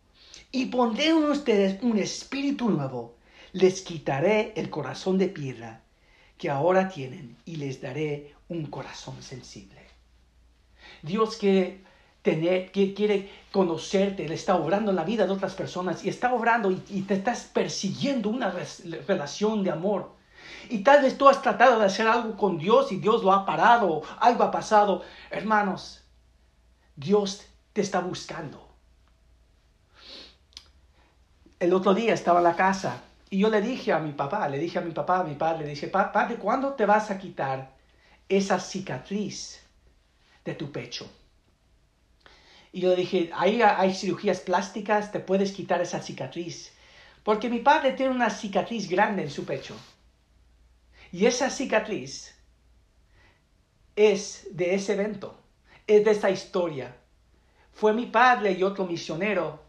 y 0.51 0.67
pondré 0.67 1.09
en 1.09 1.25
ustedes 1.25 1.83
un 1.83 1.99
espíritu 1.99 2.69
nuevo. 2.69 3.17
Les 3.53 3.81
quitaré 3.81 4.53
el 4.57 4.69
corazón 4.69 5.17
de 5.17 5.29
piedra 5.29 5.83
que 6.37 6.51
ahora 6.51 6.89
tienen 6.91 7.37
y 7.47 7.57
les 7.57 7.81
daré 7.81 8.35
un 8.49 8.67
corazón 8.67 9.23
sensible. 9.23 9.82
Dios 11.03 11.37
quiere 11.37 11.83
tener, 12.23 12.71
quiere 12.73 13.31
conocerte, 13.51 14.29
le 14.29 14.35
está 14.35 14.57
obrando 14.57 14.91
en 14.91 14.97
la 14.97 15.05
vida 15.05 15.27
de 15.27 15.33
otras 15.33 15.55
personas 15.55 16.05
y 16.05 16.09
está 16.09 16.33
obrando 16.33 16.71
y, 16.71 17.03
te 17.03 17.15
estás 17.15 17.51
persiguiendo 17.53 18.29
una 18.29 18.55
relación 19.07 19.65
de 19.65 19.71
amor. 19.71 20.13
Y 20.71 20.79
tal 20.79 21.03
vez 21.03 21.19
tú 21.19 21.29
has 21.29 21.43
tratado 21.43 21.79
de 21.79 21.87
hacer 21.87 22.07
algo 22.07 22.37
con 22.37 22.59
Dios 22.59 22.93
y 22.93 22.97
Dios 22.97 23.23
lo 23.23 23.33
ha 23.33 23.45
parado, 23.45 24.03
algo 24.21 24.45
ha 24.45 24.51
pasado. 24.51 25.03
Hermanos, 25.31 26.05
Dios 26.97 27.43
te 27.73 27.81
está 27.81 28.01
buscando 28.01 28.73
el 31.63 31.73
otro 31.75 31.95
día 31.95 32.13
estaba 32.13 32.41
en 32.41 32.45
la 32.45 32.57
casa 32.57 33.03
y 33.31 33.39
yo 33.39 33.49
le 33.49 33.61
dije 33.61 33.93
a 33.93 34.01
mi 34.01 34.11
papá, 34.11 34.49
le 34.49 34.59
dije 34.59 34.81
a 34.81 34.83
mi 34.83 34.91
papá, 34.91 35.21
a 35.21 35.25
mi 35.25 35.37
padre, 35.37 35.65
le 35.65 35.71
dije, 35.71 35.87
padre, 35.87 36.35
¿cuándo 36.35 36.73
te 36.73 36.87
vas 36.87 37.13
a 37.13 37.19
quitar 37.19 37.71
esa 38.29 38.59
cicatriz 38.59 39.62
de 40.45 40.55
tu 40.55 40.71
pecho? 40.73 41.11
Y 42.73 42.81
yo 42.81 42.97
dije, 42.97 43.31
ahí 43.35 43.61
hay 43.61 43.95
cirugías 43.95 44.41
plásticas, 44.41 45.13
te 45.13 45.21
puedes 45.21 45.53
quitar 45.53 45.83
esa 45.83 46.01
cicatriz. 46.01 46.73
Porque 47.23 47.51
mi 47.51 47.61
padre 47.61 47.93
tiene 47.93 48.13
una 48.13 48.31
cicatriz 48.31 48.89
grande 48.89 49.23
en 49.23 49.31
su 49.31 49.45
pecho. 49.45 49.77
Y 51.13 51.27
esa 51.27 51.51
cicatriz 51.51 52.35
es 53.95 54.49
de 54.51 54.75
ese 54.75 54.95
evento, 54.95 55.39
es 55.87 56.05
de 56.05 56.11
esa 56.13 56.31
historia. 56.31 56.97
Fue 57.75 57.93
mi 57.93 58.07
padre 58.07 58.53
y 58.53 58.63
otro 58.63 58.87
misionero 58.87 59.63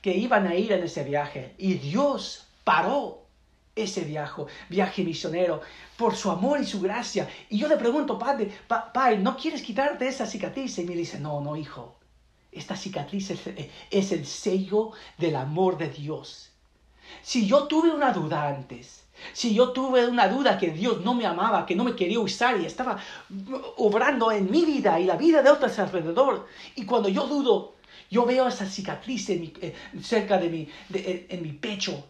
que 0.00 0.16
iban 0.16 0.48
a 0.48 0.56
ir 0.56 0.72
en 0.72 0.82
ese 0.82 1.04
viaje 1.04 1.54
y 1.58 1.74
Dios 1.74 2.48
paró 2.64 3.21
ese 3.74 4.02
viaje, 4.02 4.42
viaje 4.68 5.04
misionero, 5.04 5.60
por 5.96 6.14
su 6.14 6.30
amor 6.30 6.60
y 6.60 6.66
su 6.66 6.80
gracia. 6.80 7.28
Y 7.48 7.58
yo 7.58 7.68
le 7.68 7.76
pregunto, 7.76 8.18
padre, 8.18 8.50
padre, 8.68 9.18
¿no 9.18 9.36
quieres 9.36 9.62
quitarte 9.62 10.06
esa 10.06 10.26
cicatriz? 10.26 10.78
Y 10.78 10.84
me 10.84 10.94
dice, 10.94 11.18
no, 11.18 11.40
no, 11.40 11.56
hijo, 11.56 11.96
esta 12.50 12.76
cicatriz 12.76 13.30
es, 13.30 13.40
es 13.90 14.12
el 14.12 14.26
sello 14.26 14.92
del 15.18 15.36
amor 15.36 15.78
de 15.78 15.88
Dios. 15.88 16.50
Si 17.22 17.46
yo 17.46 17.64
tuve 17.64 17.90
una 17.90 18.12
duda 18.12 18.48
antes, 18.48 19.02
si 19.32 19.54
yo 19.54 19.72
tuve 19.72 20.06
una 20.06 20.28
duda 20.28 20.58
que 20.58 20.70
Dios 20.70 21.02
no 21.02 21.14
me 21.14 21.26
amaba, 21.26 21.66
que 21.66 21.74
no 21.74 21.84
me 21.84 21.94
quería 21.94 22.20
usar 22.20 22.60
y 22.60 22.66
estaba 22.66 22.98
obrando 23.76 24.32
en 24.32 24.50
mi 24.50 24.64
vida 24.64 24.98
y 24.98 25.04
la 25.04 25.16
vida 25.16 25.42
de 25.42 25.50
otros 25.50 25.78
alrededor, 25.78 26.46
y 26.74 26.84
cuando 26.84 27.08
yo 27.08 27.26
dudo, 27.26 27.74
yo 28.10 28.26
veo 28.26 28.46
esa 28.48 28.66
cicatriz 28.66 29.28
eh, 29.30 29.74
cerca 30.02 30.38
de 30.38 30.48
mi, 30.48 30.68
eh, 30.92 31.26
en 31.28 31.42
mi 31.42 31.52
pecho. 31.52 32.04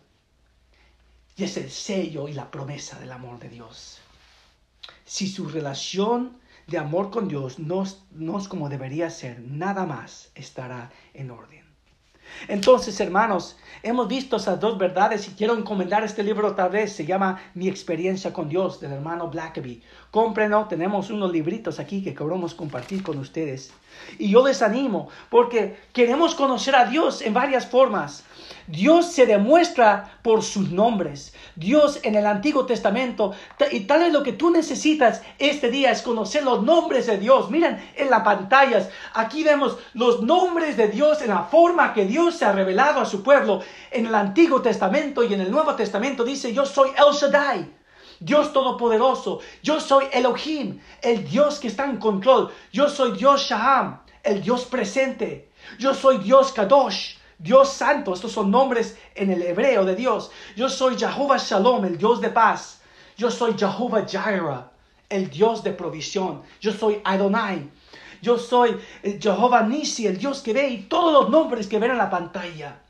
Es 1.42 1.56
el 1.56 1.72
sello 1.72 2.28
y 2.28 2.34
la 2.34 2.52
promesa 2.52 3.00
del 3.00 3.10
amor 3.10 3.40
de 3.40 3.48
Dios. 3.48 3.98
Si 5.04 5.26
su 5.26 5.48
relación 5.48 6.38
de 6.68 6.78
amor 6.78 7.10
con 7.10 7.26
Dios 7.26 7.58
no, 7.58 7.82
no 8.12 8.38
es 8.38 8.46
como 8.46 8.68
debería 8.68 9.10
ser, 9.10 9.40
nada 9.40 9.84
más 9.84 10.30
estará 10.36 10.92
en 11.14 11.32
orden. 11.32 11.64
Entonces, 12.46 12.98
hermanos, 13.00 13.56
hemos 13.82 14.06
visto 14.06 14.36
esas 14.36 14.60
dos 14.60 14.78
verdades 14.78 15.26
y 15.26 15.32
quiero 15.32 15.56
encomendar 15.56 16.04
este 16.04 16.22
libro 16.22 16.46
otra 16.46 16.68
vez. 16.68 16.92
Se 16.92 17.04
llama 17.04 17.40
Mi 17.54 17.68
experiencia 17.68 18.32
con 18.32 18.48
Dios 18.48 18.80
del 18.80 18.92
hermano 18.92 19.28
Blackaby. 19.28 19.82
Cómprenlo, 20.12 20.66
tenemos 20.66 21.10
unos 21.10 21.32
libritos 21.32 21.80
aquí 21.80 22.04
que 22.04 22.14
queremos 22.14 22.54
compartir 22.54 23.02
con 23.02 23.18
ustedes. 23.18 23.72
Y 24.16 24.30
yo 24.30 24.46
les 24.46 24.62
animo 24.62 25.08
porque 25.28 25.76
queremos 25.92 26.36
conocer 26.36 26.76
a 26.76 26.86
Dios 26.86 27.20
en 27.20 27.34
varias 27.34 27.66
formas. 27.66 28.24
Dios 28.66 29.12
se 29.12 29.26
demuestra 29.26 30.18
por 30.22 30.42
sus 30.42 30.70
nombres. 30.70 31.34
Dios 31.56 32.00
en 32.02 32.14
el 32.14 32.26
Antiguo 32.26 32.66
Testamento, 32.66 33.32
y 33.70 33.80
tal 33.80 34.00
vez 34.00 34.12
lo 34.12 34.22
que 34.22 34.32
tú 34.32 34.50
necesitas 34.50 35.22
este 35.38 35.70
día 35.70 35.90
es 35.90 36.02
conocer 36.02 36.42
los 36.44 36.62
nombres 36.62 37.06
de 37.06 37.18
Dios. 37.18 37.50
Miren 37.50 37.82
en 37.96 38.10
las 38.10 38.22
pantallas, 38.22 38.88
aquí 39.14 39.44
vemos 39.44 39.78
los 39.94 40.22
nombres 40.22 40.76
de 40.76 40.88
Dios 40.88 41.22
en 41.22 41.28
la 41.28 41.44
forma 41.44 41.92
que 41.92 42.04
Dios 42.04 42.36
se 42.36 42.44
ha 42.44 42.52
revelado 42.52 43.00
a 43.00 43.06
su 43.06 43.22
pueblo. 43.22 43.62
En 43.90 44.06
el 44.06 44.14
Antiguo 44.14 44.62
Testamento 44.62 45.22
y 45.22 45.34
en 45.34 45.40
el 45.40 45.50
Nuevo 45.50 45.74
Testamento 45.74 46.24
dice, 46.24 46.52
yo 46.52 46.64
soy 46.64 46.90
El 46.90 47.14
Shaddai. 47.14 47.82
Dios 48.24 48.52
Todopoderoso, 48.52 49.40
yo 49.64 49.80
soy 49.80 50.04
Elohim, 50.12 50.78
el 51.02 51.28
Dios 51.28 51.58
que 51.58 51.66
está 51.66 51.86
en 51.86 51.96
control, 51.96 52.52
yo 52.72 52.88
soy 52.88 53.18
Dios 53.18 53.42
Shaham, 53.42 54.00
el 54.22 54.40
Dios 54.40 54.64
presente, 54.64 55.50
yo 55.76 55.92
soy 55.92 56.18
Dios 56.18 56.52
Kadosh, 56.52 57.16
Dios 57.42 57.72
Santo, 57.72 58.14
estos 58.14 58.30
son 58.30 58.52
nombres 58.52 58.96
en 59.16 59.30
el 59.32 59.42
hebreo 59.42 59.84
de 59.84 59.96
Dios. 59.96 60.30
Yo 60.54 60.68
soy 60.68 60.96
Jehová 60.96 61.38
Shalom, 61.38 61.84
el 61.84 61.98
Dios 61.98 62.20
de 62.20 62.30
paz. 62.30 62.80
Yo 63.16 63.32
soy 63.32 63.54
Jehová 63.58 64.06
Jireh, 64.06 64.64
el 65.08 65.28
Dios 65.28 65.64
de 65.64 65.72
provisión. 65.72 66.42
Yo 66.60 66.72
soy 66.72 67.00
Adonai. 67.02 67.68
Yo 68.22 68.38
soy 68.38 68.78
eh, 69.02 69.18
Jehová 69.20 69.64
Nisi, 69.64 70.06
el 70.06 70.18
Dios 70.18 70.40
que 70.40 70.52
ve, 70.52 70.68
y 70.68 70.82
todos 70.82 71.12
los 71.12 71.30
nombres 71.30 71.66
que 71.66 71.80
ven 71.80 71.90
en 71.90 71.98
la 71.98 72.10
pantalla. 72.10 72.80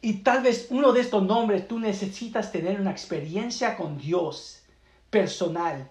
Y 0.00 0.14
tal 0.24 0.42
vez 0.42 0.66
uno 0.70 0.92
de 0.92 1.00
estos 1.00 1.22
nombres 1.22 1.68
tú 1.68 1.78
necesitas 1.78 2.50
tener 2.50 2.80
una 2.80 2.90
experiencia 2.90 3.76
con 3.76 3.98
Dios 3.98 4.62
personal. 5.10 5.88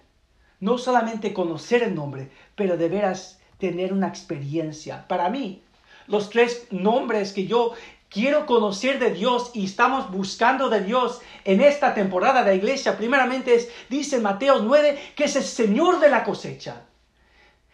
No 0.59 0.77
solamente 0.77 1.33
conocer 1.33 1.83
el 1.83 1.95
nombre, 1.95 2.29
pero 2.55 2.75
de 2.75 2.89
veras 2.89 3.39
tener 3.57 3.93
una 3.93 4.09
experiencia. 4.09 5.07
Para 5.07 5.29
mí, 5.29 5.63
los 6.07 6.29
tres 6.29 6.67
nombres 6.71 7.33
que 7.33 7.47
yo 7.47 7.73
quiero 8.09 8.45
conocer 8.45 8.99
de 8.99 9.11
Dios 9.11 9.51
y 9.53 9.65
estamos 9.65 10.09
buscando 10.11 10.69
de 10.69 10.81
Dios 10.81 11.21
en 11.43 11.61
esta 11.61 11.93
temporada 11.93 12.43
de 12.43 12.55
iglesia, 12.55 12.97
primeramente 12.97 13.55
es, 13.55 13.69
dice 13.89 14.19
Mateo 14.19 14.59
9, 14.59 15.13
que 15.15 15.25
es 15.25 15.35
el 15.35 15.43
Señor 15.43 15.99
de 15.99 16.09
la 16.09 16.23
cosecha. 16.23 16.83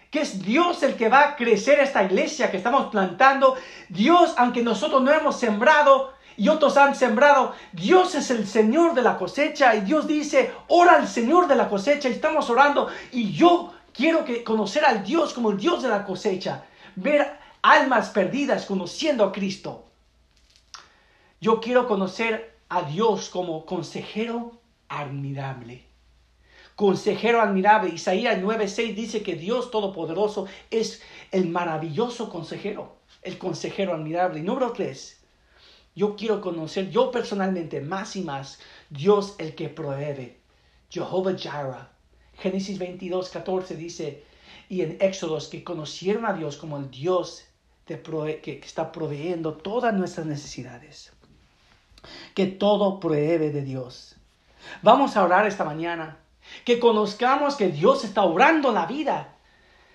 Que 0.10 0.22
es 0.22 0.44
Dios 0.44 0.84
el 0.84 0.96
que 0.96 1.10
va 1.10 1.30
a 1.30 1.36
crecer 1.36 1.80
esta 1.80 2.04
iglesia 2.04 2.52
que 2.52 2.58
estamos 2.58 2.92
plantando. 2.92 3.56
Dios, 3.90 4.34
aunque 4.38 4.62
nosotros 4.62 5.02
no 5.02 5.12
hemos 5.12 5.40
sembrado 5.40 6.14
y 6.38 6.50
otros 6.50 6.78
han 6.78 6.96
sembrado, 6.96 7.54
Dios 7.72 8.14
es 8.16 8.30
el 8.30 8.48
Señor 8.48 8.94
de 8.94 9.02
la 9.02 9.18
cosecha 9.18 9.76
y 9.76 9.82
Dios 9.82 10.08
dice, 10.08 10.52
ora 10.68 10.96
al 10.96 11.08
Señor 11.08 11.48
de 11.48 11.56
la 11.56 11.70
cosecha 11.70 12.10
y 12.10 12.14
estamos 12.14 12.50
orando 12.50 12.90
y 13.12 13.32
yo 13.32 13.74
quiero 13.92 14.26
que 14.26 14.44
conocer 14.44 14.86
al 14.86 15.04
Dios 15.04 15.34
como 15.34 15.52
el 15.52 15.58
Dios 15.58 15.82
de 15.82 15.90
la 15.90 16.04
cosecha, 16.04 16.64
ver 16.96 17.43
almas 17.64 18.10
perdidas 18.10 18.66
conociendo 18.66 19.24
a 19.24 19.32
Cristo. 19.32 19.86
Yo 21.40 21.62
quiero 21.62 21.88
conocer 21.88 22.58
a 22.68 22.84
Dios 22.84 23.30
como 23.30 23.66
consejero 23.66 24.60
admirable. 24.90 25.86
Consejero 26.76 27.42
admirable. 27.42 27.90
Isaías 27.90 28.38
9:6 28.42 28.96
dice 28.96 29.24
que 29.24 29.36
Dios 29.36 29.72
Todopoderoso 29.72 30.48
es 30.72 31.02
el 31.32 31.48
maravilloso 31.48 32.30
consejero, 32.30 32.98
el 33.22 33.38
consejero 33.38 33.94
admirable. 33.94 34.42
Número 34.42 34.74
3, 34.74 35.22
yo 35.96 36.16
quiero 36.18 36.42
conocer 36.42 36.90
yo 36.90 37.12
personalmente 37.12 37.80
más 37.80 38.16
y 38.18 38.24
más 38.24 38.60
Dios 38.90 39.36
el 39.38 39.56
que 39.56 39.70
provee. 39.70 40.38
Jehová 40.90 41.34
Jireh. 41.38 41.88
Génesis 42.40 42.78
22, 42.78 43.30
14 43.30 43.76
dice, 43.78 44.24
y 44.68 44.82
en 44.82 44.98
Éxodos 45.00 45.48
que 45.48 45.64
conocieron 45.64 46.26
a 46.26 46.34
Dios 46.34 46.58
como 46.58 46.78
el 46.78 46.90
Dios 46.90 47.46
que 47.86 48.62
está 48.64 48.92
proveyendo 48.92 49.54
todas 49.54 49.94
nuestras 49.94 50.26
necesidades. 50.26 51.12
Que 52.34 52.46
todo 52.46 53.00
provee 53.00 53.38
de 53.38 53.62
Dios. 53.62 54.16
Vamos 54.82 55.16
a 55.16 55.24
orar 55.24 55.46
esta 55.46 55.64
mañana. 55.64 56.18
Que 56.66 56.80
conozcamos 56.80 57.56
que 57.56 57.70
Dios 57.70 58.04
está 58.04 58.24
obrando 58.24 58.72
la 58.72 58.86
vida 58.86 59.36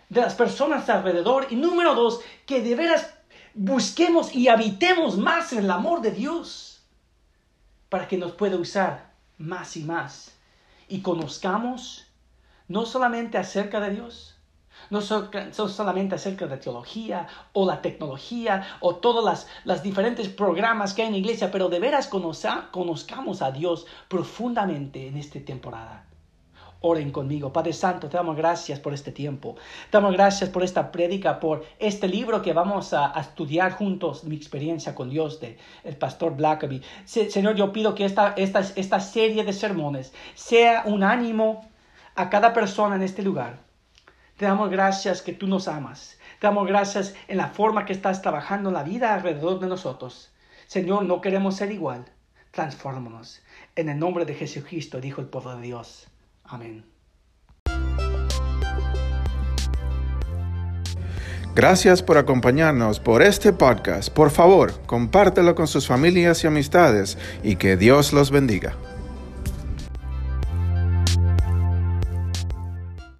de 0.09 0.20
las 0.20 0.34
personas 0.34 0.89
alrededor. 0.89 1.47
Y 1.51 1.57
número 1.57 1.95
dos, 1.95 2.20
que 2.47 2.62
de 2.62 2.74
veras 2.74 3.14
busquemos 3.55 4.34
y 4.34 4.49
habitemos 4.49 5.18
más 5.18 5.53
en 5.53 5.61
el 5.61 5.70
amor 5.70 6.01
de 6.01 6.12
Dios 6.12 6.82
para 7.89 8.07
que 8.07 8.18
nos 8.18 8.32
pueda 8.32 8.57
usar 8.57 9.12
más 9.36 9.76
y 9.76 9.84
más. 9.84 10.32
Y 10.89 11.01
conozcamos 11.01 12.07
no 12.68 12.86
solamente 12.86 13.39
acerca 13.39 13.80
de 13.80 13.91
Dios, 13.91 14.38
no 14.91 15.01
son, 15.01 15.30
solamente 15.53 16.14
acerca 16.14 16.47
de 16.47 16.57
teología 16.57 17.26
o 17.53 17.66
la 17.66 17.80
tecnología 17.82 18.78
o 18.80 18.97
todos 18.97 19.24
las, 19.24 19.47
los 19.64 19.82
diferentes 19.82 20.28
programas 20.28 20.95
que 20.95 21.03
hay 21.03 21.09
en 21.09 21.14
la 21.14 21.18
iglesia, 21.18 21.51
pero 21.51 21.68
de 21.68 21.80
veras 21.80 22.09
conozcamos 22.09 23.43
a 23.43 23.51
Dios 23.51 23.86
profundamente 24.09 25.07
en 25.07 25.16
esta 25.16 25.41
temporada. 25.41 26.05
Oren 26.80 27.11
conmigo. 27.11 27.53
Padre 27.53 27.72
Santo, 27.72 28.09
te 28.09 28.16
damos 28.16 28.36
gracias 28.36 28.78
por 28.78 28.95
este 28.95 29.11
tiempo. 29.11 29.57
Te 29.91 29.99
damos 29.99 30.12
gracias 30.12 30.49
por 30.49 30.62
esta 30.62 30.93
prédica, 30.93 31.41
por 31.41 31.64
este 31.80 32.07
libro 32.07 32.41
que 32.41 32.53
vamos 32.53 32.95
a, 32.95 33.12
estudiar 33.20 33.72
juntos, 33.72 34.22
mi 34.22 34.36
experiencia 34.36 34.95
con 34.95 35.11
Dios, 35.11 35.41
de 35.41 35.59
el 35.82 35.97
pastor 35.97 36.36
Blackaby. 36.36 36.80
Señor, 37.05 37.57
yo 37.57 37.72
pido 37.72 37.97
que 37.97 38.05
esta, 38.05 38.32
esta, 38.36 38.61
esta 38.61 39.01
serie 39.01 39.43
de 39.43 39.53
sermones 39.53 40.12
sea 40.34 40.84
un 40.86 41.03
ánimo 41.03 41.68
a 42.14 42.30
cada 42.30 42.53
persona 42.53 42.95
en 42.95 43.03
este 43.03 43.22
lugar 43.22 43.67
te 44.39 44.47
damos 44.47 44.70
gracias 44.70 45.20
que 45.20 45.32
tú 45.32 45.49
nos 45.49 45.66
amas. 45.66 46.16
Te 46.39 46.47
damos 46.47 46.66
gracias 46.68 47.14
en 47.26 47.39
la 47.39 47.49
forma 47.49 47.84
que 47.84 47.93
estás 47.93 48.22
trabajando 48.22 48.70
la 48.70 48.84
vida 48.84 49.12
alrededor 49.12 49.59
de 49.59 49.66
nosotros. 49.66 50.30
Señor, 50.68 51.05
no 51.07 51.20
queremos 51.20 51.57
ser 51.57 51.72
igual. 51.72 52.05
Transfórmanos. 52.53 53.43
En 53.74 53.89
el 53.89 53.99
nombre 53.99 54.24
de 54.24 54.34
Jesucristo, 54.34 55.01
dijo 55.01 55.20
el 55.20 55.26
pueblo 55.26 55.57
de 55.57 55.62
Dios. 55.62 56.07
Amén. 56.45 56.84
Gracias 61.57 62.05
por 62.05 62.16
acompañarnos 62.16 63.01
por 63.01 63.22
este 63.22 63.53
podcast. 63.53 64.09
Por 64.11 64.30
favor, 64.30 64.80
compártelo 64.86 65.57
con 65.57 65.66
sus 65.66 65.89
familias 65.89 66.45
y 66.45 66.47
amistades 66.47 67.18
y 67.43 67.57
que 67.57 67.76
Dios 67.76 68.12
los 68.12 68.30
bendiga. 68.30 68.76